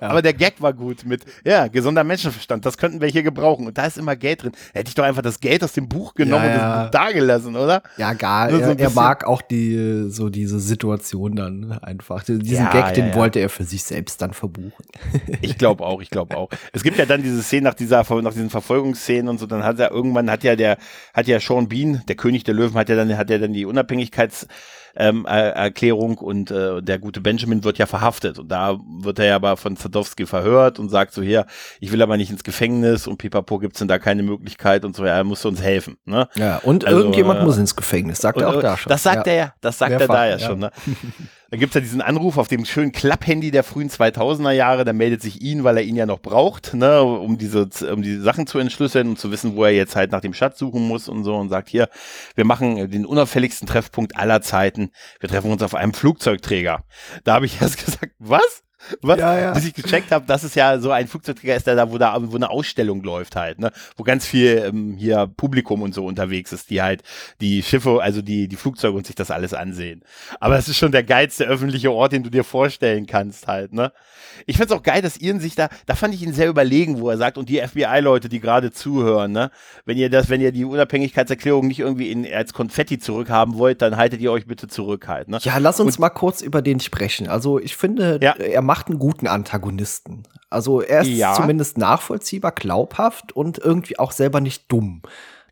Aber 0.00 0.22
der 0.22 0.32
Gag 0.32 0.60
war 0.60 0.72
gut 0.72 1.04
mit, 1.04 1.24
ja, 1.44 1.68
gesunder 1.68 2.04
Menschenverstand, 2.04 2.64
das 2.64 2.76
könnten 2.76 3.00
wir 3.00 3.08
hier 3.08 3.22
gebrauchen. 3.22 3.66
Und 3.66 3.78
da 3.78 3.86
ist 3.86 3.98
immer 3.98 4.16
Geld 4.16 4.42
drin. 4.42 4.52
Hätte 4.72 4.88
ich 4.88 4.94
doch 4.94 5.04
einfach 5.04 5.22
das 5.22 5.40
Geld 5.40 5.62
aus 5.64 5.72
dem 5.72 5.88
Buch 5.88 6.14
genommen 6.14 6.44
Ja, 6.44 6.50
und 6.50 6.56
ja. 6.56 6.76
das 6.76 6.84
Buch 6.84 6.90
da 6.90 7.12
gelassen, 7.12 7.56
oder? 7.56 7.82
Ja, 7.96 8.12
gar. 8.12 8.50
So 8.50 8.56
er, 8.58 8.78
er 8.78 8.90
mag 8.90 9.24
auch 9.24 9.42
die 9.42 10.06
so 10.08 10.28
diese 10.28 10.60
Situation 10.60 11.36
dann 11.36 11.72
einfach. 11.82 12.24
Diesen 12.24 12.44
Ja, 12.44 12.70
Gag, 12.70 12.86
ja, 12.86 12.92
den 12.92 13.08
ja. 13.08 13.14
wollte 13.14 13.38
er 13.40 13.48
für 13.48 13.64
sich 13.64 13.84
selbst 13.84 14.22
dann 14.22 14.32
verbuchen. 14.32 14.84
Ich 15.40 15.56
glaube 15.56 15.84
auch, 15.84 16.00
ich 16.00 16.10
glaube 16.10 16.36
auch. 16.36 16.48
Es 16.72 16.82
gibt 16.82 16.98
ja 16.98 17.06
dann 17.06 17.22
diese 17.22 17.42
Szene 17.42 17.62
nach 17.62 17.74
dieser, 17.74 18.04
nach 18.22 18.32
diesen 18.32 18.50
Verfolgungsszenen 18.50 19.28
und 19.28 19.38
so, 19.38 19.46
dann 19.46 19.62
hat 19.62 19.78
er 19.78 19.90
irgendwann 19.90 20.30
hat 20.30 20.42
ja 20.44 20.56
der, 20.56 20.78
hat 21.14 21.26
ja 21.26 21.40
Sean 21.40 21.68
Bean, 21.68 22.02
der 22.08 22.16
König 22.16 22.44
der 22.44 22.54
Löwen, 22.54 22.74
hat 22.74 22.88
ja 22.88 22.96
dann, 22.96 23.16
hat 23.16 23.30
ja 23.30 23.38
dann 23.38 23.52
die 23.52 23.64
Unabhängigkeits, 23.64 24.46
ähm, 24.98 25.24
Er- 25.28 25.54
Erklärung 25.54 26.18
und 26.18 26.50
äh, 26.50 26.82
der 26.82 26.98
gute 26.98 27.20
Benjamin 27.20 27.64
wird 27.64 27.78
ja 27.78 27.86
verhaftet 27.86 28.38
und 28.38 28.48
da 28.48 28.76
wird 29.00 29.18
er 29.18 29.24
ja 29.26 29.36
aber 29.36 29.56
von 29.56 29.76
Zadowski 29.76 30.26
verhört 30.26 30.78
und 30.78 30.88
sagt 30.90 31.14
so 31.14 31.22
hier, 31.22 31.46
ich 31.80 31.92
will 31.92 32.02
aber 32.02 32.16
nicht 32.16 32.30
ins 32.30 32.44
Gefängnis 32.44 33.06
und 33.06 33.16
pipapo 33.18 33.58
gibt's 33.58 33.78
denn 33.78 33.88
da 33.88 33.98
keine 33.98 34.22
Möglichkeit 34.22 34.84
und 34.84 34.94
so, 34.96 35.04
ja, 35.06 35.14
er 35.16 35.24
muss 35.24 35.44
uns 35.44 35.62
helfen, 35.62 35.96
ne? 36.04 36.28
Ja, 36.34 36.58
und 36.58 36.84
Also, 36.84 36.98
irgendjemand 36.98 37.40
äh, 37.40 37.44
muss 37.44 37.56
ins 37.56 37.76
Gefängnis, 37.76 38.18
sagt 38.18 38.40
er 38.40 38.48
auch 38.50 38.58
äh, 38.58 38.62
da 38.62 38.76
schon. 38.76 38.90
Das 38.90 39.02
sagt 39.02 39.26
ja. 39.26 39.32
er 39.32 39.38
ja, 39.38 39.54
das 39.60 39.78
sagt 39.78 39.92
er 39.92 39.98
Mehrfach, 39.98 40.14
da 40.14 40.26
ja, 40.26 40.36
ja. 40.36 40.38
schon. 40.46 40.58
Ne? 40.58 40.70
Dann 41.50 41.60
gibt's 41.60 41.74
ja 41.74 41.80
diesen 41.80 42.02
Anruf 42.02 42.36
auf 42.36 42.48
dem 42.48 42.66
schönen 42.66 42.92
Klapphandy 42.92 43.50
der 43.50 43.64
frühen 43.64 43.88
2000er 43.88 44.50
Jahre. 44.52 44.84
Da 44.84 44.92
meldet 44.92 45.22
sich 45.22 45.40
ihn, 45.40 45.64
weil 45.64 45.78
er 45.78 45.82
ihn 45.82 45.96
ja 45.96 46.04
noch 46.04 46.20
braucht, 46.20 46.74
ne, 46.74 47.02
um 47.02 47.38
diese, 47.38 47.68
um 47.90 48.02
diese 48.02 48.20
Sachen 48.20 48.46
zu 48.46 48.58
entschlüsseln 48.58 49.08
und 49.08 49.18
zu 49.18 49.30
wissen, 49.30 49.56
wo 49.56 49.64
er 49.64 49.70
jetzt 49.70 49.96
halt 49.96 50.12
nach 50.12 50.20
dem 50.20 50.34
Schatz 50.34 50.58
suchen 50.58 50.86
muss 50.86 51.08
und 51.08 51.24
so 51.24 51.36
und 51.36 51.48
sagt 51.48 51.70
hier, 51.70 51.88
wir 52.34 52.44
machen 52.44 52.90
den 52.90 53.06
unauffälligsten 53.06 53.66
Treffpunkt 53.66 54.16
aller 54.16 54.42
Zeiten. 54.42 54.90
Wir 55.20 55.30
treffen 55.30 55.50
uns 55.50 55.62
auf 55.62 55.74
einem 55.74 55.94
Flugzeugträger. 55.94 56.84
Da 57.24 57.34
habe 57.34 57.46
ich 57.46 57.60
erst 57.62 57.78
gesagt, 57.84 58.12
was? 58.18 58.62
Was? 59.02 59.18
Ja, 59.18 59.38
ja. 59.38 59.52
Bis 59.52 59.66
ich 59.66 59.74
gecheckt 59.74 60.12
habe, 60.12 60.24
dass 60.26 60.42
es 60.44 60.54
ja 60.54 60.78
so 60.78 60.90
ein 60.90 61.08
Flugzeugträger 61.08 61.56
ist, 61.56 61.66
der 61.66 61.74
da, 61.76 61.90
wo 61.90 61.98
da, 61.98 62.16
wo 62.20 62.36
eine 62.36 62.48
Ausstellung 62.50 63.02
läuft 63.02 63.36
halt, 63.36 63.58
ne? 63.58 63.72
Wo 63.96 64.04
ganz 64.04 64.26
viel 64.26 64.64
ähm, 64.68 64.94
hier 64.96 65.28
Publikum 65.36 65.82
und 65.82 65.94
so 65.94 66.04
unterwegs 66.06 66.52
ist, 66.52 66.70
die 66.70 66.80
halt 66.82 67.02
die 67.40 67.62
Schiffe, 67.62 68.00
also 68.02 68.22
die, 68.22 68.48
die 68.48 68.56
Flugzeuge 68.56 68.96
und 68.96 69.06
sich 69.06 69.16
das 69.16 69.30
alles 69.30 69.52
ansehen. 69.54 70.02
Aber 70.40 70.56
es 70.58 70.68
ist 70.68 70.76
schon 70.76 70.92
der 70.92 71.02
geilste 71.02 71.44
öffentliche 71.44 71.90
Ort, 71.92 72.12
den 72.12 72.22
du 72.22 72.30
dir 72.30 72.44
vorstellen 72.44 73.06
kannst 73.06 73.46
halt, 73.46 73.72
ne? 73.72 73.92
Ich 74.46 74.56
find's 74.56 74.72
auch 74.72 74.82
geil, 74.82 75.02
dass 75.02 75.20
Ian 75.20 75.40
sich 75.40 75.54
da, 75.56 75.68
da 75.86 75.94
fand 75.96 76.14
ich 76.14 76.22
ihn 76.22 76.32
sehr 76.32 76.48
überlegen, 76.48 77.00
wo 77.00 77.10
er 77.10 77.16
sagt, 77.18 77.38
und 77.38 77.48
die 77.48 77.60
FBI-Leute, 77.60 78.28
die 78.28 78.38
gerade 78.40 78.70
zuhören, 78.70 79.32
ne? 79.32 79.50
Wenn 79.84 79.96
ihr 79.98 80.10
das, 80.10 80.28
wenn 80.28 80.40
ihr 80.40 80.52
die 80.52 80.64
Unabhängigkeitserklärung 80.64 81.66
nicht 81.66 81.80
irgendwie 81.80 82.10
in, 82.10 82.30
als 82.32 82.52
Konfetti 82.52 82.98
zurückhaben 82.98 83.58
wollt, 83.58 83.82
dann 83.82 83.96
haltet 83.96 84.20
ihr 84.20 84.30
euch 84.32 84.46
bitte 84.46 84.68
zurück 84.68 85.08
halt, 85.08 85.28
ne? 85.28 85.38
Ja, 85.42 85.58
lass 85.58 85.80
uns 85.80 85.96
Und- 85.96 86.00
mal 86.00 86.10
kurz 86.10 86.40
über 86.42 86.62
den 86.62 86.80
sprechen. 86.80 87.28
Also 87.28 87.58
ich 87.58 87.76
finde, 87.76 88.18
Ja. 88.22 88.32
er 88.36 88.62
macht 88.68 88.88
einen 88.88 88.98
guten 88.98 89.26
Antagonisten. 89.26 90.24
Also 90.50 90.82
er 90.82 91.00
ist 91.00 91.08
Ja. 91.08 91.32
zumindest 91.32 91.78
nachvollziehbar, 91.78 92.52
glaubhaft 92.52 93.32
und 93.32 93.56
irgendwie 93.56 93.98
auch 93.98 94.12
selber 94.12 94.42
nicht 94.42 94.70
dumm. 94.70 95.00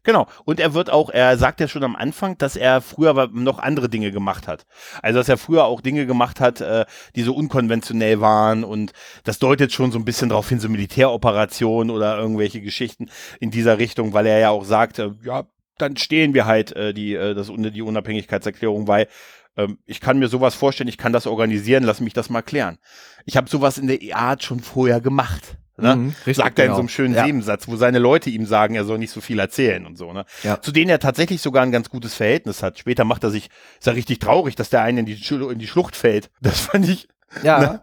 Genau. 0.03 0.27
Und 0.45 0.61
er 0.61 0.75
wird 0.75 0.91
auch, 0.91 1.09
er 1.09 1.39
sagt 1.39 1.59
ja 1.61 1.67
schon 1.67 1.83
am 1.83 1.97
Anfang, 1.97 2.37
dass 2.37 2.57
er 2.57 2.83
früher 2.83 3.29
noch 3.33 3.59
andere 3.59 3.89
Dinge 3.89 4.13
gemacht 4.13 4.47
hat. 4.47 4.67
Also, 5.01 5.19
dass 5.19 5.31
er 5.31 5.39
früher 5.39 5.65
auch 5.65 5.81
Dinge 5.81 6.05
gemacht 6.05 6.41
hat, 6.41 6.61
äh, 6.61 6.85
die 7.17 7.23
so 7.23 7.35
unkonventionell 7.35 8.21
waren 8.21 8.65
und 8.65 8.93
das 9.25 9.39
deutet 9.39 9.73
schon 9.73 9.93
so 9.93 9.99
ein 9.99 10.05
bisschen 10.05 10.29
darauf 10.29 10.51
hin, 10.51 10.61
so 10.61 10.69
Militäroperationen 10.69 11.91
oder 11.91 12.19
irgendwelche 12.19 12.61
Geschichten 12.61 13.09
in 13.41 13.51
dieser 13.51 13.79
Richtung, 13.79 14.13
weil 14.13 14.27
er 14.27 14.39
ja 14.41 14.51
auch 14.51 14.65
sagt, 14.67 14.99
äh, 14.99 15.11
ja, 15.25 15.45
dann 15.79 15.97
stehen 15.97 16.35
wir 16.35 16.45
halt 16.47 16.77
äh, 16.77 16.93
die, 16.95 17.15
äh, 17.15 17.35
das, 17.35 17.51
die 17.57 17.83
Unabhängigkeitserklärung, 17.83 18.87
weil 18.89 19.09
ähm, 19.57 19.79
ich 19.87 20.01
kann 20.01 20.19
mir 20.19 20.29
sowas 20.29 20.55
vorstellen, 20.55 20.89
ich 20.89 20.99
kann 20.99 21.13
das 21.13 21.27
organisieren, 21.27 21.85
lass 21.85 22.01
mich 22.01 22.13
das 22.13 22.31
mal 22.31 22.43
klären. 22.43 22.79
Ich 23.25 23.37
habe 23.37 23.49
sowas 23.49 23.79
in 23.79 23.87
der 23.87 23.99
Art 24.17 24.43
schon 24.43 24.61
vorher 24.61 25.01
gemacht. 25.01 25.57
Ne? 25.79 25.95
Mhm, 25.95 26.09
richtig, 26.27 26.37
Sagt 26.37 26.59
er 26.59 26.65
in 26.65 26.69
genau. 26.69 26.77
so 26.77 26.81
einem 26.81 26.89
schönen 26.89 27.15
Ja. 27.15 27.27
Nebensatz, 27.27 27.69
wo 27.69 27.77
seine 27.77 27.99
Leute 27.99 28.31
ihm 28.31 28.47
sagen, 28.47 28.75
er 28.77 28.85
soll 28.85 28.99
nicht 28.99 29.11
so 29.11 29.21
viel 29.21 29.39
erzählen 29.39 29.85
und 29.85 29.99
so, 29.99 30.13
ne? 30.13 30.25
Ja. 30.43 30.59
Zu 30.61 30.73
denen 30.73 30.89
er 30.89 30.99
tatsächlich 31.01 31.43
sogar 31.43 31.63
ein 31.65 31.73
ganz 31.73 31.91
gutes 31.91 32.15
Verhältnis 32.15 32.63
hat. 32.63 32.79
Später 32.79 33.05
macht 33.05 33.25
er 33.25 33.31
sich, 33.31 33.51
ist 33.79 33.87
er 33.87 33.95
richtig 33.95 34.19
traurig, 34.21 34.55
dass 34.57 34.71
der 34.71 34.81
eine 34.83 35.01
in 35.01 35.07
in 35.07 35.59
die 35.59 35.67
Schlucht 35.67 35.95
fällt. 35.95 36.31
Das 36.41 36.61
fand 36.61 36.89
ich. 36.89 37.09
Ja, 37.43 37.59
Ne? 37.61 37.83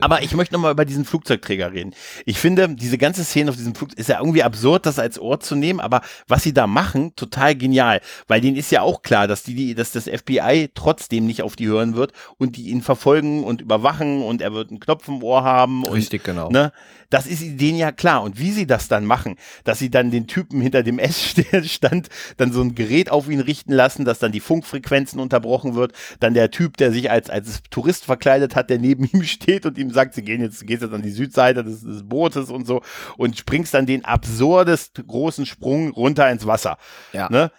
Aber 0.00 0.22
ich 0.22 0.34
möchte 0.34 0.54
nochmal 0.54 0.72
über 0.72 0.84
diesen 0.84 1.04
Flugzeugträger 1.04 1.72
reden. 1.72 1.94
Ich 2.26 2.38
finde, 2.38 2.68
diese 2.68 2.98
ganze 2.98 3.24
Szene 3.24 3.50
auf 3.50 3.56
diesem 3.56 3.74
Flugzeug 3.74 3.98
ist 3.98 4.08
ja 4.08 4.18
irgendwie 4.18 4.42
absurd, 4.42 4.86
das 4.86 4.98
als 4.98 5.18
Ort 5.18 5.44
zu 5.44 5.54
nehmen, 5.54 5.80
aber 5.80 6.02
was 6.28 6.42
sie 6.42 6.52
da 6.54 6.66
machen, 6.66 7.14
total 7.16 7.54
genial. 7.54 8.00
Weil 8.28 8.40
denen 8.40 8.56
ist 8.56 8.70
ja 8.70 8.82
auch 8.82 9.02
klar, 9.02 9.28
dass 9.28 9.42
die, 9.42 9.54
die, 9.54 9.74
dass 9.74 9.92
das 9.92 10.04
FBI 10.04 10.70
trotzdem 10.74 11.26
nicht 11.26 11.42
auf 11.42 11.56
die 11.56 11.66
hören 11.66 11.94
wird 11.94 12.12
und 12.38 12.56
die 12.56 12.70
ihn 12.70 12.82
verfolgen 12.82 13.44
und 13.44 13.60
überwachen 13.60 14.22
und 14.22 14.42
er 14.42 14.52
wird 14.52 14.70
einen 14.70 14.80
Knopf 14.80 15.08
im 15.08 15.22
Ohr 15.22 15.44
haben 15.44 15.84
und 15.84 15.94
richtig, 15.94 16.24
genau. 16.24 16.50
Ne? 16.50 16.72
Das 17.12 17.26
ist 17.26 17.42
denen 17.60 17.76
ja 17.76 17.92
klar. 17.92 18.22
Und 18.22 18.38
wie 18.38 18.52
sie 18.52 18.66
das 18.66 18.88
dann 18.88 19.04
machen, 19.04 19.36
dass 19.64 19.78
sie 19.78 19.90
dann 19.90 20.10
den 20.10 20.26
Typen 20.26 20.62
hinter 20.62 20.82
dem 20.82 20.98
Essstand 20.98 22.08
dann 22.38 22.52
so 22.52 22.62
ein 22.62 22.74
Gerät 22.74 23.10
auf 23.10 23.28
ihn 23.28 23.40
richten 23.40 23.72
lassen, 23.72 24.06
dass 24.06 24.18
dann 24.18 24.32
die 24.32 24.40
Funkfrequenzen 24.40 25.20
unterbrochen 25.20 25.74
wird, 25.74 25.92
dann 26.20 26.32
der 26.32 26.50
Typ, 26.50 26.78
der 26.78 26.90
sich 26.90 27.10
als, 27.10 27.28
als 27.28 27.62
Tourist 27.70 28.06
verkleidet 28.06 28.56
hat, 28.56 28.70
der 28.70 28.78
neben 28.78 29.01
ihm 29.04 29.22
steht 29.24 29.66
und 29.66 29.78
ihm 29.78 29.90
sagt, 29.90 30.14
sie 30.14 30.22
gehen 30.22 30.40
jetzt, 30.40 30.66
gehst 30.66 30.82
jetzt 30.82 30.92
an 30.92 31.02
die 31.02 31.10
Südseite 31.10 31.64
des, 31.64 31.82
des 31.82 32.02
Bootes 32.08 32.50
und 32.50 32.66
so 32.66 32.82
und 33.16 33.36
springst 33.36 33.74
dann 33.74 33.86
den 33.86 34.04
absurdest 34.04 35.02
großen 35.06 35.46
Sprung 35.46 35.90
runter 35.90 36.30
ins 36.30 36.46
Wasser. 36.46 36.78
Ja. 37.12 37.28
Ne? 37.30 37.50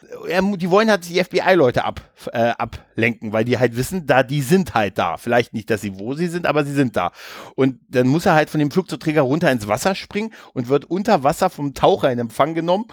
Die 0.57 0.69
wollen 0.69 0.89
halt 0.89 1.07
die 1.07 1.23
FBI-Leute 1.23 1.85
ab, 1.85 2.01
äh, 2.31 2.53
ablenken, 2.57 3.33
weil 3.33 3.45
die 3.45 3.57
halt 3.57 3.75
wissen, 3.75 4.05
da, 4.05 4.23
die 4.23 4.41
sind 4.41 4.73
halt 4.73 4.97
da. 4.97 5.17
Vielleicht 5.17 5.53
nicht, 5.53 5.69
dass 5.69 5.81
sie 5.81 5.99
wo 5.99 6.13
sie 6.13 6.27
sind, 6.27 6.45
aber 6.45 6.65
sie 6.65 6.73
sind 6.73 6.95
da. 6.95 7.11
Und 7.55 7.79
dann 7.89 8.07
muss 8.07 8.25
er 8.25 8.33
halt 8.33 8.49
von 8.49 8.59
dem 8.59 8.71
Flugzeugträger 8.71 9.21
runter 9.21 9.51
ins 9.51 9.67
Wasser 9.67 9.95
springen 9.95 10.33
und 10.53 10.69
wird 10.69 10.85
unter 10.85 11.23
Wasser 11.23 11.49
vom 11.49 11.73
Taucher 11.73 12.11
in 12.11 12.19
Empfang 12.19 12.53
genommen. 12.53 12.85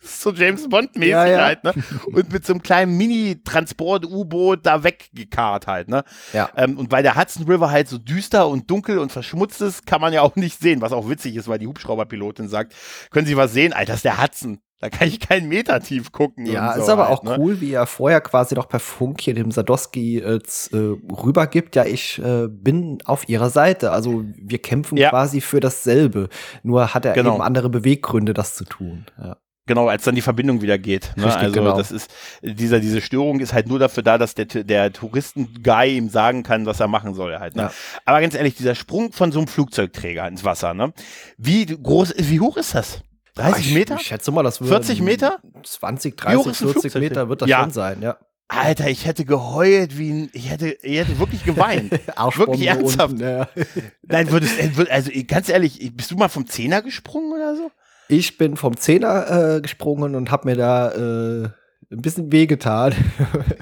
So 0.22 0.32
James 0.32 0.68
Bond-mäßig 0.68 1.10
Ja, 1.10 1.26
ja. 1.26 1.44
halt, 1.44 1.62
ne? 1.64 1.74
Und 2.06 2.32
mit 2.32 2.46
so 2.46 2.54
einem 2.54 2.62
kleinen 2.62 2.96
Mini-Transport-U-Boot 2.96 4.60
da 4.64 4.82
weggekarrt 4.82 5.66
halt, 5.66 5.88
ne? 5.88 6.04
Ja. 6.32 6.48
Ähm, 6.56 6.78
und 6.78 6.90
weil 6.90 7.02
der 7.02 7.16
Hudson 7.16 7.44
River 7.46 7.70
halt 7.70 7.88
so 7.88 7.98
düster 7.98 8.48
und 8.48 8.70
dunkel 8.70 8.98
und 8.98 9.12
verschmutzt 9.12 9.60
ist, 9.60 9.86
kann 9.86 10.00
man 10.00 10.12
ja 10.12 10.22
auch 10.22 10.36
nicht 10.36 10.58
sehen, 10.60 10.80
was 10.80 10.92
auch 10.92 11.08
witzig 11.08 11.36
ist, 11.36 11.48
weil 11.48 11.58
die 11.58 11.66
Hubschrauberpilotin 11.66 12.48
sagt, 12.48 12.74
können 13.10 13.26
Sie 13.26 13.36
was 13.36 13.52
sehen? 13.52 13.72
Alter, 13.72 13.92
das 13.92 13.96
ist 13.98 14.04
der 14.04 14.22
Hudson. 14.22 14.60
Da 14.82 14.88
kann 14.88 15.08
ich 15.08 15.20
keinen 15.20 15.48
Meter 15.50 15.78
tief 15.80 16.10
gucken. 16.10 16.46
Ja, 16.46 16.72
so 16.74 16.80
ist 16.84 16.88
aber 16.88 17.08
halt, 17.08 17.18
auch 17.18 17.22
ne? 17.22 17.36
cool, 17.38 17.60
wie 17.60 17.72
er 17.72 17.84
vorher 17.86 18.22
quasi 18.22 18.54
noch 18.54 18.66
per 18.66 18.80
Funk 18.80 19.20
hier 19.20 19.34
dem 19.34 19.50
Sadowski 19.50 20.16
äh, 20.20 20.36
äh, 20.72 20.96
rübergibt. 21.12 21.76
Ja, 21.76 21.84
ich 21.84 22.18
äh, 22.18 22.48
bin 22.48 22.96
auf 23.04 23.28
ihrer 23.28 23.50
Seite. 23.50 23.92
Also 23.92 24.24
wir 24.36 24.58
kämpfen 24.58 24.96
Ja. 24.96 25.10
quasi 25.10 25.42
für 25.42 25.60
dasselbe. 25.60 26.30
Nur 26.62 26.94
hat 26.94 27.04
er 27.04 27.12
Genau. 27.12 27.34
eben 27.34 27.42
andere 27.42 27.68
Beweggründe, 27.68 28.32
das 28.32 28.54
zu 28.54 28.64
tun. 28.64 29.04
Ja. 29.22 29.36
Genau, 29.70 29.86
als 29.86 30.02
dann 30.02 30.16
die 30.16 30.20
Verbindung 30.20 30.62
wieder 30.62 30.78
geht. 30.78 31.12
Ne? 31.14 31.26
Richtig, 31.26 31.42
also 31.42 31.60
genau. 31.60 31.76
das 31.76 31.92
ist 31.92 32.10
dieser 32.42 32.80
diese 32.80 33.00
Störung 33.00 33.38
ist 33.38 33.52
halt 33.52 33.68
nur 33.68 33.78
dafür 33.78 34.02
da, 34.02 34.18
dass 34.18 34.34
der 34.34 34.46
der 34.46 34.92
Touristen-Guy 34.92 35.96
ihm 35.96 36.08
sagen 36.08 36.42
kann, 36.42 36.66
was 36.66 36.80
er 36.80 36.88
machen 36.88 37.14
soll 37.14 37.38
halt. 37.38 37.54
Ne? 37.54 37.62
Ja. 37.62 37.72
Aber 38.04 38.20
ganz 38.20 38.34
ehrlich, 38.34 38.56
dieser 38.56 38.74
Sprung 38.74 39.12
von 39.12 39.30
so 39.30 39.38
einem 39.38 39.46
Flugzeugträger 39.46 40.26
ins 40.26 40.42
Wasser, 40.42 40.74
ne? 40.74 40.92
Wie 41.38 41.66
groß, 41.66 42.14
wie 42.18 42.40
hoch 42.40 42.56
ist 42.56 42.74
das? 42.74 43.02
30 43.36 43.68
ich, 43.68 43.74
Meter? 43.74 43.94
Ich 43.94 44.08
schätze 44.08 44.32
mal, 44.32 44.42
das 44.42 44.60
wird 44.60 44.70
40 44.70 45.02
Meter? 45.02 45.38
20, 45.62 46.14
Wie 46.14 46.34
hoch 46.34 46.42
30, 46.42 46.50
ist 46.50 46.62
ein 46.62 46.66
40 46.66 46.72
Flugzeug? 46.80 47.02
Meter 47.02 47.28
wird 47.28 47.42
das 47.42 47.48
Ja. 47.48 47.60
schon 47.60 47.70
sein, 47.70 48.02
ja. 48.02 48.16
Alter, 48.48 48.88
ich 48.88 49.06
hätte 49.06 49.24
geheult 49.24 49.96
wie 49.96 50.10
ein, 50.10 50.30
ich 50.32 50.50
hätte, 50.50 50.76
ich 50.82 50.98
hätte 50.98 51.20
wirklich 51.20 51.44
geweint. 51.44 51.92
Wirklich 52.34 52.66
ernsthaft. 52.66 53.12
unten, 53.12 53.22
ja. 53.22 53.48
Nein, 54.02 54.32
würdest, 54.32 54.58
äh, 54.58 54.90
also 54.90 55.12
ganz 55.28 55.48
ehrlich, 55.48 55.92
bist 55.96 56.10
du 56.10 56.16
mal 56.16 56.28
vom 56.28 56.48
Zehner 56.48 56.82
gesprungen 56.82 57.32
oder 57.32 57.54
so? 57.54 57.70
Ich 58.10 58.38
bin 58.38 58.56
vom 58.56 58.76
Zehner 58.76 59.56
äh, 59.56 59.60
gesprungen 59.60 60.14
und 60.14 60.30
habe 60.30 60.48
mir 60.48 60.56
da 60.56 60.90
äh, 60.92 61.48
ein 61.92 62.02
bisschen 62.02 62.30
wehgetan. 62.32 62.92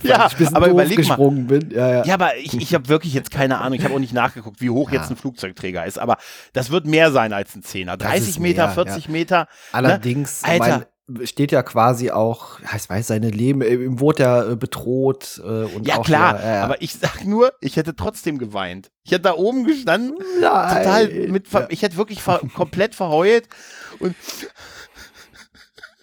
Ja, 0.03 0.26
ich 0.26 0.32
ein 0.34 0.38
bisschen 0.38 0.57
aber 0.57 0.68
überleg 0.68 0.96
mal. 0.96 1.03
gesprungen 1.03 1.46
bin. 1.49 1.70
Ja, 1.70 1.88
ja. 1.90 2.05
Ja, 2.05 2.14
aber 2.14 2.36
ich, 2.36 2.55
ich 2.55 2.72
habe 2.72 2.88
wirklich 2.88 3.12
jetzt 3.14 3.30
keine 3.30 3.59
Ahnung. 3.59 3.78
Ich 3.78 3.84
habe 3.84 3.94
auch 3.94 3.99
nicht 3.99 4.12
nachgeguckt, 4.14 4.61
wie 4.61 4.70
hoch 4.70 4.90
Ja. 4.92 5.01
jetzt 5.01 5.11
ein 5.11 5.16
Flugzeugträger 5.16 5.84
ist. 5.84 5.99
Aber 5.99 6.16
das 6.53 6.70
wird 6.70 6.86
mehr 6.86 7.11
sein 7.11 7.32
als 7.32 7.55
ein 7.57 7.62
Zehner. 7.62 7.96
Das 7.96 8.09
30 8.11 8.28
ist 8.28 8.38
Meter, 8.40 8.66
mehr, 8.66 8.74
40 8.74 9.09
Meter. 9.09 9.49
Allerdings, 9.72 10.42
Ne? 10.42 10.49
Alter. 10.53 10.86
steht 11.24 11.51
ja 11.53 11.62
quasi 11.62 12.11
auch, 12.11 12.61
ja, 12.61 12.68
ich 12.76 12.88
weiß, 12.88 13.09
seine 13.09 13.30
Leben, 13.30 13.61
äh, 13.61 13.74
ihm 13.74 13.99
wurde 14.01 14.22
ja 14.22 14.53
äh, 14.53 14.57
bedroht. 14.57 15.40
Äh, 15.44 15.64
und 15.74 15.86
Ja, 15.86 15.96
auch 15.96 16.05
klar. 16.07 16.40
Ja, 16.40 16.55
ja. 16.57 16.64
Aber 16.64 16.80
ich 16.80 16.94
sag 16.94 17.24
nur, 17.24 17.53
ich 17.61 17.76
hätte 17.76 17.96
trotzdem 17.96 18.38
geweint. 18.38 18.90
Ich 19.05 19.11
hätte 19.12 19.22
da 19.22 19.34
oben 19.34 19.64
gestanden, 19.64 20.14
Nein. 20.40 20.76
total 20.76 21.09
mit, 21.28 21.51
Ja. 21.53 21.66
ich 21.70 21.82
hätte 21.82 21.96
wirklich 21.96 22.22
ver 22.22 22.40
komplett 22.55 22.94
verheult. 22.94 23.49
Und 24.01 24.14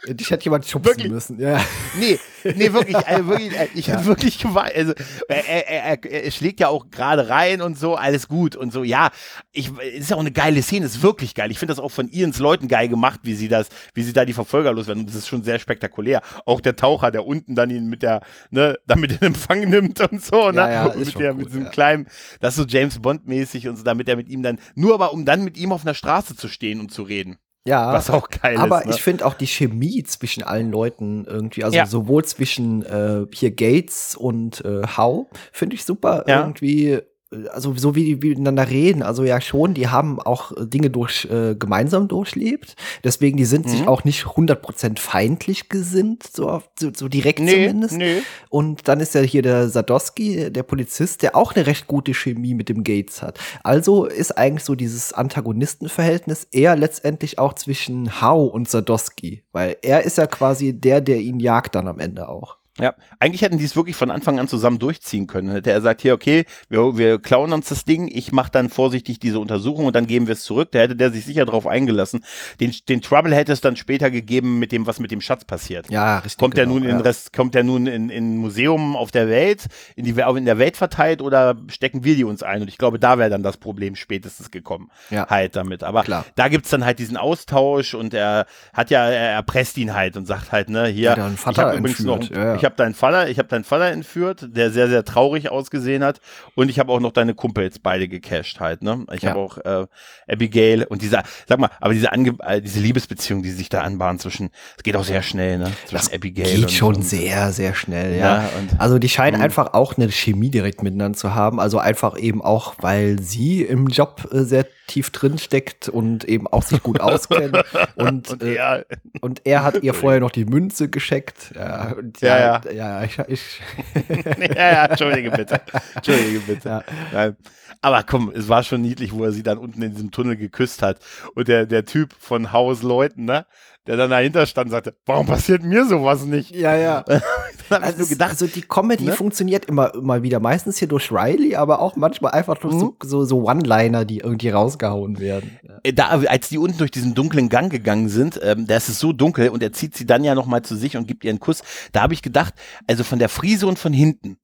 Dich 0.08 0.30
hätte 0.30 0.44
jemand 0.44 0.68
schubsen 0.68 0.92
Wirklich? 0.92 1.12
müssen. 1.12 1.40
Ja. 1.40 1.60
Nee, 2.00 2.20
nee, 2.44 2.72
wirklich, 2.74 2.96
also 3.08 3.28
wirklich 3.28 3.54
äh, 3.58 3.68
ich 3.74 3.88
Ja. 3.88 3.96
habe 3.96 4.06
wirklich 4.06 4.38
geweint. 4.38 4.76
Also, 4.76 4.94
er, 5.28 5.48
er, 5.68 6.04
er, 6.04 6.24
er 6.26 6.32
schlägt 6.32 6.60
ja 6.60 6.68
auch 6.68 6.92
gerade 6.92 7.28
rein 7.30 7.62
und 7.62 7.78
so, 7.78 7.96
alles 7.96 8.28
gut 8.28 8.56
und 8.56 8.72
so. 8.72 8.84
Ja, 8.84 9.10
ich, 9.52 9.72
es 9.96 10.02
ist 10.02 10.14
auch 10.14 10.20
eine 10.20 10.32
geile 10.32 10.62
Szene, 10.62 10.86
ist 10.86 11.02
wirklich 11.02 11.34
geil. 11.34 11.50
Ich 11.50 11.58
finde 11.58 11.72
das 11.74 11.80
auch 11.80 11.90
von 11.90 12.08
Ians 12.10 12.38
Leuten 12.38 12.68
geil 12.68 12.88
gemacht, 12.88 13.22
wie 13.24 13.34
sie 13.34 13.48
das, 13.48 13.70
wie 13.96 14.04
sie 14.04 14.14
da 14.14 14.26
die 14.26 14.34
Verfolger 14.34 14.74
loswerden. 14.74 15.02
Und 15.02 15.10
das 15.10 15.16
ist 15.16 15.28
schon 15.28 15.44
sehr 15.44 15.58
spektakulär. 15.58 16.22
Auch 16.46 16.62
der 16.62 16.76
Taucher, 16.76 17.10
der 17.10 17.26
unten 17.26 17.56
dann 17.56 17.72
ihn 17.72 17.88
mit 17.88 18.04
der, 18.04 18.22
ne, 18.52 18.78
damit 18.86 19.14
in 19.14 19.22
Empfang 19.22 19.68
nimmt 19.68 20.00
und 20.02 20.24
so, 20.24 20.52
ne? 20.52 20.58
Ja, 20.62 20.70
ja, 20.72 20.88
ist 20.88 21.08
mit, 21.08 21.20
der, 21.20 21.32
gut, 21.32 21.38
mit 21.40 21.48
diesem 21.50 21.64
ja. 21.64 21.70
kleinen, 21.70 22.08
das 22.42 22.58
ist 22.58 22.62
so 22.62 22.66
James 22.68 23.00
Bond-mäßig 23.00 23.68
und 23.68 23.78
so, 23.78 23.84
damit 23.84 24.08
er 24.08 24.18
mit 24.18 24.30
ihm 24.30 24.44
dann, 24.44 24.60
nur 24.76 24.94
aber 24.94 25.14
um 25.14 25.26
dann 25.26 25.44
mit 25.44 25.58
ihm 25.58 25.72
auf 25.72 25.82
einer 25.82 25.96
Straße 25.96 26.36
zu 26.36 26.48
stehen 26.48 26.80
und 26.80 26.92
zu 26.92 27.02
reden. 27.02 27.38
Ja. 27.68 27.92
Was 27.94 28.10
auch 28.10 28.30
geil 28.30 28.58
Aber 28.58 28.82
ist. 28.82 28.86
Ne? 28.88 28.92
ich 28.96 29.02
finde 29.04 29.26
auch 29.26 29.34
die 29.34 29.48
Chemie 29.48 30.04
zwischen 30.04 30.44
allen 30.44 30.72
Leuten 30.72 31.26
irgendwie, 31.26 31.64
also 31.64 31.76
Ja. 31.78 31.86
sowohl 31.86 32.24
zwischen 32.26 32.84
äh, 32.84 33.26
hier 33.34 33.52
Gates 33.52 34.16
und 34.16 34.64
äh, 34.64 34.84
Howe, 34.98 35.26
finde 35.52 35.76
ich 35.76 35.84
super 35.86 36.24
Ja. 36.28 36.42
irgendwie. 36.42 37.02
Äh, 37.32 37.48
Also 37.50 37.74
so 37.76 37.96
wie 37.96 38.16
die 38.16 38.28
miteinander 38.30 38.70
reden, 38.70 39.02
also 39.04 39.24
ja 39.24 39.40
schon, 39.42 39.74
die 39.74 39.88
haben 39.88 40.20
auch 40.20 40.52
äh, 40.52 40.66
Dinge 40.66 40.90
durch 40.90 41.26
äh, 41.32 41.56
gemeinsam 41.56 42.08
durchlebt. 42.08 42.76
Deswegen, 43.04 43.38
die 43.38 43.46
sind 43.46 43.70
sich 43.70 43.82
Mhm. 43.82 43.88
auch 43.88 44.04
nicht 44.04 44.26
100% 44.26 45.00
feindlich 45.00 45.70
gesinnt, 45.70 46.24
so, 46.24 46.50
auf- 46.50 46.70
so, 46.80 46.92
so 46.96 47.08
direkt 47.08 47.40
nee, 47.40 47.52
zumindest. 47.68 47.98
nee. 47.98 48.22
Und 48.50 48.88
dann 48.88 49.00
ist 49.00 49.16
ja 49.16 49.22
hier 49.22 49.42
der 49.42 49.70
Sadowski, 49.70 50.52
der 50.52 50.64
Polizist, 50.64 51.22
der 51.24 51.36
auch 51.36 51.54
eine 51.56 51.66
recht 51.68 51.88
gute 51.88 52.14
Chemie 52.14 52.54
mit 52.54 52.70
dem 52.70 52.84
Gates 52.84 53.22
hat. 53.22 53.40
Also 53.64 54.06
ist 54.06 54.38
eigentlich 54.38 54.64
so 54.64 54.76
dieses 54.76 55.14
Antagonistenverhältnis 55.14 56.48
eher 56.52 56.76
letztendlich 56.76 57.40
auch 57.40 57.54
zwischen 57.54 58.22
Howe 58.22 58.50
und 58.52 58.70
Sadowski, 58.70 59.44
weil 59.52 59.78
er 59.82 60.04
ist 60.04 60.18
ja 60.18 60.28
quasi 60.28 60.74
der, 60.74 61.02
der 61.02 61.18
ihn 61.20 61.40
jagt 61.40 61.76
dann 61.76 61.88
am 61.88 62.00
Ende 62.00 62.30
auch. 62.30 62.58
Ja, 62.78 62.94
eigentlich 63.20 63.42
hätten 63.42 63.58
die 63.58 63.64
es 63.64 63.78
wirklich 63.78 63.96
von 63.96 64.12
Anfang 64.12 64.38
an 64.38 64.50
zusammen 64.50 64.80
durchziehen 64.80 65.28
können. 65.28 65.50
Hätte 65.50 65.72
er 65.72 65.80
sagt, 65.80 66.02
hier, 66.02 66.14
okay, 66.14 66.44
wir, 66.68 66.98
wir 66.98 67.20
klauen 67.20 67.54
uns 67.54 67.70
das 67.70 67.86
Ding, 67.86 68.10
ich 68.12 68.34
mache 68.34 68.52
dann 68.52 68.70
vorsichtig 68.70 69.18
diese 69.20 69.40
Untersuchung 69.40 69.86
und 69.86 69.96
dann 69.96 70.08
geben 70.08 70.28
wir 70.28 70.34
es 70.34 70.44
zurück. 70.44 70.70
Da 70.74 70.80
hätte 70.80 70.98
der 70.98 71.10
sich 71.12 71.24
sicher 71.24 71.46
drauf 71.46 71.68
eingelassen. 71.68 72.26
Den, 72.60 72.74
den 72.90 73.02
Trouble 73.02 73.34
hätte 73.34 73.54
es 73.54 73.62
dann 73.62 73.78
später 73.78 74.12
gegeben 74.12 74.60
mit 74.60 74.74
dem, 74.74 74.88
was 74.88 75.00
mit 75.00 75.12
dem 75.12 75.22
Schatz 75.22 75.46
passiert. 75.46 75.90
Ja, 75.90 76.20
richtig. 76.20 76.38
Kommt 76.38 76.58
der 76.58 76.66
genau, 76.66 76.80
nun 76.80 76.84
in 76.84 76.98
ja. 76.98 77.02
Rest, 77.02 77.32
kommt 77.32 77.56
der 77.56 77.64
nun 77.64 77.88
in, 77.88 78.10
in 78.10 78.38
Museum 78.38 78.98
auf 78.98 79.12
der 79.12 79.30
Welt, 79.30 79.68
in 79.96 80.04
die 80.04 80.12
in 80.12 80.46
der 80.46 80.58
Welt 80.58 80.76
verteilt 80.76 81.22
oder 81.22 81.56
stecken 81.70 82.04
wir 82.04 82.16
die 82.16 82.26
uns 82.26 82.44
ein? 82.44 82.62
Und 82.62 82.68
ich 82.68 82.78
glaube, 82.78 83.00
da 83.00 83.18
wäre 83.18 83.30
dann 83.30 83.42
das 83.44 83.56
Problem 83.56 83.96
spätestens 83.96 84.52
gekommen. 84.52 84.92
Ja. 85.12 85.28
Halt 85.30 85.56
damit. 85.56 85.84
Aber 85.84 86.04
Klar. 86.04 86.26
da 86.36 86.50
gibt's 86.50 86.72
dann 86.72 86.84
halt 86.84 87.00
diesen 87.00 87.16
Austausch 87.16 87.94
und 87.94 88.14
er 88.14 88.48
hat 88.74 88.90
ja, 88.90 89.08
er 89.08 89.32
erpresst 89.32 89.78
ihn 89.78 89.94
halt 89.94 90.18
und 90.18 90.26
sagt 90.26 90.52
halt, 90.52 90.70
ne, 90.70 90.88
hier, 90.88 91.12
er 91.12 91.26
einen 91.26 91.36
ich 91.36 91.58
habe 91.58 91.78
übrigens 91.78 92.02
noch, 92.02 92.30
ja, 92.30 92.56
ja. 92.56 92.65
Ich 92.66 92.68
habe 92.68 92.78
deinen 92.78 92.96
Vater, 92.96 93.30
ich 93.30 93.38
habe 93.38 93.48
deinen 93.48 93.64
Vater 93.64 93.86
entführt, 93.92 94.48
der 94.56 94.72
sehr, 94.72 94.90
sehr 94.90 95.06
traurig 95.06 95.52
ausgesehen 95.52 96.04
hat 96.04 96.20
und 96.56 96.70
ich 96.70 96.80
habe 96.80 96.92
auch 96.92 97.00
noch 97.00 97.12
deine 97.12 97.36
Kumpels 97.36 97.78
beide 97.78 98.08
gecasht 98.08 98.60
halt, 98.60 98.82
ne? 98.82 99.06
Ich 99.14 99.22
Ja. 99.22 99.30
habe 99.30 99.40
auch 99.40 99.58
äh, 99.60 99.86
Abigail 100.28 100.84
und 100.86 101.04
dieser, 101.04 101.22
sag 101.48 101.60
mal, 101.60 101.70
aber 101.80 101.94
diese, 101.94 102.12
Ange 102.12 102.34
äh, 102.44 102.62
diese 102.62 102.80
Liebesbeziehung, 102.80 103.44
die 103.44 103.52
sich 103.52 103.70
da 103.70 103.82
anbahnt 103.82 104.20
zwischen, 104.22 104.50
es 104.78 104.82
geht 104.84 104.96
auch 104.96 105.04
sehr 105.04 105.22
schnell, 105.22 105.60
ne? 105.60 105.72
Zwischen 105.88 106.12
Abigail 106.16 106.46
Geht 106.56 106.64
und, 106.64 106.72
schon 106.72 106.96
und, 106.96 107.02
sehr, 107.04 107.52
sehr 107.52 107.76
schnell, 107.76 108.18
ja. 108.18 108.26
Ja, 108.44 108.50
und- 108.58 108.80
also 108.82 108.98
die 108.98 109.10
scheinen 109.10 109.38
Mhm. 109.38 109.44
einfach 109.44 109.74
auch 109.74 109.96
eine 109.98 110.10
Chemie 110.12 110.50
direkt 110.50 110.82
miteinander 110.82 111.16
zu 111.18 111.36
haben. 111.36 111.60
Also 111.60 111.78
einfach 111.78 112.18
eben 112.18 112.42
auch, 112.42 112.74
weil 112.80 113.20
sie 113.22 113.62
im 113.62 113.88
Job 113.88 114.28
äh, 114.32 114.40
sehr 114.42 114.66
tief 114.88 115.10
drin 115.10 115.38
steckt 115.38 115.90
und 115.90 116.26
eben 116.26 116.48
auch 116.48 116.64
sich 116.64 116.82
gut 116.84 117.00
auskennt. 117.00 117.64
Und, 117.96 118.32
Und 118.32 118.44
äh, 118.44 118.56
er, 118.56 118.86
Und 119.22 119.42
er 119.46 119.64
hat 119.64 119.84
ihr 119.84 119.94
vorher 119.94 120.20
noch 120.20 120.32
die 120.32 120.46
Münze 120.46 120.90
gescheckt. 120.90 121.54
Ja, 121.56 121.96
Ja, 122.22 122.40
ja, 122.40 122.72
ja, 122.72 123.04
ich, 123.04 123.20
ich 123.28 123.62
ja, 124.56 124.72
ja, 124.72 124.86
entschuldige 124.86 125.32
bitte. 125.32 125.62
Entschuldige 125.96 126.40
bitte. 126.40 126.84
Ja. 127.14 127.34
Aber 127.82 128.04
komm, 128.04 128.32
es 128.36 128.50
war 128.50 128.64
schon 128.64 128.82
niedlich, 128.82 129.14
wo 129.14 129.24
er 129.24 129.32
sie 129.32 129.44
dann 129.44 129.58
unten 129.58 129.82
in 129.82 129.92
diesem 129.92 130.12
Tunnel 130.12 130.38
geküsst 130.38 130.82
hat. 130.82 131.00
Und 131.36 131.48
der, 131.48 131.66
der 131.66 131.86
Typ 131.86 132.14
von 132.18 132.52
Haus 132.52 132.82
Leuten, 132.82 133.26
ne? 133.26 133.46
Der 133.88 133.98
dann 133.98 134.10
dahinter 134.10 134.48
stand 134.48 134.68
und 134.68 134.72
sagte, 134.72 134.96
warum 135.06 135.28
passiert 135.28 135.62
mir 135.62 135.86
sowas 135.86 136.26
nicht? 136.26 136.52
ja, 136.52 136.76
ja. 136.76 137.06
Dann 137.70 137.82
ich 137.82 137.88
Also, 137.88 138.00
nur 138.00 138.10
gedacht, 138.10 138.30
also 138.32 138.48
die 138.48 138.62
Comedy 138.62 139.06
ne? 139.06 139.12
funktioniert 139.14 139.66
immer, 139.66 139.94
immer 139.94 140.24
wieder. 140.24 140.40
Meistens 140.40 140.78
hier 140.78 140.88
durch 140.88 141.12
Riley, 141.12 141.56
aber 141.56 141.80
auch 141.80 141.96
manchmal 141.96 142.32
einfach 142.34 142.58
durch 142.58 142.74
Mhm. 142.76 142.80
so, 142.80 142.96
so, 143.04 143.26
so 143.26 143.44
One-Liner, 143.44 144.06
die 144.06 144.20
irgendwie 144.20 144.50
rausgehauen 144.50 145.20
werden. 145.20 145.60
Ja. 145.64 145.80
äh, 145.84 145.94
da, 145.94 146.10
als 146.10 146.50
die 146.50 146.58
unten 146.58 146.78
durch 146.78 146.92
diesen 146.92 147.14
dunklen 147.16 147.50
Gang 147.50 147.72
gegangen 147.72 148.10
sind, 148.10 148.40
ähm, 148.44 148.68
da 148.68 148.76
ist 148.78 148.90
es 148.90 149.00
so 149.00 149.14
dunkel 149.14 149.50
und 149.50 149.64
er 149.64 149.72
zieht 149.74 149.96
sie 149.96 150.06
dann 150.06 150.24
ja 150.24 150.36
nochmal 150.36 150.62
zu 150.64 150.76
sich 150.76 150.98
und 150.98 151.08
gibt 151.08 151.24
ihr 151.24 151.30
einen 151.30 151.40
Kuss. 151.40 151.62
Da 151.92 152.02
habe 152.02 152.14
ich 152.14 152.22
gedacht, 152.22 152.54
also 152.88 153.04
von 153.04 153.20
der 153.20 153.30
Friese 153.30 153.68
und 153.68 153.80
von 153.80 153.94
hinten, 153.94 154.38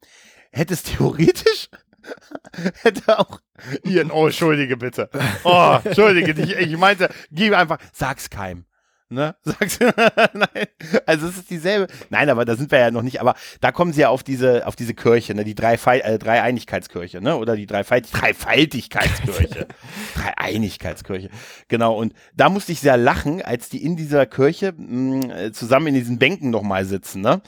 hätte 0.52 0.74
es 0.74 0.84
theoretisch, 0.84 1.70
hätte 2.82 3.20
auch 3.20 3.40
Ian, 3.86 4.10
oh, 4.12 4.26
entschuldige 4.26 4.76
bitte. 4.78 5.10
Oh, 5.44 5.78
entschuldige 5.84 6.34
dich. 6.34 6.56
Ich 6.56 6.76
meinte, 6.78 7.10
gib 7.32 7.54
einfach, 7.54 7.78
sag's 7.94 8.30
keinem. 8.30 8.66
Ne? 9.12 9.36
Sag's, 9.44 9.78
nein. 10.34 10.68
Also 11.06 11.28
es 11.28 11.38
ist 11.38 11.50
dieselbe. 11.50 11.88
Nein, 12.10 12.30
aber 12.30 12.46
da 12.46 12.56
sind 12.56 12.72
wir 12.72 12.80
ja 12.80 12.92
noch 12.92 13.02
nicht. 13.02 13.20
Aber 13.20 13.36
da 13.60 13.74
kommen 13.74 13.92
sie 13.92 14.02
ja 14.02 14.10
auf 14.10 14.24
diese, 14.24 14.66
auf 14.66 14.78
diese 14.78 14.94
Kirche, 14.94 15.36
ne? 15.36 15.44
Die 15.44 15.54
drei 15.54 15.74
äh, 15.74 16.18
Dreieinigkeitskirche, 16.18 17.20
ne? 17.20 17.36
Oder 17.36 17.58
die 17.58 17.66
Dreifalt 17.66 18.08
Dreifaltigkeitskirche. 18.14 19.68
Dreieinigkeitskirche. 20.16 21.30
Genau. 21.68 21.96
Und 21.96 22.14
da 22.36 22.48
musste 22.48 22.72
ich 22.72 22.80
sehr 22.80 22.96
lachen, 22.96 23.42
als 23.42 23.68
die 23.68 23.84
in 23.84 23.98
dieser 23.98 24.26
Kirche 24.26 24.74
mh, 24.78 25.36
äh, 25.36 25.52
zusammen 25.52 25.88
in 25.88 25.96
diesen 25.96 26.18
Bänken 26.18 26.50
nochmal 26.50 26.86
sitzen, 26.86 27.22
ne? 27.22 27.42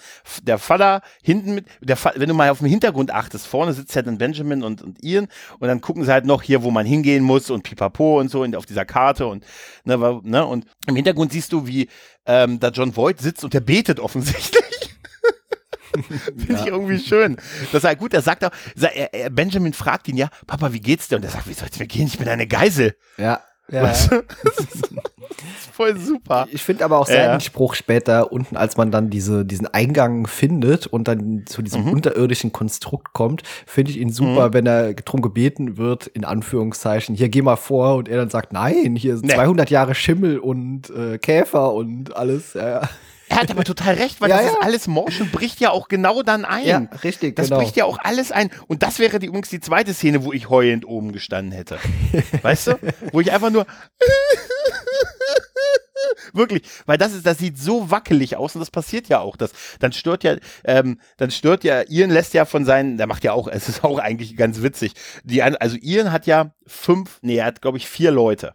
Der 0.43 0.57
Vater 0.57 1.01
hinten 1.21 1.55
mit, 1.55 1.67
der 1.79 1.95
Va 2.03 2.11
wenn 2.15 2.27
du 2.27 2.35
mal 2.35 2.49
auf 2.49 2.59
den 2.59 2.67
Hintergrund 2.67 3.11
achtest, 3.11 3.47
vorne 3.47 3.71
sitzt 3.71 3.95
ja 3.95 4.01
dann 4.01 4.17
Benjamin 4.17 4.63
und, 4.63 4.81
und 4.81 5.01
Ian 5.01 5.29
und 5.59 5.67
dann 5.69 5.79
gucken 5.79 6.03
sie 6.03 6.11
halt 6.11 6.25
noch 6.25 6.41
hier, 6.41 6.63
wo 6.63 6.71
man 6.71 6.85
hingehen 6.85 7.23
muss 7.23 7.49
und 7.49 7.63
pipapo 7.63 8.19
und 8.19 8.29
so 8.29 8.43
in, 8.43 8.53
auf 8.53 8.65
dieser 8.65 8.83
Karte 8.83 9.27
und, 9.27 9.45
ne, 9.85 9.97
ne? 10.23 10.45
Und 10.45 10.65
im 10.87 10.95
Hintergrund 10.97 11.31
siehst 11.31 11.52
du, 11.52 11.52
wie 11.67 11.89
ähm, 12.25 12.59
da 12.59 12.69
John 12.69 12.95
Voight 12.95 13.21
sitzt 13.21 13.43
und 13.43 13.53
der 13.53 13.61
betet 13.61 13.99
offensichtlich. 13.99 14.63
Finde 15.93 16.53
ich 16.53 16.65
irgendwie 16.65 16.99
schön. 16.99 17.37
Das 17.71 17.83
ist 17.83 17.99
gut, 17.99 18.13
er 18.13 18.21
sagt 18.21 18.43
auch, 18.43 18.51
Benjamin 19.31 19.73
fragt 19.73 20.07
ihn 20.07 20.17
ja, 20.17 20.29
Papa, 20.47 20.73
wie 20.73 20.79
geht's 20.79 21.07
dir? 21.07 21.17
Und 21.17 21.23
er 21.23 21.29
sagt, 21.29 21.47
wie 21.47 21.53
soll's 21.53 21.77
mir 21.77 21.85
gehen? 21.87 22.07
Ich 22.07 22.17
bin 22.17 22.27
eine 22.27 22.47
Geisel. 22.47 22.95
Ja. 23.17 23.41
Ja. 23.71 23.83
Weißt 23.83 24.11
du? 24.11 24.21
Voll 25.71 25.97
super. 25.97 26.47
Ich 26.51 26.61
finde 26.61 26.85
aber 26.85 26.99
auch 26.99 27.07
Ja. 27.09 27.15
seinen 27.29 27.41
Spruch 27.41 27.73
später 27.73 28.31
unten, 28.31 28.55
als 28.57 28.77
man 28.77 28.91
dann 28.91 29.09
diese, 29.09 29.43
diesen 29.45 29.65
Eingang 29.67 30.27
findet 30.27 30.85
und 30.87 31.07
dann 31.07 31.45
zu 31.47 31.61
diesem 31.63 31.85
Mhm. 31.85 31.91
unterirdischen 31.93 32.51
Konstrukt 32.51 33.13
kommt, 33.13 33.41
finde 33.65 33.91
ich 33.91 33.97
ihn 33.97 34.11
super, 34.11 34.53
wenn 34.53 34.67
er 34.67 34.93
drum 34.93 35.21
gebeten 35.21 35.77
wird, 35.77 36.05
in 36.07 36.25
Anführungszeichen, 36.25 37.15
hier 37.15 37.29
geh 37.29 37.41
mal 37.41 37.55
vor 37.55 37.95
und 37.95 38.07
er 38.07 38.17
dann 38.17 38.29
sagt, 38.29 38.53
nein, 38.53 38.95
hier 38.95 39.17
sind 39.17 39.27
Nee. 39.27 39.33
200 39.33 39.69
Jahre 39.71 39.95
Schimmel 39.95 40.37
und 40.37 40.89
äh, 40.91 41.17
Käfer 41.17 41.73
und 41.73 42.15
alles. 42.15 42.53
Ja, 42.53 42.69
ja. 42.69 42.89
Er 43.33 43.41
hat 43.41 43.51
aber 43.51 43.63
total 43.63 43.95
recht, 43.95 44.21
weil 44.21 44.29
Ja, 44.29 44.37
das 44.37 44.45
ja. 44.45 44.51
ist 44.51 44.57
alles 44.61 44.87
Motion 44.87 45.29
bricht 45.31 45.59
ja 45.59 45.71
auch 45.71 45.87
genau 45.87 46.23
dann 46.23 46.45
ein. 46.45 46.65
ja 46.65 46.87
richtig, 47.03 47.35
Das 47.35 47.47
genau. 47.47 47.59
bricht 47.59 47.75
ja 47.75 47.85
auch 47.85 47.97
alles 47.99 48.31
ein. 48.31 48.49
Und 48.67 48.83
das 48.83 48.99
wäre 48.99 49.19
die, 49.19 49.27
übrigens 49.27 49.49
die 49.49 49.59
zweite 49.59 49.93
Szene, 49.93 50.23
wo 50.23 50.33
ich 50.33 50.49
heulend 50.49 50.85
oben 50.85 51.11
gestanden 51.11 51.51
hätte. 51.51 51.79
weißt 52.41 52.67
du? 52.67 52.79
Wo 53.11 53.21
ich 53.21 53.31
einfach 53.31 53.49
nur 53.49 53.65
Wirklich, 56.33 56.63
weil 56.85 56.97
das 56.97 57.13
ist, 57.13 57.25
das 57.25 57.37
sieht 57.37 57.57
so 57.57 57.91
wackelig 57.91 58.35
aus 58.37 58.55
und 58.55 58.59
das 58.59 58.71
passiert 58.71 59.07
ja 59.07 59.19
auch. 59.19 59.37
Das, 59.37 59.51
dann 59.79 59.93
stört 59.93 60.23
ja, 60.23 60.35
ähm, 60.63 60.99
dann 61.17 61.31
stört 61.31 61.63
ja, 61.63 61.83
Ian 61.87 62.09
lässt 62.09 62.33
ja 62.33 62.45
von 62.45 62.65
seinen, 62.65 62.97
der 62.97 63.07
macht 63.07 63.23
ja 63.23 63.33
auch, 63.33 63.47
es 63.51 63.69
ist 63.69 63.83
auch 63.83 63.99
eigentlich 63.99 64.35
ganz 64.35 64.61
witzig. 64.61 64.93
Die, 65.23 65.41
also 65.41 65.77
Ian 65.81 66.11
hat 66.11 66.25
ja 66.25 66.53
fünf, 66.65 67.19
nee, 67.21 67.37
er 67.37 67.45
hat, 67.45 67.61
glaube 67.61 67.77
ich, 67.77 67.87
vier 67.87 68.11
Leute. 68.11 68.53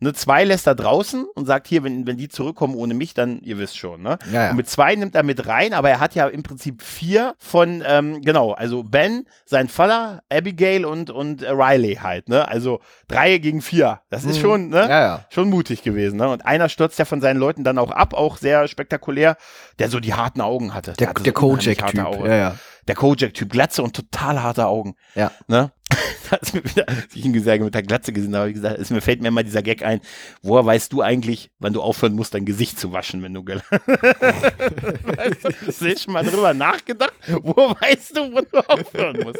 Ne, 0.00 0.12
zwei 0.12 0.44
lässt 0.44 0.66
er 0.66 0.74
draußen 0.74 1.24
und 1.34 1.46
sagt 1.46 1.66
hier, 1.66 1.82
wenn, 1.84 2.06
wenn 2.06 2.16
die 2.16 2.28
zurückkommen 2.28 2.74
ohne 2.74 2.94
mich, 2.94 3.14
dann, 3.14 3.40
ihr 3.40 3.58
wisst 3.58 3.78
schon, 3.78 4.02
ne? 4.02 4.18
Ja, 4.32 4.44
ja. 4.44 4.50
Und 4.50 4.56
mit 4.56 4.68
zwei 4.68 4.94
nimmt 4.94 5.14
er 5.14 5.22
mit 5.22 5.46
rein, 5.46 5.72
aber 5.72 5.88
er 5.90 6.00
hat 6.00 6.14
ja 6.14 6.26
im 6.28 6.42
Prinzip 6.42 6.82
vier 6.82 7.34
von, 7.38 7.82
ähm, 7.86 8.20
genau, 8.22 8.52
also 8.52 8.82
Ben, 8.82 9.26
sein 9.44 9.68
Vater, 9.68 10.22
Abigail 10.30 10.84
und, 10.84 11.10
und 11.10 11.42
Riley 11.42 11.96
halt, 12.02 12.28
ne? 12.28 12.46
Also 12.48 12.80
drei 13.08 13.38
gegen 13.38 13.62
vier. 13.62 14.00
Das 14.10 14.24
ist 14.24 14.36
Mhm. 14.38 14.40
schon, 14.42 14.68
ne? 14.68 14.80
Ja, 14.80 15.00
ja. 15.00 15.24
Schon 15.30 15.48
mutig 15.50 15.82
gewesen, 15.82 16.16
ne? 16.18 16.28
Und 16.28 16.44
einer 16.44 16.68
stürzt 16.68 16.98
ja 16.98 17.04
von 17.04 17.20
seinen 17.20 17.38
Leuten 17.38 17.64
dann 17.64 17.78
auch 17.78 17.90
ab, 17.90 18.14
auch 18.14 18.36
sehr 18.36 18.68
spektakulär, 18.68 19.36
der 19.78 19.88
so 19.88 20.00
die 20.00 20.14
harten 20.14 20.40
Augen 20.40 20.74
hatte. 20.74 20.92
Der, 20.94 21.08
hatte 21.08 21.22
der 21.22 21.32
so 21.34 21.40
Kojak-Typ. 21.40 21.94
Ja, 22.24 22.34
ja. 22.34 22.56
Der 22.88 22.94
Kojak-Typ, 22.94 23.50
Glatze 23.50 23.82
und 23.82 23.96
total 23.96 24.42
harte 24.42 24.66
Augen. 24.66 24.94
Ja. 25.14 25.30
Ne? 25.48 25.72
Da 26.30 26.36
ist 26.36 26.54
mir 26.54 26.64
wieder, 26.64 26.86
ich 27.14 27.24
ihn 27.24 27.32
gesagt, 27.32 27.62
mit 27.62 27.74
der 27.74 27.82
Glatze 27.82 28.12
gesehen 28.12 28.34
habe, 28.34 28.40
habe 28.40 28.50
ich 28.50 28.56
gesagt, 28.56 28.78
es 28.78 28.90
mir 28.90 29.00
fällt 29.00 29.22
mir 29.22 29.28
immer 29.28 29.44
dieser 29.44 29.62
Gag 29.62 29.82
ein, 29.84 30.00
woher 30.42 30.66
weißt 30.66 30.92
du 30.92 31.02
eigentlich, 31.02 31.50
wann 31.58 31.72
du 31.72 31.82
aufhören 31.82 32.14
musst, 32.14 32.34
dein 32.34 32.44
Gesicht 32.44 32.78
zu 32.78 32.92
waschen, 32.92 33.22
wenn 33.22 33.34
du 33.34 33.44
hast 33.46 33.62
du 35.80 35.98
schon 35.98 36.12
mal 36.12 36.24
drüber 36.24 36.52
nachgedacht? 36.52 37.14
Woher 37.42 37.76
weißt 37.80 38.16
du, 38.16 38.34
wann 38.34 38.46
du 38.50 38.58
aufhören 38.58 39.20
musst? 39.22 39.38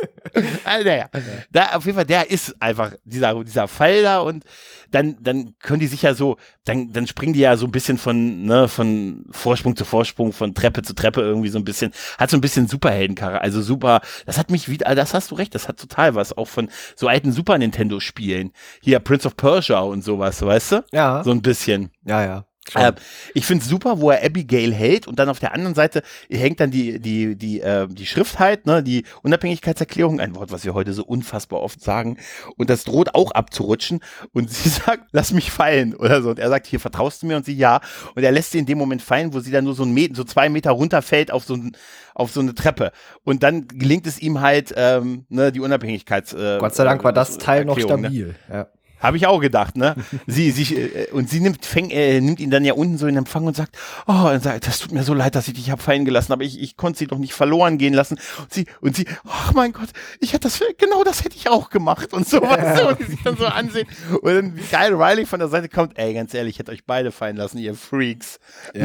Also, 0.64 0.88
naja, 0.88 1.10
da 1.50 1.72
auf 1.72 1.84
jeden 1.86 1.96
Fall, 1.96 2.06
der 2.06 2.30
ist 2.30 2.54
einfach 2.60 2.92
dieser, 3.04 3.42
dieser 3.42 3.66
Fall 3.68 4.02
da 4.02 4.20
und 4.20 4.44
dann, 4.90 5.16
dann 5.20 5.54
können 5.60 5.80
die 5.80 5.86
sich 5.86 6.02
ja 6.02 6.14
so, 6.14 6.36
dann, 6.64 6.92
dann 6.92 7.06
springen 7.06 7.32
die 7.32 7.40
ja 7.40 7.56
so 7.56 7.66
ein 7.66 7.72
bisschen 7.72 7.98
von, 7.98 8.44
ne, 8.44 8.68
von 8.68 9.24
Vorsprung 9.30 9.76
zu 9.76 9.84
Vorsprung, 9.84 10.32
von 10.32 10.54
Treppe 10.54 10.82
zu 10.82 10.94
Treppe 10.94 11.20
irgendwie 11.20 11.48
so 11.48 11.58
ein 11.58 11.64
bisschen, 11.64 11.92
hat 12.18 12.30
so 12.30 12.36
ein 12.36 12.40
bisschen 12.40 12.68
Superheldenkarre, 12.68 13.40
also 13.40 13.62
super, 13.62 14.00
das 14.24 14.38
hat 14.38 14.50
mich 14.50 14.68
wieder, 14.68 14.94
das 14.94 15.14
hast 15.14 15.30
du 15.30 15.34
recht, 15.34 15.54
das 15.54 15.68
hat 15.68 15.78
total 15.78 16.14
was, 16.14 16.36
auch 16.36 16.48
von 16.48 16.68
so 16.94 17.08
alten 17.08 17.32
Super 17.32 17.58
Nintendo 17.58 18.00
Spielen. 18.00 18.52
Hier 18.82 18.98
Prince 19.00 19.26
of 19.26 19.36
Persia 19.36 19.80
und 19.80 20.02
sowas, 20.02 20.40
weißt 20.42 20.72
du? 20.72 20.84
Ja, 20.92 21.22
So 21.24 21.30
ein 21.30 21.42
bisschen. 21.42 21.90
ja, 22.04 22.24
ja. 22.24 22.44
Äh, 22.74 22.92
ich 23.34 23.46
finde 23.46 23.62
es 23.62 23.68
super, 23.68 24.00
wo 24.00 24.10
er 24.10 24.24
Abigail 24.24 24.74
hält 24.74 25.06
und 25.06 25.18
dann 25.18 25.28
auf 25.28 25.38
der 25.38 25.54
anderen 25.54 25.74
Seite 25.74 26.02
hängt 26.28 26.58
dann 26.60 26.70
die, 26.70 26.98
die, 26.98 27.36
die, 27.36 27.60
äh, 27.60 27.86
die 27.88 28.06
Schrift 28.06 28.38
halt, 28.38 28.66
ne, 28.66 28.82
die 28.82 29.04
Unabhängigkeitserklärung, 29.22 30.20
ein 30.20 30.34
Wort, 30.34 30.50
was 30.50 30.64
wir 30.64 30.74
heute 30.74 30.92
so 30.92 31.04
unfassbar 31.04 31.60
oft 31.60 31.80
sagen. 31.80 32.18
Und 32.56 32.68
das 32.70 32.84
droht 32.84 33.14
auch 33.14 33.30
abzurutschen. 33.30 34.00
Und 34.32 34.50
sie 34.52 34.68
sagt, 34.68 35.08
lass 35.12 35.32
mich 35.32 35.50
fallen 35.50 35.94
oder 35.94 36.22
so. 36.22 36.30
Und 36.30 36.38
er 36.38 36.48
sagt, 36.48 36.66
hier 36.66 36.80
vertraust 36.80 37.22
du 37.22 37.26
mir? 37.26 37.36
Und 37.36 37.44
sie 37.44 37.54
ja. 37.54 37.80
Und 38.14 38.24
er 38.24 38.32
lässt 38.32 38.50
sie 38.52 38.58
in 38.58 38.66
dem 38.66 38.78
Moment 38.78 39.02
fallen, 39.02 39.32
wo 39.32 39.40
sie 39.40 39.52
dann 39.52 39.64
nur 39.64 39.74
so, 39.74 39.84
ein 39.84 39.94
Meter, 39.94 40.16
so 40.16 40.24
zwei 40.24 40.48
Meter 40.48 40.72
runterfällt 40.72 41.30
auf 41.30 41.44
so, 41.44 41.54
ein, 41.54 41.76
auf 42.14 42.32
so 42.32 42.40
eine 42.40 42.54
Treppe. 42.54 42.90
Und 43.22 43.42
dann 43.42 43.68
gelingt 43.68 44.06
es 44.06 44.18
ihm 44.18 44.40
halt, 44.40 44.74
ähm, 44.76 45.24
ne, 45.28 45.52
die 45.52 45.60
Unabhängigkeits. 45.60 46.32
Äh, 46.32 46.58
Gott 46.58 46.74
sei 46.74 46.84
Dank 46.84 47.04
war 47.04 47.12
das 47.12 47.38
Teil 47.38 47.64
noch 47.64 47.76
Erklärung, 47.76 48.02
ne? 48.02 48.08
stabil. 48.08 48.34
Ja. 48.50 48.66
Habe 48.98 49.16
ich 49.16 49.26
auch 49.26 49.40
gedacht, 49.40 49.76
ne? 49.76 49.94
sie, 50.26 50.50
sie, 50.50 50.74
äh, 50.74 51.10
und 51.12 51.28
sie 51.28 51.40
nimmt, 51.40 51.64
fäng, 51.64 51.90
äh, 51.90 52.20
nimmt 52.20 52.40
ihn 52.40 52.50
dann 52.50 52.64
ja 52.64 52.74
unten 52.74 52.98
so 52.98 53.06
in 53.06 53.16
Empfang 53.16 53.44
und 53.44 53.54
sagt, 53.56 53.76
oh, 54.06 54.28
und 54.28 54.42
sagt, 54.42 54.66
das 54.66 54.78
tut 54.78 54.92
mir 54.92 55.02
so 55.02 55.14
leid, 55.14 55.34
dass 55.34 55.48
ich 55.48 55.54
dich 55.54 55.70
habe 55.70 55.82
fallen 55.82 56.04
gelassen, 56.04 56.32
aber 56.32 56.42
ich, 56.42 56.60
ich 56.60 56.76
konnte 56.76 56.98
sie 56.98 57.06
doch 57.06 57.18
nicht 57.18 57.34
verloren 57.34 57.78
gehen 57.78 57.94
lassen. 57.94 58.18
Und 58.38 58.52
sie, 58.52 58.66
und 58.80 58.96
sie, 58.96 59.06
ach 59.28 59.52
mein 59.52 59.72
Gott, 59.72 59.88
ich 60.20 60.32
hätte 60.32 60.48
das, 60.48 60.60
genau 60.78 61.04
das 61.04 61.24
hätte 61.24 61.36
ich 61.36 61.48
auch 61.48 61.70
gemacht 61.70 62.12
und 62.12 62.28
so, 62.28 62.40
weißt 62.40 62.80
du, 62.82 62.88
und 62.88 62.98
die 63.00 63.04
sich 63.04 63.22
dann 63.22 63.36
so 63.36 63.46
ansehen. 63.46 63.86
Und 64.22 64.34
dann, 64.34 64.56
wie 64.56 64.62
geil 64.62 64.94
Riley 64.94 65.26
von 65.26 65.40
der 65.40 65.48
Seite 65.48 65.68
kommt, 65.68 65.98
ey, 65.98 66.14
ganz 66.14 66.32
ehrlich, 66.34 66.54
ich 66.54 66.58
hätte 66.58 66.72
euch 66.72 66.84
beide 66.84 67.12
fallen 67.12 67.36
lassen, 67.36 67.58
ihr 67.58 67.74
Freaks. 67.74 68.38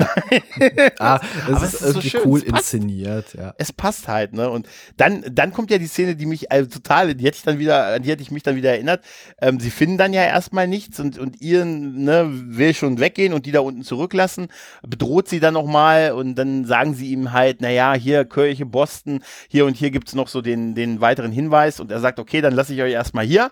Ah, 0.99 1.19
Aber 1.47 1.59
das 1.59 1.63
es 1.63 1.73
ist 1.73 1.73
ist 1.73 1.79
so 1.79 1.87
irgendwie 1.87 2.09
schön, 2.09 2.21
cool 2.25 2.41
inszeniert, 2.41 3.33
ja. 3.33 3.53
es 3.57 3.71
passt 3.73 4.07
halt, 4.07 4.33
ne? 4.33 4.49
Und 4.49 4.67
dann, 4.97 5.23
dann 5.31 5.53
kommt 5.53 5.71
ja 5.71 5.77
die 5.77 5.87
Szene, 5.87 6.15
die 6.15 6.25
mich 6.25 6.51
also 6.51 6.69
total, 6.69 7.15
die 7.15 7.25
hätte 7.25 7.37
ich 7.37 7.43
dann 7.43 7.59
wieder, 7.59 7.87
an 7.87 8.03
die 8.03 8.09
hätte 8.09 8.21
ich 8.21 8.31
mich 8.31 8.43
dann 8.43 8.55
wieder 8.55 8.71
erinnert. 8.71 9.03
Ähm, 9.41 9.59
sie 9.59 9.71
finden 9.71 9.97
dann 10.01 10.13
ja 10.13 10.23
erstmal 10.23 10.67
nichts 10.67 10.99
und, 10.99 11.17
und 11.17 11.41
Ian, 11.41 12.03
ne, 12.03 12.27
will 12.29 12.73
schon 12.73 12.99
weggehen 12.99 13.33
und 13.33 13.45
die 13.45 13.51
da 13.51 13.59
unten 13.61 13.83
zurücklassen, 13.83 14.47
bedroht 14.81 15.29
sie 15.29 15.39
dann 15.39 15.53
nochmal 15.53 16.11
und 16.11 16.35
dann 16.35 16.65
sagen 16.65 16.95
sie 16.95 17.11
ihm 17.11 17.31
halt, 17.31 17.61
naja, 17.61 17.93
hier 17.93 18.25
Kirche, 18.25 18.65
Boston, 18.65 19.23
hier 19.47 19.65
und 19.65 19.77
hier 19.77 19.91
gibt's 19.91 20.15
noch 20.15 20.27
so 20.27 20.41
den, 20.41 20.75
den 20.75 20.99
weiteren 21.01 21.31
Hinweis 21.31 21.79
und 21.79 21.91
er 21.91 21.99
sagt, 21.99 22.19
okay, 22.19 22.41
dann 22.41 22.53
lasse 22.53 22.73
ich 22.73 22.81
euch 22.81 22.93
erstmal 22.93 23.25
hier. 23.25 23.51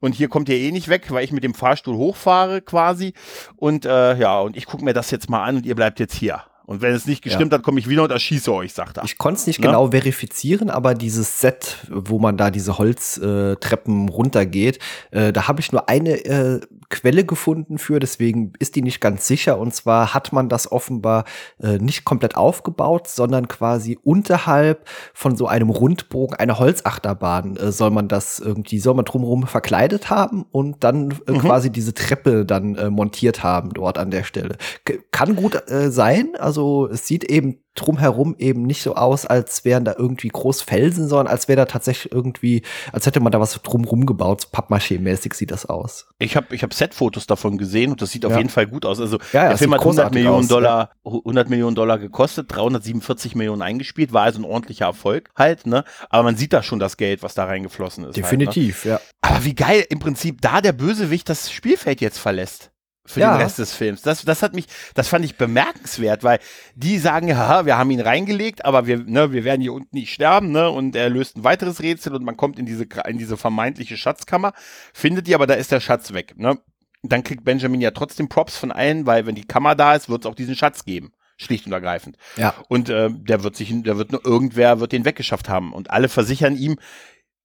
Und 0.00 0.14
hier 0.14 0.28
kommt 0.28 0.48
ihr 0.48 0.56
eh 0.56 0.70
nicht 0.70 0.88
weg, 0.88 1.10
weil 1.10 1.24
ich 1.24 1.32
mit 1.32 1.42
dem 1.42 1.54
Fahrstuhl 1.54 1.96
hochfahre 1.96 2.62
quasi. 2.62 3.14
Und 3.56 3.84
äh, 3.84 4.16
ja, 4.16 4.38
und 4.38 4.56
ich 4.56 4.66
gucke 4.66 4.84
mir 4.84 4.94
das 4.94 5.10
jetzt 5.10 5.28
mal 5.28 5.42
an 5.42 5.56
und 5.56 5.66
ihr 5.66 5.74
bleibt 5.74 5.98
jetzt 5.98 6.14
hier. 6.14 6.44
Und 6.68 6.82
wenn 6.82 6.92
es 6.92 7.06
nicht 7.06 7.22
gestimmt 7.22 7.50
hat, 7.54 7.62
komme 7.62 7.80
ich 7.80 7.88
wieder 7.88 8.02
und 8.02 8.10
erschieße 8.10 8.52
euch, 8.52 8.74
sagt 8.74 8.98
er. 8.98 9.04
Ich 9.04 9.16
konnte 9.16 9.40
es 9.40 9.46
nicht 9.46 9.58
Ne? 9.58 9.68
genau 9.68 9.90
verifizieren, 9.90 10.68
aber 10.68 10.92
dieses 10.92 11.40
Set, 11.40 11.78
wo 11.88 12.18
man 12.18 12.36
da 12.36 12.50
diese 12.50 12.76
Holztreppen 12.76 14.08
äh, 14.08 14.10
runtergeht, 14.10 14.78
äh, 15.10 15.32
da 15.32 15.48
habe 15.48 15.60
ich 15.60 15.72
nur 15.72 15.88
eine 15.88 16.10
äh, 16.26 16.60
Quelle 16.90 17.24
gefunden 17.24 17.78
für, 17.78 17.98
deswegen 17.98 18.52
ist 18.58 18.74
die 18.76 18.82
nicht 18.82 19.00
ganz 19.00 19.26
sicher. 19.26 19.58
Und 19.58 19.74
zwar 19.74 20.14
hat 20.14 20.32
man 20.32 20.48
das 20.48 20.72
offenbar 20.72 21.24
äh, 21.62 21.78
nicht 21.78 22.04
komplett 22.04 22.36
aufgebaut, 22.36 23.08
sondern 23.08 23.46
quasi 23.48 23.98
unterhalb 24.02 24.88
von 25.14 25.36
so 25.36 25.46
einem 25.46 25.70
Rundbogen 25.70 26.36
einer 26.38 26.58
Holzachterbahn 26.58 27.56
äh, 27.56 27.72
soll 27.72 27.90
man 27.90 28.08
das 28.08 28.38
irgendwie, 28.38 28.78
soll 28.78 28.94
man 28.94 29.04
drumherum 29.04 29.46
verkleidet 29.46 30.10
haben 30.10 30.44
und 30.50 30.82
dann 30.84 31.10
äh, 31.26 31.32
Mhm. 31.32 31.38
quasi 31.38 31.70
diese 31.70 31.94
Treppe 31.94 32.44
dann 32.46 32.74
äh, 32.76 32.90
montiert 32.90 33.42
haben 33.42 33.70
dort 33.74 33.98
an 33.98 34.10
der 34.10 34.24
Stelle. 34.24 34.56
K 34.84 34.94
kann 35.10 35.36
gut 35.36 35.70
äh, 35.70 35.90
sein, 35.90 36.30
also 36.38 36.88
es 36.88 37.06
sieht 37.06 37.24
eben 37.24 37.58
drumherum 37.80 38.34
eben 38.38 38.62
nicht 38.62 38.82
so 38.82 38.94
aus, 38.94 39.24
als 39.26 39.64
wären 39.64 39.84
da 39.84 39.94
irgendwie 39.96 40.28
groß 40.28 40.62
Felsen, 40.62 41.08
sondern 41.08 41.28
als 41.28 41.48
wäre 41.48 41.56
da 41.56 41.64
tatsächlich 41.64 42.12
irgendwie, 42.12 42.62
als 42.92 43.06
hätte 43.06 43.20
man 43.20 43.32
da 43.32 43.40
was 43.40 43.60
drumherum 43.62 44.06
gebaut, 44.06 44.42
so 44.42 44.48
Pappmaché-mäßig 44.48 45.34
sieht 45.34 45.50
das 45.50 45.66
aus. 45.66 46.06
Ich 46.18 46.36
habe 46.36 46.54
ich 46.54 46.62
hab 46.62 46.74
Set-Fotos 46.74 47.26
davon 47.26 47.58
gesehen 47.58 47.90
und 47.92 48.02
das 48.02 48.10
sieht 48.10 48.24
auf 48.26 48.32
Ja. 48.32 48.38
jeden 48.38 48.50
Fall 48.50 48.66
gut 48.66 48.84
aus. 48.84 49.00
Also 49.00 49.18
Ja, 49.32 49.44
ja, 49.44 49.48
der 49.50 49.58
Film 49.58 49.72
hat 49.74 49.80
100 49.80 49.82
großartig 49.82 50.14
Millionen 50.14 50.44
aus, 50.44 50.48
Dollar, 50.48 50.90
100 51.04 51.48
Millionen 51.50 51.74
Dollar 51.76 51.98
gekostet, 51.98 52.46
347 52.54 53.34
Millionen 53.34 53.62
eingespielt, 53.62 54.12
war 54.12 54.22
also 54.22 54.40
ein 54.40 54.44
ordentlicher 54.44 54.86
Erfolg 54.86 55.30
halt, 55.36 55.66
ne? 55.66 55.84
Aber 56.10 56.24
man 56.24 56.36
sieht 56.36 56.52
da 56.52 56.62
schon 56.62 56.78
das 56.78 56.96
Geld, 56.96 57.22
was 57.22 57.34
da 57.34 57.44
reingeflossen 57.44 58.04
ist. 58.04 58.16
Halt, 58.16 58.16
ne? 58.16 58.22
Definitiv, 58.22 58.84
ja. 58.84 59.00
Aber 59.20 59.44
wie 59.44 59.54
geil 59.54 59.84
im 59.88 59.98
Prinzip 59.98 60.40
da 60.40 60.60
der 60.60 60.72
Bösewicht 60.72 61.28
das 61.28 61.50
Spielfeld 61.50 62.00
jetzt 62.00 62.18
verlässt. 62.18 62.70
Für 63.08 63.20
Ja. 63.20 63.34
den 63.36 63.40
Rest 63.42 63.58
des 63.58 63.72
Films. 63.72 64.02
Das, 64.02 64.22
das 64.24 64.42
hat 64.42 64.54
mich, 64.54 64.66
das 64.94 65.08
fand 65.08 65.24
ich 65.24 65.36
bemerkenswert, 65.36 66.22
weil 66.24 66.38
die 66.74 66.98
sagen, 66.98 67.28
ja, 67.28 67.64
wir 67.64 67.78
haben 67.78 67.90
ihn 67.90 68.00
reingelegt, 68.00 68.64
aber 68.64 68.86
wir, 68.86 68.98
ne, 68.98 69.32
wir 69.32 69.44
werden 69.44 69.62
hier 69.62 69.72
unten 69.72 69.96
nicht 69.96 70.12
sterben, 70.12 70.52
ne? 70.52 70.68
Und 70.68 70.94
er 70.94 71.08
löst 71.08 71.36
ein 71.36 71.44
weiteres 71.44 71.80
Rätsel 71.82 72.14
und 72.14 72.24
man 72.24 72.36
kommt 72.36 72.58
in 72.58 72.66
diese, 72.66 72.86
in 73.06 73.16
diese 73.18 73.36
vermeintliche 73.36 73.96
Schatzkammer, 73.96 74.52
findet 74.92 75.26
die, 75.26 75.34
aber 75.34 75.46
da 75.46 75.54
ist 75.54 75.72
der 75.72 75.80
Schatz 75.80 76.12
weg, 76.12 76.34
ne? 76.36 76.58
Dann 77.02 77.22
kriegt 77.22 77.44
Benjamin 77.44 77.80
ja 77.80 77.92
trotzdem 77.92 78.28
Props 78.28 78.56
von 78.56 78.72
allen, 78.72 79.06
weil 79.06 79.24
wenn 79.24 79.34
die 79.36 79.46
Kammer 79.46 79.74
da 79.74 79.94
ist, 79.94 80.08
wird 80.08 80.24
es 80.24 80.30
auch 80.30 80.34
diesen 80.34 80.56
Schatz 80.56 80.84
geben. 80.84 81.12
Schlicht 81.38 81.66
und 81.66 81.72
ergreifend. 81.72 82.16
Ja. 82.36 82.52
Und 82.68 82.88
äh, 82.88 83.08
der 83.12 83.44
wird 83.44 83.54
sich, 83.54 83.72
der 83.84 83.96
wird 83.96 84.10
nur 84.10 84.26
irgendwer 84.26 84.80
wird 84.80 84.90
den 84.90 85.04
weggeschafft 85.04 85.48
haben. 85.48 85.72
Und 85.72 85.90
alle 85.90 86.08
versichern 86.08 86.56
ihm, 86.56 86.76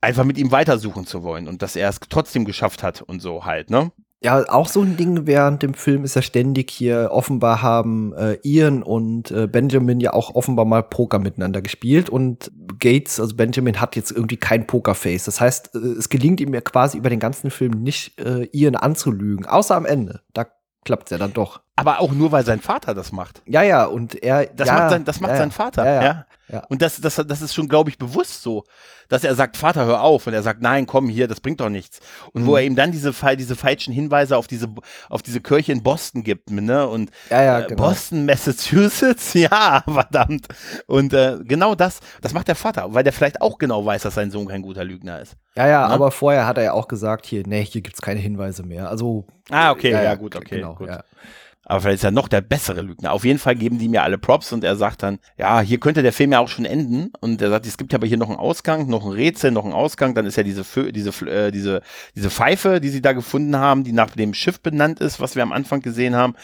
einfach 0.01 0.23
mit 0.23 0.39
ihm 0.39 0.51
weitersuchen 0.51 1.05
zu 1.05 1.21
wollen 1.21 1.47
und 1.47 1.61
dass 1.61 1.75
er 1.75 1.87
es 1.89 1.99
trotzdem 2.09 2.43
geschafft 2.43 2.81
hat 2.83 3.01
und 3.03 3.21
so 3.21 3.45
halt, 3.45 3.69
ne? 3.69 3.91
Ja, 4.23 4.41
auch 4.47 4.69
so 4.69 4.81
ein 4.81 4.95
Ding 4.95 5.27
während 5.27 5.63
dem 5.63 5.73
Film 5.73 6.05
ist 6.05 6.15
ja 6.15 6.21
ständig 6.21 6.71
hier, 6.71 7.09
offenbar 7.11 7.61
haben 7.61 8.13
äh, 8.13 8.37
Ian 8.43 8.81
und 8.81 9.31
äh, 9.31 9.47
Benjamin 9.47 9.99
ja 9.99 10.13
auch 10.13 10.33
offenbar 10.33 10.63
mal 10.63 10.81
Poker 10.81 11.19
miteinander 11.19 11.61
gespielt 11.61 12.09
und 12.09 12.49
Gates, 12.79 13.19
also 13.19 13.35
Benjamin, 13.35 13.81
hat 13.81 13.97
jetzt 13.97 14.11
irgendwie 14.11 14.37
kein 14.37 14.65
Pokerface. 14.65 15.25
Das 15.25 15.41
heißt, 15.41 15.75
äh, 15.75 15.77
es 15.77 16.07
gelingt 16.07 16.39
ihm 16.39 16.53
ja 16.53 16.61
quasi 16.61 16.97
über 16.97 17.09
den 17.09 17.19
ganzen 17.19 17.51
Film 17.51 17.83
nicht, 17.83 18.17
äh, 18.17 18.47
Ian 18.53 18.77
anzulügen, 18.77 19.45
außer 19.45 19.75
am 19.75 19.85
Ende. 19.85 20.21
Da 20.33 20.45
klappt's 20.85 21.11
ja 21.11 21.17
dann 21.17 21.33
doch. 21.33 21.62
Aber 21.75 21.99
auch 22.01 22.11
nur, 22.11 22.31
weil 22.31 22.45
sein 22.45 22.59
Vater 22.59 22.93
das 22.93 23.11
macht. 23.11 23.41
Ja, 23.47 23.63
ja, 23.63 23.85
und 23.85 24.21
er. 24.21 24.45
Das 24.45 24.67
ja, 24.67 24.75
macht 24.75 24.89
sein, 24.91 25.05
das 25.05 25.19
macht 25.19 25.31
ja, 25.31 25.37
sein 25.37 25.51
Vater, 25.51 25.85
ja, 25.85 26.03
ja. 26.03 26.25
ja. 26.47 26.63
Und 26.69 26.83
das, 26.83 27.01
das, 27.01 27.15
das 27.15 27.41
ist 27.41 27.55
schon, 27.55 27.67
glaube 27.67 27.89
ich, 27.89 27.97
bewusst 27.97 28.43
so, 28.43 28.63
dass 29.09 29.23
er 29.23 29.33
sagt, 29.33 29.57
Vater, 29.57 29.85
hör 29.85 30.01
auf. 30.03 30.27
Und 30.27 30.33
er 30.33 30.43
sagt, 30.43 30.61
nein, 30.61 30.85
komm 30.85 31.09
hier, 31.09 31.27
das 31.27 31.41
bringt 31.41 31.61
doch 31.61 31.69
nichts. 31.69 31.99
Und 32.31 32.45
wo 32.45 32.51
Mhm. 32.51 32.57
er 32.57 32.63
ihm 32.63 32.75
dann 32.75 32.91
diese, 32.91 33.11
diese 33.37 33.55
falschen 33.55 33.91
Hinweise 33.91 34.37
auf 34.37 34.45
diese, 34.45 34.67
auf 35.09 35.23
diese 35.23 35.41
Kirche 35.41 35.71
in 35.71 35.81
Boston 35.81 36.21
gibt, 36.23 36.51
ne? 36.51 36.87
Und 36.87 37.09
Ja, 37.31 37.41
ja, 37.43 37.59
äh, 37.61 37.67
genau. 37.67 37.87
Boston, 37.87 38.25
Massachusetts, 38.27 39.33
ja, 39.33 39.83
verdammt. 39.87 40.47
Und 40.85 41.11
äh, 41.13 41.39
genau 41.43 41.73
das, 41.73 42.01
das 42.21 42.33
macht 42.33 42.49
der 42.49 42.55
Vater, 42.55 42.93
weil 42.93 43.03
der 43.03 43.13
vielleicht 43.13 43.41
auch 43.41 43.57
genau 43.57 43.83
weiß, 43.83 44.03
dass 44.03 44.13
sein 44.13 44.29
Sohn 44.29 44.47
kein 44.47 44.61
guter 44.61 44.83
Lügner 44.83 45.21
ist. 45.21 45.37
Ja, 45.55 45.67
ja, 45.67 45.87
Ne? 45.87 45.93
aber 45.93 46.11
vorher 46.11 46.45
hat 46.45 46.57
er 46.57 46.63
ja 46.65 46.73
auch 46.73 46.87
gesagt, 46.87 47.25
hier, 47.25 47.41
nee, 47.47 47.65
hier 47.65 47.81
gibt's 47.81 48.01
keine 48.01 48.19
Hinweise 48.19 48.61
mehr. 48.61 48.89
Also. 48.89 49.25
Ah, 49.49 49.71
okay, 49.71 49.91
ja, 49.91 50.13
gut, 50.15 50.35
okay, 50.35 50.57
Genau, 50.57 50.75
gut. 50.75 50.89
Ja. 51.65 51.71
Aber 51.71 51.81
vielleicht 51.81 51.99
ist 51.99 52.03
er 52.03 52.11
noch 52.11 52.27
der 52.27 52.41
bessere 52.41 52.81
Lügner. 52.81 53.13
Auf 53.13 53.23
jeden 53.23 53.39
Fall 53.39 53.55
geben 53.55 53.79
die 53.79 53.87
mir 53.87 54.03
alle 54.03 54.17
Props 54.17 54.51
und 54.51 54.63
er 54.63 54.75
sagt 54.75 55.01
dann, 55.01 55.19
ja, 55.37 55.61
hier 55.61 55.79
könnte 55.79 56.03
der 56.03 56.11
Film 56.11 56.33
ja 56.33 56.39
auch 56.39 56.49
schon 56.49 56.65
enden. 56.65 57.11
Und 57.21 57.41
er 57.41 57.49
sagt, 57.49 57.65
es 57.65 57.77
gibt 57.77 57.93
ja 57.93 57.99
aber 57.99 58.07
hier 58.07 58.17
noch 58.17 58.29
einen 58.29 58.37
Ausgang, 58.37 58.87
noch 58.87 59.05
ein 59.05 59.11
Rätsel, 59.11 59.51
noch 59.51 59.63
einen 59.63 59.73
Ausgang. 59.73 60.13
Dann 60.13 60.25
ist 60.25 60.35
ja 60.35 60.43
diese, 60.43 60.63
diese, 60.91 61.09
äh, 61.25 61.51
diese, 61.51 61.81
diese 62.15 62.29
Pfeife, 62.29 62.81
die 62.81 62.89
sie 62.89 63.01
da 63.01 63.13
gefunden 63.13 63.55
haben, 63.55 63.83
die 63.83 63.93
nach 63.93 64.11
dem 64.11 64.33
Schiff 64.33 64.59
benannt 64.59 64.99
ist, 64.99 65.21
was 65.21 65.35
wir 65.35 65.43
am 65.43 65.53
Anfang 65.53 65.81
gesehen 65.81 66.15
haben. 66.15 66.35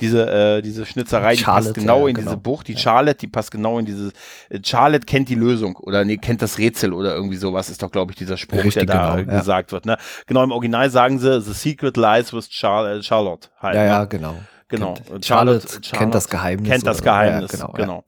Diese, 0.00 0.30
äh, 0.30 0.62
diese 0.62 0.84
Schnitzerei, 0.84 1.36
die 1.36 1.42
passt 1.42 1.72
genau 1.72 2.02
ja, 2.02 2.08
in 2.08 2.14
genau. 2.14 2.30
diese 2.30 2.36
Bucht. 2.36 2.68
Die 2.68 2.76
Charlotte, 2.76 3.18
die 3.18 3.28
passt 3.28 3.50
genau 3.50 3.78
in 3.78 3.86
diese, 3.86 4.12
äh, 4.50 4.60
Charlotte 4.62 5.06
kennt 5.06 5.30
die 5.30 5.34
Lösung 5.34 5.76
oder 5.76 6.04
nee, 6.04 6.18
kennt 6.18 6.42
das 6.42 6.58
Rätsel 6.58 6.92
oder 6.92 7.14
irgendwie 7.14 7.36
sowas 7.36 7.70
ist 7.70 7.82
doch, 7.82 7.90
glaube 7.90 8.12
ich, 8.12 8.18
dieser 8.18 8.36
Spruch, 8.36 8.58
Richtig, 8.58 8.86
der 8.86 8.94
da 8.94 9.16
genau, 9.16 9.32
ja. 9.32 9.38
gesagt 9.38 9.72
wird. 9.72 9.86
Ne? 9.86 9.96
Genau, 10.26 10.44
im 10.44 10.52
Original 10.52 10.90
sagen 10.90 11.18
sie, 11.18 11.40
the 11.40 11.54
secret 11.54 11.96
lies 11.96 12.34
with 12.34 12.50
Char 12.50 12.90
äh, 12.90 13.02
Charlotte. 13.02 13.48
Halt, 13.58 13.74
Ja, 13.74 13.82
ne? 13.82 13.88
ja, 13.88 14.04
genau. 14.04 14.36
Genau. 14.68 14.94
Kennt, 14.94 15.24
Charlotte, 15.24 15.66
Charlotte- 15.68 15.90
kennt 15.96 16.14
das 16.14 16.28
Geheimnis. 16.28 16.70
Kennt 16.70 16.86
das 16.86 17.02
Geheimnis, 17.02 17.52
Ja, 17.52 17.58
genau. 17.66 17.72
genau. 17.72 18.04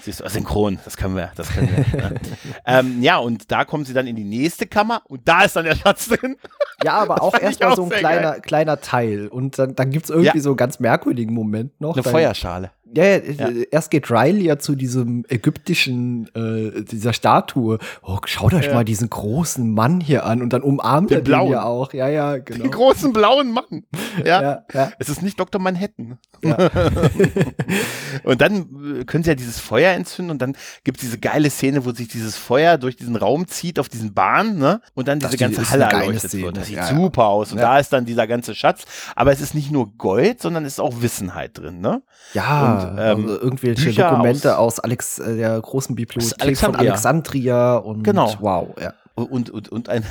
Siehst 0.00 0.20
du, 0.20 0.28
synchron, 0.28 0.78
das 0.84 0.96
können 0.96 1.16
wir, 1.16 1.32
das 1.34 1.50
können 1.50 1.68
wir. 1.92 2.00
ne? 2.02 2.14
ähm, 2.66 3.02
ja, 3.02 3.18
und 3.18 3.50
da 3.50 3.64
kommen 3.64 3.84
sie 3.84 3.92
dann 3.92 4.06
in 4.06 4.14
die 4.16 4.24
nächste 4.24 4.66
Kammer 4.66 5.02
und 5.06 5.26
da 5.28 5.42
ist 5.42 5.56
dann 5.56 5.64
der 5.64 5.74
Schatz 5.74 6.08
drin. 6.08 6.36
Ja, 6.84 6.92
aber 6.94 7.20
auch 7.20 7.34
erstmal 7.38 7.74
so 7.76 7.82
ein 7.84 7.90
kleiner, 7.90 8.40
kleiner 8.40 8.80
Teil. 8.80 9.26
Und 9.28 9.58
dann, 9.58 9.74
dann 9.74 9.90
gibt 9.90 10.04
es 10.04 10.10
irgendwie 10.10 10.36
Ja. 10.38 10.42
so 10.42 10.50
einen 10.50 10.56
ganz 10.56 10.78
merkwürdigen 10.78 11.34
Moment 11.34 11.78
noch. 11.80 11.94
Eine 11.96 12.04
Feuerschale. 12.04 12.70
Ja, 12.96 13.04
ja, 13.04 13.16
äh, 13.48 13.66
erst 13.70 13.90
geht 13.90 14.10
Riley 14.10 14.44
ja 14.44 14.58
zu 14.58 14.74
diesem 14.74 15.24
ägyptischen, 15.28 16.28
äh, 16.34 16.82
dieser 16.84 17.12
Statue. 17.12 17.78
Oh, 18.02 18.18
schaut 18.24 18.54
euch 18.54 18.66
Ja. 18.66 18.74
mal 18.74 18.84
diesen 18.84 19.10
großen 19.10 19.70
Mann 19.72 20.00
hier 20.00 20.24
an 20.24 20.40
und 20.42 20.52
dann 20.52 20.62
umarmt 20.62 21.10
Den 21.10 21.18
er 21.18 21.20
den 21.22 21.24
blauen. 21.24 21.50
ja 21.52 21.64
auch. 21.64 21.92
Ja, 21.92 22.08
ja, 22.08 22.38
genau. 22.38 22.62
Den 22.62 22.70
großen 22.70 23.12
blauen 23.12 23.52
Mann. 23.52 23.84
Ja. 24.24 24.42
ja, 24.42 24.64
ja. 24.72 24.90
Es 24.98 25.08
ist 25.08 25.22
nicht 25.22 25.38
Dr. 25.38 25.60
Manhattan. 25.60 26.18
Ja. 26.42 26.56
und 28.24 28.40
dann 28.40 29.00
äh, 29.00 29.04
können 29.04 29.24
sie 29.24 29.30
ja 29.30 29.34
dieses 29.34 29.58
Feuer 29.58 29.92
entzünden 29.92 30.30
und 30.30 30.42
dann 30.42 30.56
gibt 30.84 30.98
es 30.98 31.02
diese 31.02 31.18
geile 31.18 31.50
Szene, 31.50 31.84
wo 31.84 31.92
sich 31.92 32.08
dieses 32.08 32.36
Feuer 32.36 32.78
durch 32.78 32.96
diesen 32.96 33.16
Raum 33.16 33.46
zieht 33.46 33.78
auf 33.78 33.88
diesen 33.88 34.14
Bahn, 34.14 34.58
ne? 34.58 34.80
Und 34.94 35.08
dann 35.08 35.20
Das 35.20 35.30
diese 35.32 35.44
ist- 35.44 35.56
ganze 35.56 35.70
Halle 35.70 35.84
erleuchtet 35.84 36.32
wird. 36.34 36.56
Das 36.56 36.66
sieht 36.66 36.76
Ja, 36.76 36.86
super 36.86 37.26
aus. 37.26 37.52
Und 37.52 37.58
Ja. 37.58 37.64
da 37.72 37.78
ist 37.78 37.92
dann 37.92 38.04
dieser 38.04 38.26
ganze 38.26 38.54
Schatz. 38.54 38.84
Aber 39.16 39.32
es 39.32 39.40
ist 39.40 39.54
nicht 39.54 39.70
nur 39.70 39.92
Gold, 39.96 40.40
sondern 40.42 40.64
es 40.64 40.74
ist 40.74 40.80
auch 40.80 41.00
Wissenheit 41.02 41.56
drin, 41.58 41.80
ne? 41.80 42.02
Ja, 42.34 42.74
Und, 42.74 42.98
ähm, 42.98 42.98
also 42.98 43.40
irgendwelche 43.40 43.84
Bücher 43.84 44.10
Dokumente 44.10 44.58
aus, 44.58 44.80
Alex, 44.80 45.18
äh, 45.18 45.36
der 45.36 45.60
großen 45.60 45.94
Bibliothek 45.94 46.32
von 46.36 46.40
Alexandria. 46.74 46.80
Alexandria 46.92 47.76
und 47.76 48.02
Genau. 48.04 48.34
wow, 48.40 48.68
ja. 48.80 48.94
Und, 49.14 49.50
und, 49.50 49.68
und, 49.68 49.88
ein, 49.88 50.04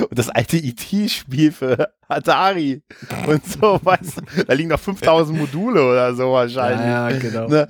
und 0.00 0.10
das 0.18 0.28
alte 0.28 0.58
IT-Spiel 0.58 1.52
für 1.52 1.88
Atari 2.08 2.82
und 3.26 3.44
so, 3.44 3.80
weißt 3.84 4.18
du, 4.18 4.44
da 4.44 4.52
liegen 4.54 4.68
noch 4.68 4.78
5000 4.80 5.38
Module 5.38 5.84
oder 5.84 6.14
so 6.14 6.32
wahrscheinlich. 6.32 6.86
Ja, 6.86 7.10
ja, 7.10 7.18
genau. 7.18 7.48
Ne? 7.48 7.66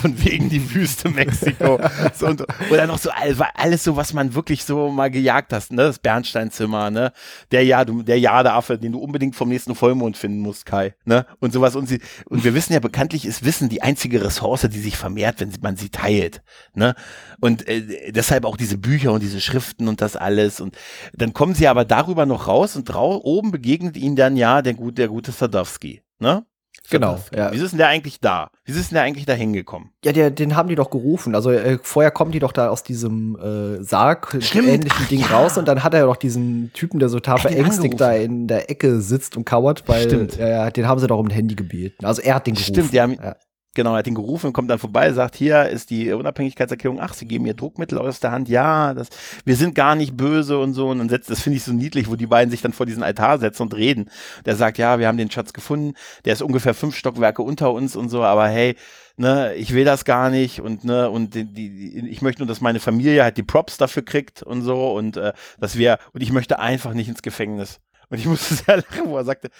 Von 0.00 0.22
wegen 0.24 0.48
die 0.48 0.74
Wüste 0.74 1.08
Mexiko. 1.08 1.80
so, 2.14 2.26
und, 2.26 2.44
oder 2.70 2.86
noch 2.86 2.98
so 2.98 3.10
all- 3.10 3.36
alles 3.54 3.84
so, 3.84 3.96
was 3.96 4.12
man 4.12 4.34
wirklich 4.34 4.64
so 4.64 4.90
mal 4.90 5.10
gejagt 5.10 5.52
hast, 5.52 5.72
ne? 5.72 5.82
Das 5.82 5.98
Bernsteinzimmer, 5.98 6.90
ne? 6.90 7.12
Der 7.50 7.64
ja, 7.64 7.84
der 7.84 8.18
Jadeaffe, 8.18 8.78
den 8.78 8.92
du 8.92 8.98
unbedingt 8.98 9.34
vom 9.36 9.48
nächsten 9.48 9.74
Vollmond 9.74 10.16
finden 10.16 10.40
musst, 10.40 10.66
Kai, 10.66 10.94
ne? 11.04 11.26
Und 11.40 11.52
sowas. 11.52 11.76
Und 11.76 11.88
sie, 11.88 12.00
und 12.26 12.44
wir 12.44 12.54
wissen 12.54 12.72
ja 12.72 12.80
bekanntlich, 12.80 13.26
ist 13.26 13.44
Wissen 13.44 13.68
die 13.68 13.82
einzige 13.82 14.24
Ressource, 14.24 14.68
die 14.70 14.80
sich 14.80 14.96
vermehrt, 14.96 15.40
wenn 15.40 15.52
man 15.60 15.76
sie 15.76 15.88
teilt, 15.90 16.42
ne? 16.74 16.94
Und 17.40 17.66
äh, 17.68 18.12
deshalb 18.12 18.44
auch 18.44 18.56
diese 18.56 18.78
Bücher 18.78 19.12
und 19.12 19.22
diese 19.22 19.40
Schriften 19.40 19.88
und 19.88 20.00
das 20.00 20.16
alles. 20.16 20.60
Und 20.60 20.76
dann 21.12 21.32
kommen 21.32 21.54
sie 21.54 21.68
aber 21.68 21.84
darüber 21.84 22.26
noch 22.26 22.46
raus 22.48 22.76
und 22.76 22.84
drau 22.84 23.20
oben 23.22 23.50
begegnet 23.64 23.96
ihnen 23.96 24.14
dann 24.14 24.36
ja 24.36 24.60
der, 24.60 24.74
gut, 24.74 24.98
der 24.98 25.08
gute 25.08 25.32
Sadowski, 25.32 26.02
ne? 26.18 26.44
Genau, 26.90 27.18
ja. 27.34 27.50
Wie 27.50 27.56
ist 27.56 27.70
denn 27.70 27.78
der 27.78 27.88
eigentlich 27.88 28.20
da? 28.20 28.50
Wie 28.66 28.72
ist 28.72 28.90
denn 28.90 28.96
der 28.96 29.04
eigentlich 29.04 29.24
da 29.24 29.32
hingekommen? 29.32 29.90
Ja, 30.04 30.12
der, 30.12 30.30
den 30.30 30.54
haben 30.54 30.68
die 30.68 30.74
doch 30.74 30.90
gerufen. 30.90 31.34
Also 31.34 31.50
äh, 31.50 31.78
vorher 31.80 32.10
kommen 32.10 32.30
die 32.30 32.40
doch 32.40 32.52
da 32.52 32.68
aus 32.68 32.82
diesem 32.82 33.36
äh, 33.40 33.82
Sarg 33.82 34.36
Stimmt. 34.40 34.68
ähnlichen 34.68 35.00
Ach, 35.04 35.08
Ding 35.08 35.20
ja. 35.20 35.26
raus 35.28 35.56
und 35.56 35.66
dann 35.66 35.82
hat 35.82 35.94
er 35.94 36.04
doch 36.04 36.16
diesen 36.16 36.72
Typen, 36.74 36.98
der 37.00 37.08
so 37.08 37.20
total 37.20 37.38
Er 37.38 37.50
ihn 37.52 37.56
verängstigt 37.56 37.98
da 37.98 38.12
in 38.12 38.48
der 38.48 38.68
Ecke 38.70 39.00
sitzt 39.00 39.34
und 39.38 39.46
kauert, 39.46 39.84
weil 39.88 40.02
Stimmt. 40.02 40.36
ja, 40.36 40.46
ja, 40.48 40.70
den 40.70 40.86
haben 40.86 41.00
sie 41.00 41.06
doch 41.06 41.18
um 41.18 41.26
ein 41.28 41.30
Handy 41.30 41.54
gebeten. 41.54 42.04
Also 42.04 42.20
er 42.20 42.34
hat 42.34 42.46
den 42.46 42.54
gerufen. 42.54 42.74
Stimmt, 42.74 42.92
die 42.92 43.00
haben- 43.00 43.14
ja. 43.14 43.36
Genau, 43.74 43.92
er 43.92 43.98
hat 43.98 44.06
ihn 44.06 44.14
gerufen, 44.14 44.52
kommt 44.52 44.70
dann 44.70 44.78
vorbei, 44.78 45.12
sagt, 45.12 45.34
hier 45.34 45.68
ist 45.68 45.90
die 45.90 46.12
Unabhängigkeitserklärung, 46.12 47.00
ach, 47.00 47.12
sie 47.12 47.26
geben 47.26 47.44
mir 47.44 47.54
Druckmittel 47.54 47.98
aus 47.98 48.20
der 48.20 48.30
Hand, 48.30 48.48
ja, 48.48 48.94
das, 48.94 49.08
wir 49.44 49.56
sind 49.56 49.74
gar 49.74 49.96
nicht 49.96 50.16
böse 50.16 50.58
und 50.58 50.74
so. 50.74 50.88
Und 50.88 50.98
dann 50.98 51.08
setzt, 51.08 51.28
das 51.28 51.40
finde 51.42 51.56
ich 51.56 51.64
so 51.64 51.72
niedlich, 51.72 52.08
wo 52.08 52.16
die 52.16 52.26
beiden 52.26 52.50
sich 52.50 52.62
dann 52.62 52.72
vor 52.72 52.86
diesen 52.86 53.02
Altar 53.02 53.38
setzen 53.38 53.62
und 53.62 53.74
reden. 53.74 54.10
Der 54.44 54.54
sagt, 54.54 54.78
ja, 54.78 54.98
wir 54.98 55.08
haben 55.08 55.18
den 55.18 55.30
Schatz 55.30 55.52
gefunden, 55.52 55.94
der 56.24 56.34
ist 56.34 56.42
ungefähr 56.42 56.74
fünf 56.74 56.94
Stockwerke 56.94 57.42
unter 57.42 57.72
uns 57.72 57.96
und 57.96 58.08
so, 58.08 58.22
aber 58.22 58.46
hey, 58.48 58.76
ne, 59.16 59.54
ich 59.54 59.74
will 59.74 59.84
das 59.84 60.04
gar 60.04 60.30
nicht 60.30 60.60
und 60.60 60.84
ne, 60.84 61.10
und 61.10 61.34
die, 61.34 61.44
die, 61.44 62.08
ich 62.08 62.22
möchte 62.22 62.42
nur, 62.42 62.48
dass 62.48 62.60
meine 62.60 62.80
Familie 62.80 63.22
halt 63.22 63.36
die 63.36 63.42
Props 63.42 63.76
dafür 63.76 64.04
kriegt 64.04 64.42
und 64.42 64.62
so 64.62 64.92
und 64.92 65.16
äh, 65.16 65.32
dass 65.58 65.76
wir, 65.76 65.98
und 66.12 66.22
ich 66.22 66.32
möchte 66.32 66.58
einfach 66.58 66.94
nicht 66.94 67.08
ins 67.08 67.22
Gefängnis. 67.22 67.80
Und 68.08 68.18
ich 68.18 68.26
musste 68.26 68.54
sehr 68.54 68.76
lachen, 68.76 69.06
wo 69.06 69.16
er 69.16 69.24
sagte, 69.24 69.50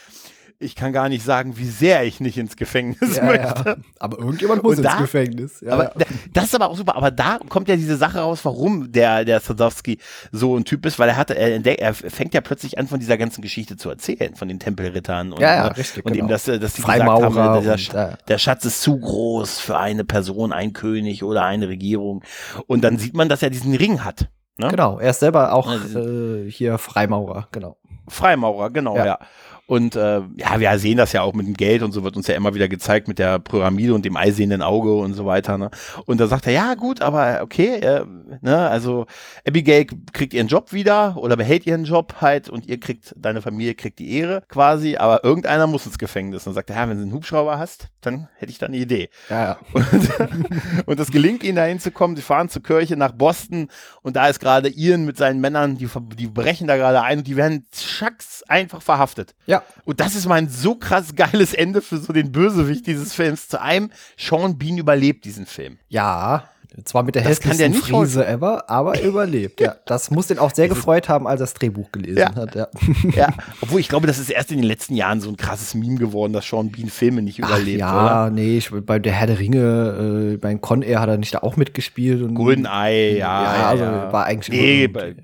ich 0.58 0.74
kann 0.76 0.92
gar 0.92 1.08
nicht 1.08 1.24
sagen, 1.24 1.56
wie 1.56 1.66
sehr 1.66 2.04
ich 2.04 2.20
nicht 2.20 2.38
ins 2.38 2.56
Gefängnis 2.56 3.16
Ja, 3.16 3.24
möchte. 3.24 3.62
ja. 3.66 3.76
Aber 3.98 4.18
irgendjemand 4.18 4.62
muss 4.62 4.78
Und 4.78 4.84
ins 4.84 4.92
da- 4.92 5.00
Gefängnis. 5.00 5.60
Ja, 5.60 5.72
Aber 5.72 5.92
da- 5.96 6.04
das 6.32 6.44
ist 6.44 6.54
aber 6.54 6.68
auch 6.70 6.76
super. 6.76 6.96
Aber 6.96 7.10
da 7.10 7.38
kommt 7.48 7.68
ja 7.68 7.76
diese 7.76 7.96
Sache 7.96 8.20
raus, 8.20 8.40
warum 8.44 8.90
der, 8.92 9.24
der 9.24 9.40
Sadowski 9.40 9.98
so 10.32 10.56
ein 10.56 10.64
Typ 10.64 10.86
ist, 10.86 10.98
weil 10.98 11.08
er 11.08 11.16
hatte, 11.16 11.36
er, 11.36 11.54
entdeckt- 11.54 11.80
er 11.80 11.92
fängt 11.94 12.34
ja 12.34 12.40
plötzlich 12.40 12.78
an, 12.78 12.86
von 12.86 13.00
dieser 13.00 13.18
ganzen 13.18 13.42
Geschichte 13.42 13.76
zu 13.76 13.90
erzählen, 13.90 14.34
von 14.36 14.48
den 14.48 14.58
Tempelrittern 14.60 15.32
und, 15.32 15.40
Ja, 15.40 15.54
ja, 15.54 15.64
ne, 15.68 15.76
richtig, 15.76 16.04
und 16.04 16.12
genau. 16.12 16.24
eben, 16.24 16.28
dass, 16.28 16.44
dass 16.44 16.72
die 16.74 16.82
Freimaurer 16.82 17.28
gesagt 17.28 17.48
haben, 17.48 17.64
der, 17.64 17.78
Sch- 17.78 17.94
ja. 17.94 18.18
der 18.28 18.38
Schatz 18.38 18.64
ist 18.64 18.80
zu 18.82 18.98
groß 18.98 19.58
für 19.60 19.76
eine 19.78 20.04
Person, 20.04 20.52
ein 20.52 20.72
König 20.72 21.22
oder 21.24 21.44
eine 21.44 21.68
Regierung. 21.68 22.22
Und 22.66 22.82
dann 22.84 22.96
sieht 22.98 23.14
man, 23.14 23.28
dass 23.28 23.42
er 23.42 23.50
diesen 23.50 23.74
Ring 23.74 24.04
hat. 24.04 24.28
Ne? 24.56 24.68
Genau, 24.68 24.98
er 25.00 25.10
ist 25.10 25.20
selber 25.20 25.52
auch 25.52 25.68
Also- 25.68 25.98
äh, 25.98 26.50
hier 26.50 26.78
Freimaurer, 26.78 27.48
genau. 27.50 27.76
Freimaurer, 28.08 28.70
genau, 28.70 28.96
ja. 28.96 29.04
Ja. 29.06 29.18
Und 29.66 29.96
äh, 29.96 30.20
ja, 30.36 30.60
wir 30.60 30.78
sehen 30.78 30.98
das 30.98 31.12
ja 31.12 31.22
auch 31.22 31.32
mit 31.32 31.46
dem 31.46 31.54
Geld 31.54 31.82
und 31.82 31.92
so 31.92 32.04
wird 32.04 32.16
uns 32.16 32.26
ja 32.26 32.34
immer 32.34 32.54
wieder 32.54 32.68
gezeigt 32.68 33.08
mit 33.08 33.18
der 33.18 33.38
Pyramide 33.38 33.94
und 33.94 34.04
dem 34.04 34.16
eisehenden 34.16 34.60
Auge 34.60 34.94
und 34.94 35.14
so 35.14 35.24
weiter. 35.24 35.56
Ne? 35.56 35.70
Und 36.04 36.20
da 36.20 36.26
sagt 36.26 36.46
er, 36.46 36.52
ja 36.52 36.74
gut, 36.74 37.00
aber 37.00 37.40
okay, 37.42 37.76
äh, 37.76 38.04
ne, 38.42 38.68
also 38.68 39.06
Abigail 39.46 39.86
kriegt 40.12 40.34
ihren 40.34 40.48
Job 40.48 40.72
wieder 40.72 41.16
oder 41.16 41.36
behält 41.36 41.66
ihren 41.66 41.84
Job 41.84 42.16
halt 42.20 42.50
und 42.50 42.66
ihr 42.66 42.78
kriegt, 42.78 43.14
deine 43.16 43.40
Familie 43.40 43.74
kriegt 43.74 43.98
die 43.98 44.18
Ehre 44.18 44.42
quasi, 44.48 44.96
aber 44.96 45.24
irgendeiner 45.24 45.66
muss 45.66 45.86
ins 45.86 45.98
Gefängnis. 45.98 46.42
Und 46.42 46.48
dann 46.48 46.54
sagt 46.54 46.70
er, 46.70 46.76
ja, 46.76 46.88
wenn 46.88 46.98
du 46.98 47.02
einen 47.02 47.12
Hubschrauber 47.12 47.58
hast, 47.58 47.88
dann 48.02 48.28
hätte 48.36 48.52
ich 48.52 48.58
da 48.58 48.66
eine 48.66 48.76
Idee. 48.76 49.08
Ja, 49.30 49.44
ja. 49.44 49.58
Und, 49.74 50.86
und 50.86 51.00
es 51.00 51.10
gelingt 51.10 51.42
ihnen 51.42 51.56
da 51.56 51.64
hinzukommen. 51.64 52.16
Sie 52.16 52.22
fahren 52.22 52.48
zur 52.48 52.62
Kirche 52.62 52.96
nach 52.96 53.12
Boston 53.12 53.68
und 54.02 54.16
da 54.16 54.28
ist 54.28 54.40
gerade 54.40 54.68
Ian 54.68 55.04
mit 55.04 55.16
seinen 55.16 55.40
Männern, 55.40 55.76
die, 55.76 55.88
die 56.16 56.26
brechen 56.26 56.66
da 56.66 56.76
gerade 56.76 57.02
ein 57.02 57.18
und 57.18 57.26
die 57.26 57.36
werden 57.36 57.66
schacks 57.74 58.42
einfach 58.44 58.82
verhaftet. 58.82 59.34
Ja, 59.46 59.53
Und 59.84 60.00
das 60.00 60.14
ist 60.14 60.26
mein 60.26 60.48
so 60.48 60.74
krass 60.74 61.14
geiles 61.14 61.54
Ende 61.54 61.80
für 61.82 61.98
so 61.98 62.12
den 62.12 62.32
Bösewicht 62.32 62.86
dieses 62.86 63.12
Films. 63.14 63.48
Zu 63.48 63.60
einem, 63.60 63.90
Sean 64.16 64.58
Bean 64.58 64.78
überlebt 64.78 65.24
diesen 65.24 65.46
Film. 65.46 65.78
ja. 65.88 66.44
Zwar 66.84 67.04
mit 67.04 67.14
der 67.14 67.22
Das 67.22 67.38
hässlichsten 67.38 67.72
Friese 67.74 68.26
ever, 68.26 68.68
aber 68.68 68.96
er 68.98 69.04
überlebt. 69.06 69.60
Ja, 69.60 69.76
das 69.86 70.10
muss 70.10 70.26
den 70.26 70.40
auch 70.40 70.52
sehr 70.52 70.66
gefreut 70.66 71.08
haben, 71.08 71.28
als 71.28 71.40
er 71.40 71.44
das 71.44 71.54
Drehbuch 71.54 71.92
gelesen 71.92 72.18
Ja. 72.18 72.34
hat. 72.34 72.56
Ja. 72.56 72.66
Ja, 73.14 73.28
obwohl 73.60 73.78
ich 73.78 73.88
glaube, 73.88 74.08
das 74.08 74.18
ist 74.18 74.28
erst 74.28 74.50
in 74.50 74.56
den 74.58 74.66
letzten 74.66 74.96
Jahren 74.96 75.20
so 75.20 75.28
ein 75.28 75.36
krasses 75.36 75.74
Meme 75.74 75.98
geworden, 75.98 76.32
dass 76.32 76.48
Sean 76.48 76.72
Bean 76.72 76.88
Filme 76.88 77.22
nicht 77.22 77.40
Ach, 77.44 77.48
überlebt, 77.48 77.78
ja, 77.78 78.24
oder? 78.24 78.30
nee, 78.30 78.56
ich, 78.58 78.70
bei 78.72 78.98
der 78.98 79.12
Herr 79.12 79.28
der 79.28 79.38
Ringe, 79.38 80.32
äh, 80.32 80.36
bei 80.36 80.52
Con 80.56 80.82
Air 80.82 80.98
hat 81.00 81.08
er 81.10 81.16
nicht 81.16 81.32
da 81.32 81.38
auch 81.44 81.56
mitgespielt. 81.56 82.20
Und, 82.22 82.34
Goldeneye, 82.34 83.18
ja. 83.18 83.44
Ja, 83.44 83.68
also 83.68 83.84
ja. 83.84 84.12
war 84.12 84.24
eigentlich 84.24 84.48
Nee, 84.60 84.88
bei, 84.88 85.14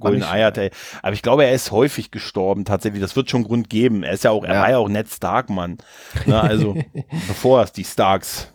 Golden 0.00 0.22
Eye 0.22 0.44
hat 0.44 0.58
er. 0.58 0.70
Aber 1.02 1.12
ich 1.12 1.22
glaube, 1.22 1.44
er 1.44 1.52
ist 1.52 1.70
häufig 1.70 2.10
gestorben, 2.10 2.64
tatsächlich. 2.64 3.00
Das 3.02 3.16
wird 3.16 3.30
schon 3.30 3.44
Grund 3.44 3.68
geben. 3.70 4.02
Er 4.02 4.12
ist 4.12 4.24
ja 4.24 4.30
auch, 4.30 4.44
er 4.44 4.54
Ja. 4.54 4.60
war 4.62 4.70
ja 4.70 4.78
auch 4.78 4.88
Ned 4.88 5.08
Stark, 5.08 5.50
Mann. 5.50 5.78
Ne, 6.24 6.40
also, 6.40 6.74
bevor 7.28 7.62
es 7.62 7.72
die 7.72 7.84
Starks 7.84 8.52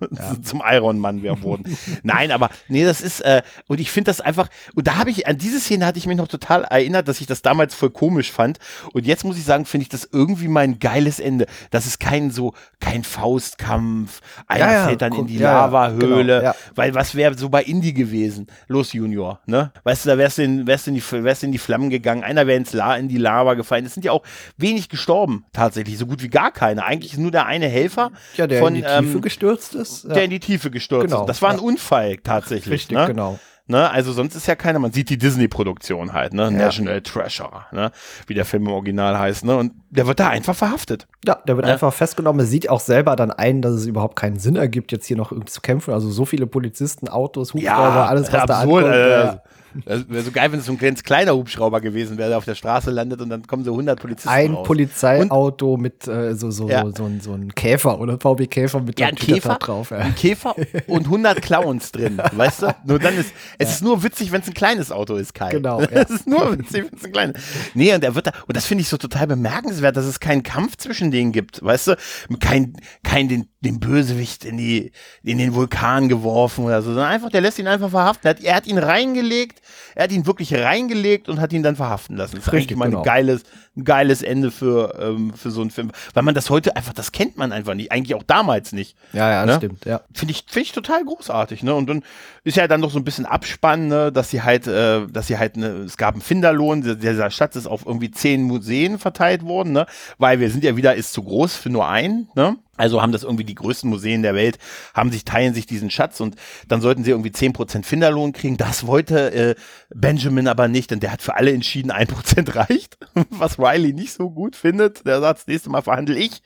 zum 0.42 0.62
Iron 0.64 0.98
Man 0.98 1.22
wir 1.22 1.42
wurden. 1.42 1.76
Nein, 2.02 2.30
aber 2.30 2.50
nee, 2.68 2.84
das 2.84 3.00
ist, 3.00 3.20
äh, 3.20 3.42
und 3.66 3.80
ich 3.80 3.90
finde 3.90 4.10
das 4.10 4.20
einfach, 4.20 4.48
und 4.74 4.86
da 4.86 4.96
habe 4.96 5.10
ich, 5.10 5.26
an 5.26 5.38
diese 5.38 5.60
Szene 5.60 5.86
hatte 5.86 5.98
ich 5.98 6.06
mich 6.06 6.16
noch 6.16 6.28
total 6.28 6.64
erinnert, 6.64 7.08
dass 7.08 7.20
ich 7.20 7.26
das 7.26 7.42
damals 7.42 7.74
voll 7.74 7.90
komisch 7.90 8.30
fand. 8.30 8.58
Und 8.92 9.06
jetzt 9.06 9.24
muss 9.24 9.36
ich 9.36 9.44
sagen, 9.44 9.64
finde 9.64 9.82
ich 9.82 9.88
das 9.88 10.08
irgendwie 10.10 10.48
mein 10.48 10.78
geiles 10.78 11.20
Ende. 11.20 11.46
Das 11.70 11.86
ist 11.86 12.00
kein 12.00 12.30
so, 12.30 12.54
kein 12.80 13.04
Faustkampf, 13.04 14.20
einer 14.46 14.66
Ja, 14.66 14.72
ja, 14.72 14.84
fällt 14.86 15.02
dann 15.02 15.12
in 15.14 15.26
die 15.26 15.38
ja, 15.38 15.52
ja, 15.52 15.60
Lavahöhle, 15.66 16.38
genau, 16.38 16.42
ja. 16.50 16.54
weil 16.74 16.94
was 16.94 17.14
wäre 17.14 17.36
so 17.36 17.48
bei 17.48 17.62
Indie 17.62 17.94
gewesen? 17.94 18.46
Los, 18.68 18.92
Junior, 18.92 19.40
ne? 19.46 19.72
Weißt 19.84 20.04
du, 20.04 20.10
da 20.10 20.18
wärst 20.18 20.38
du 20.38 20.42
in, 20.42 20.66
wärst 20.66 20.86
du 20.86 20.90
in, 20.90 20.96
die, 20.96 21.12
wärst 21.12 21.42
in 21.42 21.52
die 21.52 21.58
Flammen 21.58 21.90
gegangen, 21.90 22.22
einer 22.22 22.46
wäre 22.46 22.58
ins 22.58 22.72
La, 22.72 22.96
in 22.96 23.08
die 23.08 23.18
Lava 23.18 23.54
gefallen. 23.54 23.84
Es 23.84 23.94
sind 23.94 24.04
ja 24.04 24.12
auch 24.12 24.22
wenig 24.56 24.88
gestorben, 24.88 25.44
tatsächlich, 25.52 25.98
so 25.98 26.06
gut 26.06 26.22
wie 26.22 26.28
gar 26.28 26.52
keine. 26.52 26.84
Eigentlich 26.84 27.12
ist 27.12 27.18
nur 27.18 27.30
der 27.30 27.46
eine 27.46 27.68
Helfer, 27.68 28.12
Ja, 28.36 28.46
der 28.46 28.60
von, 28.60 28.74
in 28.74 28.82
die 28.82 28.88
Tiefe 28.88 29.16
ähm, 29.16 29.20
gestürzt 29.20 29.74
ist. 29.74 29.87
Ja. 30.06 30.14
der 30.14 30.24
in 30.24 30.30
die 30.30 30.40
Tiefe 30.40 30.70
gestürzt 30.70 31.06
Genau, 31.06 31.22
ist. 31.22 31.28
Das 31.28 31.42
war 31.42 31.50
ein 31.50 31.56
ja. 31.56 31.62
Unfall 31.62 32.16
tatsächlich. 32.18 32.72
Richtig, 32.74 32.96
ne? 32.96 33.06
genau. 33.06 33.38
Ne? 33.70 33.90
Also 33.90 34.12
sonst 34.12 34.34
ist 34.34 34.46
ja 34.46 34.54
keiner, 34.54 34.78
man 34.78 34.92
sieht 34.92 35.10
die 35.10 35.18
Disney-Produktion 35.18 36.14
halt, 36.14 36.32
ne? 36.32 36.44
Ja. 36.44 36.50
National 36.50 37.02
Treasure, 37.02 37.66
ne? 37.70 37.90
wie 38.26 38.32
der 38.32 38.46
Film 38.46 38.62
im 38.66 38.72
Original 38.72 39.18
heißt. 39.18 39.44
Ne? 39.44 39.56
Und 39.58 39.72
der 39.90 40.06
wird 40.06 40.20
da 40.20 40.28
einfach 40.28 40.54
verhaftet. 40.56 41.06
Ja, 41.26 41.34
der 41.46 41.56
wird 41.56 41.66
Ja. 41.66 41.74
einfach 41.74 41.92
festgenommen. 41.92 42.40
Er 42.40 42.46
sieht 42.46 42.70
auch 42.70 42.80
selber 42.80 43.14
dann 43.14 43.30
ein, 43.30 43.60
dass 43.60 43.74
es 43.74 43.84
überhaupt 43.84 44.16
keinen 44.16 44.38
Sinn 44.38 44.56
ergibt, 44.56 44.90
jetzt 44.90 45.04
hier 45.06 45.18
noch 45.18 45.32
irgendwie 45.32 45.52
zu 45.52 45.60
kämpfen. 45.60 45.92
Also 45.92 46.08
so 46.10 46.24
viele 46.24 46.46
Polizisten, 46.46 47.08
Autos, 47.08 47.52
Hubschrauber, 47.52 48.08
alles, 48.08 48.32
was 48.32 48.46
da 48.46 48.60
absurd. 48.60 48.84
ankommt. 48.84 48.94
äh, 48.94 49.20
ja. 49.24 49.42
Das 49.84 50.08
wäre 50.08 50.22
so 50.22 50.30
geil, 50.30 50.50
wenn 50.52 50.60
es 50.60 50.66
so 50.66 50.72
ein 50.72 50.78
ganz 50.78 51.02
kleiner 51.02 51.34
Hubschrauber 51.34 51.80
gewesen 51.80 52.18
wäre, 52.18 52.30
der 52.30 52.38
auf 52.38 52.44
der 52.44 52.54
Straße 52.54 52.90
landet 52.90 53.20
und 53.20 53.30
dann 53.30 53.46
kommen 53.46 53.64
so 53.64 53.72
100 53.72 54.00
Polizisten 54.00 54.28
Ein 54.28 54.54
raus. 54.54 54.66
Polizeiauto 54.66 55.76
mit 55.76 56.06
äh, 56.08 56.34
so, 56.34 56.50
so, 56.50 56.68
Ja. 56.68 56.84
so, 56.84 56.92
so, 56.96 57.04
ein- 57.04 57.20
so 57.20 57.32
ein 57.32 57.54
Käfer 57.54 58.00
oder 58.00 58.18
VW-Käfer 58.18 58.80
mit 58.80 58.98
Ja, 59.00 59.08
einem 59.08 59.16
ein 59.16 59.20
Käfer, 59.26 59.54
drauf. 59.56 59.90
Ja. 59.90 59.98
ein 59.98 60.14
Käfer 60.14 60.54
und 60.86 61.06
100 61.06 61.42
Clowns 61.42 61.92
drin, 61.92 62.18
weißt 62.32 62.62
du? 62.62 62.74
Nur 62.84 62.98
dann 62.98 63.16
ist, 63.16 63.32
es 63.58 63.70
ist 63.70 63.82
nur 63.82 64.02
witzig, 64.02 64.32
wenn 64.32 64.40
es 64.40 64.48
ein 64.48 64.54
kleines 64.54 64.90
Auto 64.92 65.14
ist, 65.16 65.34
Kai. 65.34 65.50
Genau, 65.50 65.80
ja. 65.82 65.88
Es 65.88 66.10
ist 66.10 66.26
nur 66.26 66.58
witzig, 66.58 66.84
wenn 66.90 66.98
es 66.98 67.04
ein 67.04 67.12
kleines 67.12 67.42
Nee, 67.74 67.94
und 67.94 68.02
er 68.04 68.14
wird 68.14 68.26
da, 68.28 68.32
und 68.46 68.56
das 68.56 68.66
finde 68.66 68.82
ich 68.82 68.88
so 68.88 68.96
total 68.96 69.26
bemerkenswert, 69.26 69.96
dass 69.96 70.04
es 70.06 70.20
keinen 70.20 70.42
Kampf 70.42 70.76
zwischen 70.76 71.10
denen 71.10 71.32
gibt, 71.32 71.62
weißt 71.62 71.88
du? 71.88 71.96
Kein, 72.40 72.74
kein 73.02 73.28
den, 73.28 73.48
den 73.60 73.80
Bösewicht 73.80 74.44
in 74.44 74.56
die, 74.56 74.92
in 75.22 75.38
den 75.38 75.54
Vulkan 75.54 76.08
geworfen 76.08 76.64
oder 76.64 76.82
so, 76.82 76.88
sondern 76.90 77.08
einfach, 77.10 77.30
der 77.30 77.40
lässt 77.40 77.58
ihn 77.58 77.66
einfach 77.66 77.90
verhaften. 77.90 78.26
Er 78.28 78.38
er 78.44 78.54
hat 78.56 78.66
ihn 78.66 78.78
reingelegt, 78.78 79.60
er 79.94 80.04
hat 80.04 80.12
ihn 80.12 80.26
wirklich 80.26 80.54
reingelegt 80.54 81.28
und 81.28 81.40
hat 81.40 81.52
ihn 81.52 81.62
dann 81.62 81.76
verhaften 81.76 82.16
lassen. 82.16 82.36
Das 82.36 82.46
ist 82.46 82.52
Richtig, 82.52 82.70
eigentlich 82.72 82.78
mal 82.78 82.86
genau. 82.86 82.98
ein 83.00 83.04
geiles, 83.04 83.42
ein 83.76 83.84
geiles 83.84 84.22
Ende 84.22 84.50
für, 84.50 84.98
ähm, 85.00 85.32
für 85.34 85.50
so 85.50 85.60
einen 85.60 85.70
Film. 85.70 85.90
Weil 86.14 86.22
man 86.22 86.34
das 86.34 86.50
heute 86.50 86.76
einfach, 86.76 86.92
das 86.92 87.12
kennt 87.12 87.36
man 87.36 87.52
einfach 87.52 87.74
nicht. 87.74 87.92
Eigentlich 87.92 88.14
auch 88.14 88.22
damals 88.22 88.72
nicht. 88.72 88.96
ja, 89.12 89.30
ja, 89.30 89.46
Ne? 89.46 89.54
stimmt. 89.56 89.84
Ja. 89.84 90.00
Finde 90.14 90.32
ich, 90.32 90.44
finde 90.48 90.60
ich 90.66 90.72
total 90.72 91.04
großartig, 91.04 91.62
ne? 91.62 91.74
Und 91.74 91.88
dann 91.88 92.02
ist 92.44 92.56
ja 92.56 92.66
dann 92.68 92.80
noch 92.80 92.90
so 92.90 92.98
ein 92.98 93.04
bisschen 93.04 93.26
Abspann, 93.26 93.88
ne? 93.88 94.10
dass 94.12 94.30
sie 94.30 94.42
halt, 94.42 94.66
äh, 94.66 95.06
dass 95.06 95.26
sie 95.26 95.38
halt, 95.38 95.56
ne, 95.56 95.66
es 95.86 95.96
gab 95.96 96.14
einen 96.14 96.22
Finderlohn, 96.22 96.82
der- 96.82 96.94
dieser 96.96 97.30
Schatz 97.30 97.56
ist 97.56 97.66
auf 97.66 97.84
irgendwie 97.86 98.10
zehn 98.10 98.42
Museen 98.42 98.98
verteilt 98.98 99.42
worden, 99.44 99.72
ne? 99.72 99.86
Weil 100.18 100.40
wir 100.40 100.50
sind 100.50 100.64
ja 100.64 100.76
wieder, 100.76 100.94
ist 100.94 101.12
zu 101.12 101.22
groß 101.22 101.54
für 101.56 101.70
nur 101.70 101.88
einen, 101.88 102.28
ne? 102.34 102.56
Also 102.78 103.02
haben 103.02 103.12
das 103.12 103.22
irgendwie 103.24 103.44
die 103.44 103.54
größten 103.54 103.90
Museen 103.90 104.22
der 104.22 104.34
Welt, 104.34 104.58
haben 104.94 105.12
sich, 105.12 105.24
teilen 105.24 105.52
sich 105.54 105.66
diesen 105.66 105.90
Schatz 105.90 106.20
und 106.20 106.36
dann 106.68 106.80
sollten 106.80 107.04
sie 107.04 107.10
irgendwie 107.10 107.30
10% 107.30 107.84
Finderlohn 107.84 108.32
kriegen. 108.32 108.56
Das 108.56 108.86
wollte 108.86 109.32
äh, 109.32 109.54
Benjamin 109.94 110.48
aber 110.48 110.68
nicht, 110.68 110.90
denn 110.90 111.00
der 111.00 111.12
hat 111.12 111.22
für 111.22 111.36
alle 111.36 111.52
entschieden, 111.52 111.92
1% 111.92 112.54
reicht, 112.54 112.98
was 113.30 113.58
Riley 113.58 113.92
nicht 113.92 114.12
so 114.12 114.30
gut 114.30 114.56
findet. 114.56 115.06
Der 115.06 115.20
sagt, 115.20 115.40
das 115.40 115.46
nächste 115.46 115.70
Mal 115.70 115.82
verhandle 115.82 116.16
ich. 116.16 116.42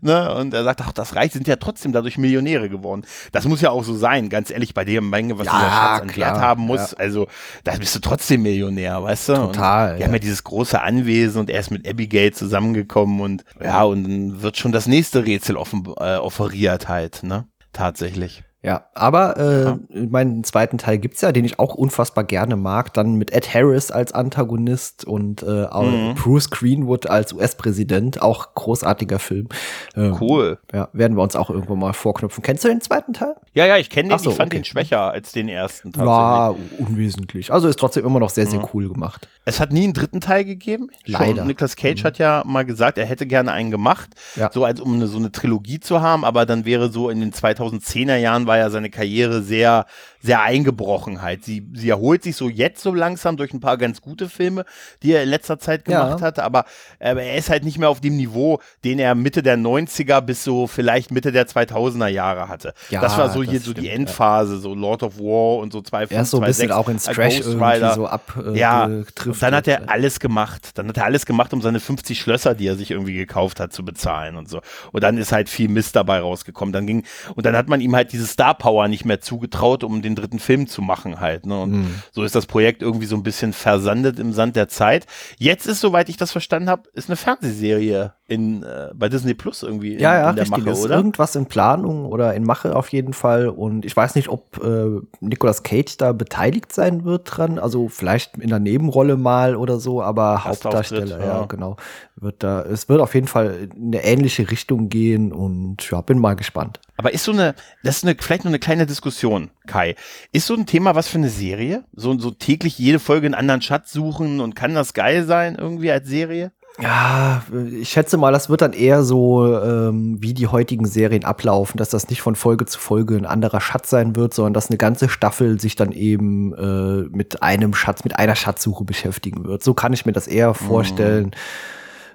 Ne? 0.00 0.34
Und 0.34 0.54
er 0.54 0.64
sagt, 0.64 0.80
ach, 0.82 0.92
das 0.92 1.14
reicht, 1.14 1.32
sind 1.34 1.46
ja 1.46 1.56
trotzdem 1.56 1.92
dadurch 1.92 2.18
Millionäre 2.18 2.68
geworden. 2.68 3.04
Das 3.32 3.44
muss 3.46 3.60
ja 3.60 3.70
auch 3.70 3.84
so 3.84 3.94
sein, 3.94 4.28
ganz 4.28 4.50
ehrlich, 4.50 4.74
bei 4.74 4.84
der 4.84 5.00
Menge, 5.00 5.38
was 5.38 5.46
Ja, 5.46 5.52
dieser 5.52 5.70
Schatz 5.70 6.02
an 6.02 6.16
Wert 6.16 6.38
haben 6.38 6.62
muss. 6.62 6.90
ja. 6.92 6.98
Also, 6.98 7.28
da 7.64 7.76
bist 7.76 7.94
du 7.94 8.00
trotzdem 8.00 8.42
Millionär, 8.42 9.02
weißt 9.02 9.28
du? 9.30 9.34
Total, 9.34 9.90
Und 9.90 9.96
die 9.96 10.00
ja. 10.00 10.06
haben 10.06 10.14
ja 10.14 10.18
dieses 10.18 10.44
große 10.44 10.80
Anwesen 10.80 11.40
und 11.40 11.50
er 11.50 11.60
ist 11.60 11.70
mit 11.70 11.88
Abigail 11.88 12.32
zusammengekommen 12.32 13.20
und 13.20 13.44
ja, 13.62 13.84
und 13.84 14.04
dann 14.04 14.42
wird 14.42 14.56
schon 14.56 14.72
das 14.72 14.86
nächste 14.86 15.24
Rätsel 15.24 15.56
offen, 15.56 15.69
äh, 15.72 16.16
offeriert 16.16 16.88
halt, 16.88 17.22
ne? 17.22 17.48
Tatsächlich. 17.72 18.44
Ja, 18.62 18.84
aber 18.94 19.78
äh, 19.90 19.96
meinen 20.06 20.44
zweiten 20.44 20.76
Teil 20.76 20.98
gibt's 20.98 21.22
ja, 21.22 21.32
den 21.32 21.46
ich 21.46 21.58
auch 21.58 21.74
unfassbar 21.74 22.24
gerne 22.24 22.56
mag. 22.56 22.92
Dann 22.92 23.14
mit 23.14 23.32
Ed 23.32 23.54
Harris 23.54 23.90
als 23.90 24.12
Antagonist 24.12 25.04
und 25.06 25.42
äh, 25.42 25.66
Mhm. 25.80 26.14
Bruce 26.14 26.50
Greenwood 26.50 27.06
als 27.06 27.32
US-Präsident. 27.32 28.20
Auch 28.20 28.54
großartiger 28.54 29.18
Film. 29.18 29.48
Ähm, 29.96 30.16
Cool. 30.20 30.58
Ja, 30.72 30.88
werden 30.92 31.16
wir 31.16 31.22
uns 31.22 31.36
auch 31.36 31.48
irgendwo 31.48 31.74
mal 31.74 31.92
vorknüpfen. 31.94 32.42
Kennst 32.42 32.64
du 32.64 32.68
den 32.68 32.80
zweiten 32.82 33.14
Teil? 33.14 33.34
Ja, 33.54 33.64
ja, 33.66 33.78
ich 33.78 33.88
kenne 33.88 34.10
den, 34.10 34.18
so, 34.18 34.30
ich 34.30 34.36
fand 34.36 34.48
okay. 34.52 34.58
den 34.58 34.64
schwächer 34.64 35.10
als 35.10 35.32
den 35.32 35.48
ersten. 35.48 35.96
War 35.96 36.54
unwesentlich. 36.78 37.52
Also 37.52 37.68
ist 37.68 37.78
trotzdem 37.78 38.04
immer 38.04 38.20
noch 38.20 38.30
sehr, 38.30 38.46
sehr 38.46 38.60
Mhm. 38.60 38.66
cool 38.74 38.88
gemacht. 38.88 39.28
Es 39.46 39.58
hat 39.60 39.72
nie 39.72 39.84
einen 39.84 39.94
dritten 39.94 40.20
Teil 40.20 40.44
gegeben. 40.44 40.90
Leider. 41.06 41.44
Nicolas 41.46 41.76
Cage 41.76 42.04
hat 42.04 42.18
ja 42.18 42.42
mal 42.46 42.64
gesagt, 42.66 42.98
er 42.98 43.06
hätte 43.06 43.26
gerne 43.26 43.52
einen 43.52 43.70
gemacht, 43.70 44.10
Ja. 44.36 44.50
so 44.52 44.64
als 44.64 44.80
um 44.80 44.94
eine, 44.94 45.06
so 45.06 45.16
eine 45.18 45.32
Trilogie 45.32 45.80
zu 45.80 46.02
haben, 46.02 46.24
aber 46.24 46.44
dann 46.44 46.64
wäre 46.66 46.90
so 46.90 47.08
in 47.08 47.20
den 47.20 47.32
2010er 47.32 48.16
Jahren 48.16 48.46
war 48.50 48.58
ja 48.58 48.68
seine 48.68 48.90
Karriere 48.90 49.42
sehr, 49.42 49.86
sehr 50.22 50.42
eingebrochen 50.42 51.22
halt. 51.22 51.44
Sie, 51.44 51.66
sie 51.72 51.88
erholt 51.88 52.22
sich 52.22 52.36
so 52.36 52.48
jetzt 52.48 52.82
so 52.82 52.94
langsam 52.94 53.36
durch 53.36 53.52
ein 53.54 53.60
paar 53.60 53.78
ganz 53.78 54.02
gute 54.02 54.28
Filme, 54.28 54.64
die 55.02 55.12
er 55.12 55.22
in 55.22 55.28
letzter 55.30 55.58
Zeit 55.58 55.88
Ja. 55.88 56.04
gemacht 56.04 56.22
hat, 56.22 56.38
aber, 56.38 56.64
aber 56.98 57.22
er 57.22 57.36
ist 57.36 57.48
halt 57.50 57.64
nicht 57.64 57.78
mehr 57.78 57.88
auf 57.88 58.00
dem 58.00 58.16
Niveau, 58.16 58.60
den 58.84 58.98
er 58.98 59.14
Mitte 59.14 59.42
der 59.42 59.56
90er 59.56 60.20
bis 60.20 60.44
so 60.44 60.66
vielleicht 60.66 61.10
Mitte 61.10 61.32
der 61.32 61.46
2000er 61.48 62.08
Jahre 62.08 62.48
hatte. 62.48 62.74
Ja, 62.90 63.00
das 63.00 63.16
war 63.16 63.30
so 63.30 63.40
das 63.42 63.50
hier 63.50 63.60
so 63.60 63.72
die 63.72 63.80
stimmt, 63.80 63.86
ja. 63.86 63.92
Endphase, 63.94 64.58
so 64.58 64.74
Lord 64.74 65.02
of 65.02 65.18
War 65.18 65.58
und 65.58 65.72
so 65.72 65.80
2, 65.80 66.04
Er 66.04 66.22
ist 66.22 66.30
so 66.30 66.40
ein 66.40 66.46
bisschen 66.46 66.70
auch 66.72 66.88
ins 66.88 67.04
Trash 67.04 67.40
irgendwie 67.40 67.94
so 67.94 68.06
ab. 68.06 68.34
Äh, 68.44 68.58
ja, 68.58 68.84
und 68.84 69.06
dann 69.40 69.54
hat 69.54 69.66
er 69.68 69.88
alles 69.90 70.20
gemacht. 70.20 70.70
Dann 70.74 70.88
hat 70.88 70.96
er 70.96 71.04
alles 71.04 71.26
gemacht, 71.26 71.52
um 71.52 71.62
seine 71.62 71.80
50 71.80 72.20
Schlösser, 72.20 72.54
die 72.54 72.66
er 72.66 72.76
sich 72.76 72.90
irgendwie 72.90 73.14
gekauft 73.14 73.60
hat, 73.60 73.72
zu 73.72 73.84
bezahlen 73.84 74.36
und 74.36 74.48
so. 74.48 74.60
Und 74.92 75.02
dann 75.02 75.16
ist 75.18 75.32
halt 75.32 75.48
viel 75.48 75.68
Mist 75.68 75.96
dabei 75.96 76.20
rausgekommen. 76.20 76.72
Dann 76.72 76.86
ging, 76.86 77.04
und 77.34 77.46
dann 77.46 77.56
hat 77.56 77.68
man 77.68 77.80
ihm 77.80 77.94
halt 77.96 78.12
diese 78.12 78.26
Star 78.26 78.54
Power 78.54 78.88
nicht 78.88 79.04
mehr 79.04 79.20
zugetraut, 79.20 79.82
um 79.84 80.02
den 80.02 80.09
dritten 80.16 80.38
Film 80.38 80.66
zu 80.66 80.82
machen 80.82 81.20
halt. 81.20 81.46
Ne? 81.46 81.60
Und 81.60 81.70
Mhm. 81.72 81.94
so 82.12 82.22
ist 82.24 82.34
das 82.34 82.46
Projekt 82.46 82.82
irgendwie 82.82 83.06
so 83.06 83.16
ein 83.16 83.22
bisschen 83.22 83.52
versandet 83.52 84.18
im 84.18 84.32
Sand 84.32 84.56
der 84.56 84.68
Zeit. 84.68 85.06
Jetzt 85.38 85.66
ist, 85.66 85.80
soweit 85.80 86.08
ich 86.08 86.16
das 86.16 86.32
verstanden 86.32 86.68
habe, 86.70 86.88
ist 86.92 87.08
eine 87.08 87.16
Fernsehserie 87.16 88.14
in, 88.30 88.62
äh, 88.62 88.90
bei 88.94 89.08
Disney 89.08 89.34
Plus 89.34 89.64
irgendwie 89.64 89.94
in, 89.94 89.98
Ja, 89.98 90.14
ja, 90.14 90.30
in 90.30 90.36
der 90.36 90.44
richtig. 90.44 90.64
Mache, 90.64 90.70
ist 90.70 90.84
oder? 90.84 90.94
irgendwas 90.94 91.34
in 91.34 91.46
Planung 91.46 92.06
oder 92.06 92.32
in 92.34 92.44
Mache 92.44 92.76
auf 92.76 92.88
jeden 92.90 93.12
Fall. 93.12 93.48
Und 93.48 93.84
ich 93.84 93.96
weiß 93.96 94.14
nicht, 94.14 94.28
ob 94.28 94.64
äh, 94.64 95.00
Nicolas 95.18 95.64
Cage 95.64 95.96
da 95.96 96.12
beteiligt 96.12 96.72
sein 96.72 97.04
wird 97.04 97.22
dran. 97.24 97.58
Also 97.58 97.88
vielleicht 97.88 98.38
in 98.38 98.48
der 98.48 98.60
Nebenrolle 98.60 99.16
mal 99.16 99.56
oder 99.56 99.80
so, 99.80 100.00
aber 100.00 100.44
Hauptdarsteller, 100.44 101.16
Auftritt, 101.16 101.26
ja, 101.26 101.40
ja. 101.40 101.46
genau. 101.46 101.76
Wird 102.14 102.44
da, 102.44 102.62
es 102.62 102.88
wird 102.88 103.00
auf 103.00 103.14
jeden 103.14 103.26
Fall 103.26 103.68
in 103.74 103.86
eine 103.86 104.04
ähnliche 104.04 104.48
Richtung 104.48 104.90
gehen 104.90 105.32
und 105.32 105.90
ja, 105.90 106.00
bin 106.00 106.20
mal 106.20 106.36
gespannt. 106.36 106.78
Aber 106.96 107.12
ist 107.12 107.24
so 107.24 107.32
eine, 107.32 107.56
das 107.82 107.96
ist 107.96 108.04
eine, 108.04 108.14
vielleicht 108.14 108.44
nur 108.44 108.50
eine 108.50 108.58
kleine 108.60 108.86
Diskussion, 108.86 109.50
Kai. 109.66 109.96
Ist 110.30 110.46
so 110.46 110.54
ein 110.54 110.66
Thema 110.66 110.94
was 110.94 111.08
für 111.08 111.18
eine 111.18 111.30
Serie? 111.30 111.84
So, 111.94 112.16
so 112.18 112.30
täglich 112.30 112.78
jede 112.78 113.00
Folge 113.00 113.26
einen 113.26 113.34
anderen 113.34 113.62
Schatz 113.62 113.90
suchen 113.92 114.38
und 114.40 114.54
kann 114.54 114.74
das 114.74 114.94
geil 114.94 115.24
sein 115.24 115.56
irgendwie 115.56 115.90
als 115.90 116.06
Serie? 116.06 116.52
Ja, 116.78 117.42
ich 117.72 117.90
schätze 117.90 118.16
mal, 118.16 118.32
das 118.32 118.48
wird 118.48 118.62
dann 118.62 118.72
eher 118.72 119.02
so 119.02 119.54
ähm, 119.60 120.16
wie 120.20 120.32
die 120.32 120.46
heutigen 120.46 120.86
Serien 120.86 121.24
ablaufen, 121.24 121.76
dass 121.76 121.90
das 121.90 122.08
nicht 122.08 122.22
von 122.22 122.36
Folge 122.36 122.64
zu 122.64 122.78
Folge 122.78 123.16
ein 123.16 123.26
anderer 123.26 123.60
Schatz 123.60 123.90
sein 123.90 124.16
wird, 124.16 124.32
sondern 124.32 124.54
dass 124.54 124.70
eine 124.70 124.78
ganze 124.78 125.08
Staffel 125.08 125.60
sich 125.60 125.76
dann 125.76 125.92
eben 125.92 126.54
äh, 126.54 127.08
mit 127.14 127.42
einem 127.42 127.74
Schatz, 127.74 128.04
mit 128.04 128.16
einer 128.16 128.34
Schatzsuche 128.34 128.84
beschäftigen 128.84 129.44
wird. 129.44 129.62
So 129.62 129.74
kann 129.74 129.92
ich 129.92 130.06
mir 130.06 130.12
das 130.12 130.26
eher 130.26 130.54
vorstellen, 130.54 131.32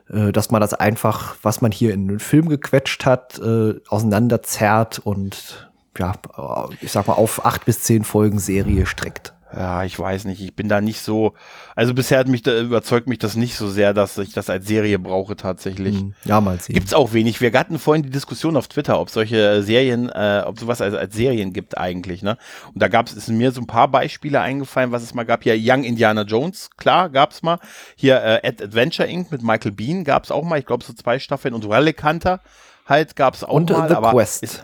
äh, 0.10 0.32
dass 0.32 0.50
man 0.50 0.62
das 0.62 0.74
einfach, 0.74 1.36
was 1.44 1.62
man 1.62 1.72
hier 1.72 1.94
in 1.94 2.08
den 2.08 2.20
Film 2.20 2.50
gequetscht 2.50 3.06
hat, 3.06 3.38
äh, 3.40 3.76
auseinanderzerrt 3.88 5.00
und 5.00 5.70
ja, 5.98 6.14
äh, 6.38 6.74
ich 6.82 6.92
sag 6.92 7.08
mal, 7.08 7.14
auf 7.14 7.46
acht 7.46 7.66
bis 7.66 7.82
zehn 7.82 8.04
Folgen 8.04 8.40
Serie 8.40 8.88
streckt. 8.88 9.35
Ja, 9.54 9.84
ich 9.84 9.98
weiß 9.98 10.26
nicht. 10.26 10.42
Ich 10.42 10.56
bin 10.56 10.68
da 10.68 10.82
nicht 10.82 11.02
so. 11.02 11.34
Also 11.76 11.94
bisher 11.94 12.20
hat 12.20 12.28
mich 12.28 12.42
da, 12.42 12.60
überzeugt 12.60 13.08
mich 13.08 13.20
das 13.20 13.36
nicht 13.36 13.56
so 13.56 13.70
sehr, 13.70 13.94
dass 13.94 14.18
ich 14.18 14.34
das 14.34 14.50
als 14.50 14.68
Serie 14.68 14.98
brauche 15.00 15.36
tatsächlich. 15.36 16.00
Hm, 16.00 16.14
Ja, 16.26 16.42
mal 16.42 16.60
sehen. 16.60 16.74
Gibt's 16.74 16.94
auch 16.94 17.14
wenig. 17.14 17.40
Wir 17.42 17.54
hatten 17.54 17.78
vorhin 17.80 18.04
die 18.04 18.10
Diskussion 18.10 18.58
auf 18.58 18.68
Twitter, 18.68 19.00
ob 19.00 19.10
solche 19.10 19.62
Serien, 19.62 20.10
äh, 20.10 20.44
ob 20.46 20.60
sowas 20.60 20.82
als, 20.82 20.96
als 20.96 21.16
Serien 21.16 21.54
gibt 21.54 21.78
eigentlich, 21.78 22.24
ne? 22.24 22.38
Und 22.74 22.82
da 22.82 22.88
gab's, 22.88 23.14
ist 23.14 23.30
mir 23.30 23.52
so 23.52 23.62
ein 23.62 23.68
paar 23.68 23.88
Beispiele 23.88 24.42
eingefallen, 24.42 24.92
was 24.92 25.04
es 25.04 25.14
mal 25.14 25.24
gab. 25.26 25.44
Hier 25.44 25.56
Young 25.58 25.84
Indiana 25.84 26.24
Jones, 26.24 26.72
klar, 26.78 27.10
gab's 27.10 27.44
mal. 27.44 27.60
Hier 27.96 28.16
äh, 28.22 28.48
Ad 28.48 28.64
Adventure 28.64 29.08
Inc. 29.08 29.32
mit 29.32 29.44
Michael 29.44 29.72
Bean 29.72 30.04
gab's 30.04 30.32
auch 30.32 30.44
mal. 30.44 30.58
Ich 30.60 30.66
glaube 30.66 30.84
so 30.84 30.92
zwei 30.94 31.20
Staffeln 31.20 31.54
und 31.54 31.70
Relic 31.70 32.04
Hunter 32.04 32.42
halt 32.88 33.16
gab's 33.16 33.44
auch 33.44 33.54
und 33.54 33.70
äh, 33.70 33.74
mal. 33.74 33.90
The 33.90 33.96
aber 33.96 34.12
Quest. 34.12 34.44
Ist, 34.44 34.64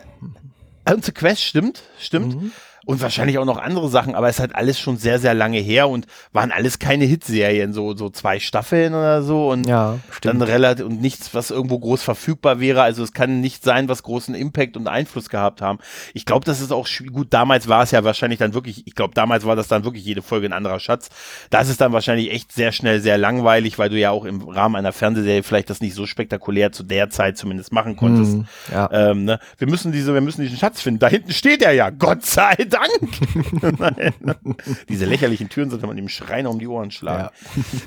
und 0.90 1.06
The 1.06 1.12
Quest, 1.12 1.44
stimmt, 1.44 1.84
stimmt. 2.00 2.42
Mhm. 2.42 2.52
Und 2.86 3.02
wahrscheinlich 3.02 3.38
auch 3.38 3.46
noch 3.46 3.60
andere 3.60 3.90
Sachen, 3.90 4.16
aber 4.16 4.28
es 4.28 4.38
ist 4.38 4.40
halt 4.40 4.56
alles 4.56 4.80
schon 4.80 4.98
sehr, 4.98 5.20
sehr 5.20 5.36
lange 5.36 5.60
her 5.60 5.88
und 5.88 6.08
waren 6.34 6.52
alles 6.52 6.80
keine 6.80 7.06
Hitserien, 7.06 7.74
so, 7.74 7.96
so 7.96 8.10
zwei 8.10 8.40
Staffeln 8.40 8.96
oder 8.96 9.22
so 9.22 9.52
und 9.52 9.68
ja, 9.68 10.00
dann 10.22 10.42
relativ 10.42 10.86
und 10.86 11.00
nichts, 11.00 11.34
was 11.34 11.52
irgendwo 11.52 11.78
groß 11.78 12.02
verfügbar 12.02 12.60
wäre. 12.60 12.82
Also 12.82 13.04
es 13.04 13.14
kann 13.14 13.40
nicht 13.40 13.64
sein, 13.64 13.88
was 13.88 14.02
großen 14.02 14.34
Impact 14.34 14.78
und 14.78 14.88
Einfluss 14.88 15.30
gehabt 15.30 15.62
haben. 15.62 15.78
Ich 16.16 16.26
glaube, 16.26 16.46
das 16.46 16.60
ist 16.60 16.72
auch 16.72 16.88
gut. 17.14 17.28
Damals 17.30 17.68
war 17.68 17.84
es 17.84 17.92
ja 17.92 18.04
wahrscheinlich 18.04 18.40
dann 18.40 18.56
wirklich, 18.56 18.88
ich 18.88 18.96
glaube, 18.96 19.14
damals 19.14 19.46
war 19.46 19.56
das 19.56 19.68
dann 19.68 19.84
wirklich 19.84 20.04
jede 20.04 20.24
Folge 20.24 20.48
ein 20.48 20.54
anderer 20.54 20.80
Schatz. 20.80 21.10
Das 21.52 21.70
ist 21.70 21.82
dann 21.82 21.94
wahrscheinlich 21.94 22.32
echt 22.32 22.52
sehr 22.52 22.72
schnell 22.72 23.00
sehr 23.00 23.20
langweilig, 23.20 23.78
weil 23.78 23.90
du 23.90 24.00
ja 24.00 24.10
auch 24.10 24.26
im 24.26 24.42
Rahmen 24.42 24.76
einer 24.76 24.92
Fernsehserie 24.92 25.44
vielleicht 25.44 25.70
das 25.70 25.82
nicht 25.82 25.94
so 25.94 26.08
spektakulär 26.08 26.72
zu 26.72 26.84
der 26.84 27.12
Zeit 27.12 27.38
zumindest 27.38 27.72
machen 27.72 27.96
konntest. 27.96 28.34
Hm, 28.34 28.48
ja. 28.72 28.90
Ähm, 28.92 29.26
ne? 29.26 29.40
Wir 29.60 29.70
müssen 29.70 29.92
diese, 29.92 30.16
wir 30.16 30.22
müssen 30.22 30.42
diesen 30.42 30.58
Schatz 30.58 30.82
finden. 30.82 31.00
Da 31.00 31.08
hinten 31.08 31.32
steht 31.32 31.62
er 31.62 31.74
ja. 31.74 31.92
Gott 31.92 32.26
sei 32.26 32.56
Dank. 32.56 32.81
Nein. 32.82 34.14
Diese 34.90 35.06
lächerlichen 35.06 35.50
Türen 35.50 35.70
sollte 35.70 35.88
man 35.88 35.98
dem 35.98 36.10
Schreiner 36.10 36.50
um 36.50 36.60
die 36.60 36.68
Ohren 36.68 36.92
schlagen. 36.92 37.30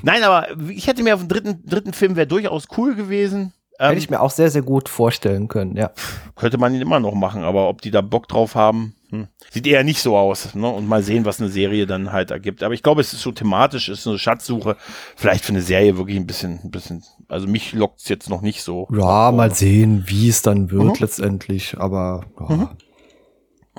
Nein, 0.01 0.23
aber 0.23 0.47
ich 0.69 0.87
hätte 0.87 1.03
mir 1.03 1.15
auf 1.15 1.21
den 1.21 1.29
dritten, 1.29 1.65
dritten 1.65 1.93
Film 1.93 2.15
wäre 2.15 2.27
durchaus 2.27 2.67
cool 2.77 2.95
gewesen. 2.95 3.53
Ähm, 3.77 3.89
Hätte 3.89 3.99
ich 3.99 4.09
mir 4.09 4.21
auch 4.21 4.31
sehr, 4.31 4.49
sehr 4.49 4.61
gut 4.61 4.87
vorstellen 4.87 5.49
können, 5.49 5.75
ja. 5.75 5.91
könnte 6.35 6.57
man 6.57 6.73
ihn 6.73 6.81
immer 6.81 7.01
noch 7.01 7.13
machen, 7.13 7.43
aber 7.43 7.67
ob 7.67 7.81
die 7.81 7.91
da 7.91 7.99
Bock 7.99 8.29
drauf 8.29 8.55
haben, 8.55 8.95
hm. 9.09 9.27
sieht 9.51 9.67
eher 9.67 9.83
nicht 9.83 9.99
so 9.99 10.15
aus. 10.15 10.55
Ne? 10.55 10.69
Und 10.69 10.87
mal 10.87 11.03
sehen, 11.03 11.25
was 11.25 11.41
eine 11.41 11.49
Serie 11.49 11.85
dann 11.85 12.13
halt 12.13 12.31
ergibt. 12.31 12.63
Aber 12.63 12.73
ich 12.73 12.83
glaube, 12.83 13.01
es 13.01 13.11
ist 13.11 13.21
so 13.21 13.33
thematisch, 13.33 13.89
ist 13.89 14.07
eine 14.07 14.17
Schatzsuche. 14.17 14.77
Vielleicht 15.17 15.43
für 15.43 15.51
eine 15.51 15.61
Serie 15.61 15.97
wirklich 15.97 16.15
ein 16.15 16.25
bisschen, 16.25 16.61
ein 16.63 16.71
bisschen. 16.71 17.03
Also 17.27 17.47
mich 17.47 17.73
lockt 17.73 17.99
es 17.99 18.07
jetzt 18.07 18.29
noch 18.29 18.41
nicht 18.41 18.63
so. 18.63 18.87
Ja, 18.91 19.33
mal 19.33 19.53
sehen, 19.53 20.03
wie 20.07 20.29
es 20.29 20.41
dann 20.41 20.71
wird 20.71 20.83
mhm. 20.83 20.95
letztendlich. 20.99 21.77
Aber 21.77 22.23
ja. 22.39 22.55
Mhm. 22.55 22.69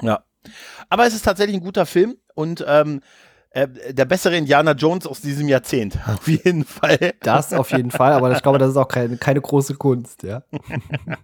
ja. 0.02 0.24
Aber 0.88 1.06
es 1.06 1.14
ist 1.14 1.24
tatsächlich 1.24 1.56
ein 1.56 1.62
guter 1.64 1.86
Film 1.86 2.16
und 2.34 2.64
ähm, 2.66 3.00
äh, 3.50 3.68
der 3.92 4.04
bessere 4.04 4.36
Indiana 4.36 4.72
Jones 4.72 5.06
aus 5.06 5.20
diesem 5.20 5.48
Jahrzehnt. 5.48 5.98
Auf 6.06 6.28
jeden 6.28 6.64
Fall. 6.64 7.14
Das 7.20 7.52
auf 7.54 7.70
jeden 7.72 7.90
Fall, 7.90 8.12
aber 8.12 8.32
ich 8.32 8.42
glaube, 8.42 8.58
das 8.58 8.70
ist 8.70 8.76
auch 8.76 8.88
keine, 8.88 9.16
keine 9.16 9.40
große 9.40 9.74
Kunst, 9.74 10.22
ja. 10.22 10.42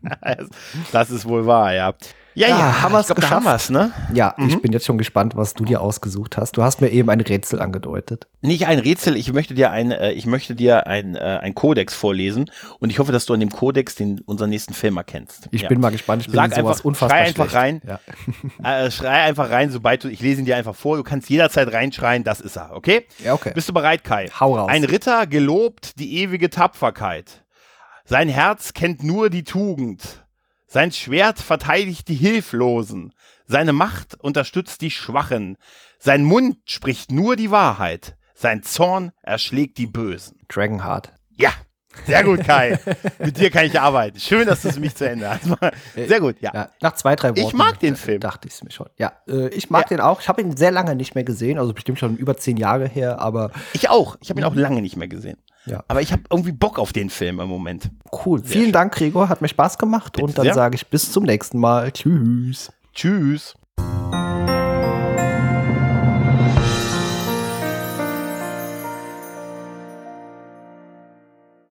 das 0.93 1.11
ist 1.11 1.29
wohl 1.29 1.47
wahr, 1.47 1.75
ja. 1.75 1.95
Ja, 2.35 2.49
ja, 2.49 2.59
ja 2.59 2.83
haben 2.83 2.93
wir 2.93 3.01
es 3.01 3.09
geschafft. 3.09 3.71
ne? 3.71 3.93
Ja, 4.13 4.35
mhm. 4.37 4.49
ich 4.49 4.63
bin 4.63 4.73
jetzt 4.73 4.87
schon 4.87 4.99
gespannt, 4.99 5.37
was 5.37 5.55
du 5.55 5.65
dir 5.65 5.81
ausgesucht 5.81 6.37
hast. 6.37 6.57
Du 6.57 6.63
hast 6.63 6.81
mir 6.81 6.89
eben 6.89 7.09
ein 7.11 7.21
Rätsel 7.21 7.61
angedeutet. 7.61 8.27
Nicht 8.41 8.67
ein 8.67 8.79
Rätsel, 8.79 9.17
ich 9.17 9.33
möchte 9.33 9.55
dir 9.55 9.71
ein, 9.71 9.91
äh, 9.91 10.13
ich 10.13 10.27
möchte 10.27 10.55
dir 10.55 10.87
ein, 10.87 11.15
äh, 11.15 11.39
ein 11.43 11.55
Kodex 11.55 11.95
vorlesen 11.95 12.51
und 12.79 12.91
ich 12.91 12.99
hoffe, 12.99 13.13
dass 13.13 13.27
du 13.27 13.35
an 13.35 13.41
dem 13.41 13.51
Kodex 13.51 13.95
den 13.95 14.21
unseren 14.21 14.51
nächsten 14.51 14.75
Film 14.75 14.97
erkennst. 14.97 15.49
Ich 15.51 15.63
ja. 15.63 15.69
bin 15.69 15.81
mal 15.81 15.91
gespannt. 15.91 16.23
Ich 16.23 16.29
bin 16.29 16.37
Sag 16.37 16.57
einfach, 16.57 16.85
unfassbar 16.85 17.19
schrei 17.19 17.29
einfach 17.29 17.55
rein. 17.55 17.81
Ja. 17.87 18.01
Äh, 18.63 18.91
schrei 18.91 19.23
einfach 19.23 19.51
rein, 19.51 19.71
sobald 19.71 20.05
du, 20.05 20.09
ich 20.09 20.21
lese 20.21 20.41
ihn 20.41 20.45
dir 20.45 20.57
einfach 20.57 20.75
vor. 20.75 20.97
Du 20.97 21.03
kannst 21.03 21.29
jederzeit 21.29 21.73
reinschreien, 21.73 22.23
das 22.23 22.41
ist 22.41 22.57
er, 22.57 22.75
okay? 22.75 23.07
Ja, 23.25 23.35
okay. 23.35 23.53
Bist 23.55 23.69
du 23.69 23.73
bereit, 23.73 24.05
Kai? 24.05 24.29
Hau 24.39 24.57
raus. 24.57 24.69
Ein 24.71 24.85
Ritter 24.85 25.27
gelobt 25.27 25.99
die 25.99 26.19
ewige 26.19 26.49
Tapferkeit. 26.49 27.43
Sein 28.05 28.29
Herz 28.29 28.73
kennt 28.73 29.03
nur 29.03 29.31
die 29.31 29.45
Tugend. 29.45 30.22
Sein 30.73 30.91
Schwert 30.91 31.39
verteidigt 31.39 32.09
die 32.09 32.15
Hilflosen. 32.15 33.13
Seine 33.45 33.75
Macht 33.75 34.15
unterstützt 34.19 34.81
die 34.81 34.91
Schwachen. 34.91 35.59
Sein 35.99 36.25
Mund 36.25 36.57
spricht 36.65 37.13
nur 37.13 37.37
die 37.37 37.51
Wahrheit. 37.51 38.17
Sein 38.33 38.63
Zorn 38.63 39.13
erschlägt 39.21 39.77
die 39.77 39.87
Bösen. 39.87 40.39
Dragonheart. 40.49 41.13
Ja, 41.29 41.53
sehr 42.07 42.25
gut, 42.25 42.43
Kai. 42.45 42.79
Mit 43.19 43.39
dir 43.39 43.51
kann 43.51 43.67
ich 43.67 43.79
arbeiten. 43.79 44.19
Schön, 44.19 44.47
dass 44.47 44.63
du 44.63 44.69
es 44.69 44.79
mich 44.79 44.95
zu 44.95 45.07
Ende 45.07 45.29
hast. 45.29 45.43
Sehr 45.95 46.21
gut, 46.21 46.41
ja. 46.41 46.53
ja. 46.55 46.71
Nach 46.81 46.95
zwei, 46.95 47.17
drei 47.17 47.29
Worten. 47.37 47.41
Ich 47.41 47.53
mag 47.53 47.79
den 47.79 47.95
Film. 47.95 48.21
Dachte 48.21 48.49
ich 48.49 48.55
es 48.55 48.65
mir 48.65 48.71
schon. 48.71 48.89
Ja, 48.97 49.13
äh, 49.29 49.49
ich 49.49 49.69
mag 49.69 49.91
ja. 49.91 49.97
den 49.99 50.01
auch. 50.01 50.23
Ich 50.23 50.31
habe 50.31 50.41
ihn 50.41 50.57
sehr 50.57 50.71
lange 50.71 50.97
nicht 50.97 51.15
mehr 51.15 51.25
gesehen, 51.25 51.59
also 51.59 51.75
bestimmt 51.75 51.99
schon 51.99 52.17
über 52.17 52.39
zehn 52.39 52.57
Jahre 52.57 52.89
her, 52.89 53.21
aber. 53.21 53.51
Ich 53.75 53.91
auch. 53.91 54.17
Ich 54.23 54.31
habe 54.31 54.41
ihn 54.41 54.45
auch 54.45 54.55
lange 54.55 54.81
nicht 54.81 54.97
mehr 54.97 55.09
gesehen. 55.09 55.37
Ja. 55.67 55.85
Aber 55.89 56.01
ich 56.01 56.13
habe 56.13 56.23
irgendwie 56.31 56.53
Bock 56.53 56.79
auf 56.79 56.93
den 56.93 57.11
Film 57.11 57.41
im 57.41 57.49
Moment. 57.49 57.91
Cool. 58.25 58.41
Sehr 58.41 58.49
Vielen 58.49 58.65
schön. 58.65 58.73
Dank, 58.73 58.95
Gregor. 58.95 59.29
Hat 59.29 59.43
mir 59.43 59.49
Spaß 59.49 59.79
gemacht. 59.79 60.19
Und 60.19 60.37
dann 60.39 60.53
sage 60.53 60.75
ich 60.75 60.87
bis 60.87 61.13
zum 61.13 61.25
nächsten 61.25 61.59
Mal. 61.59 61.93
Tschüss. 61.93 62.73
Tschüss. 62.95 63.55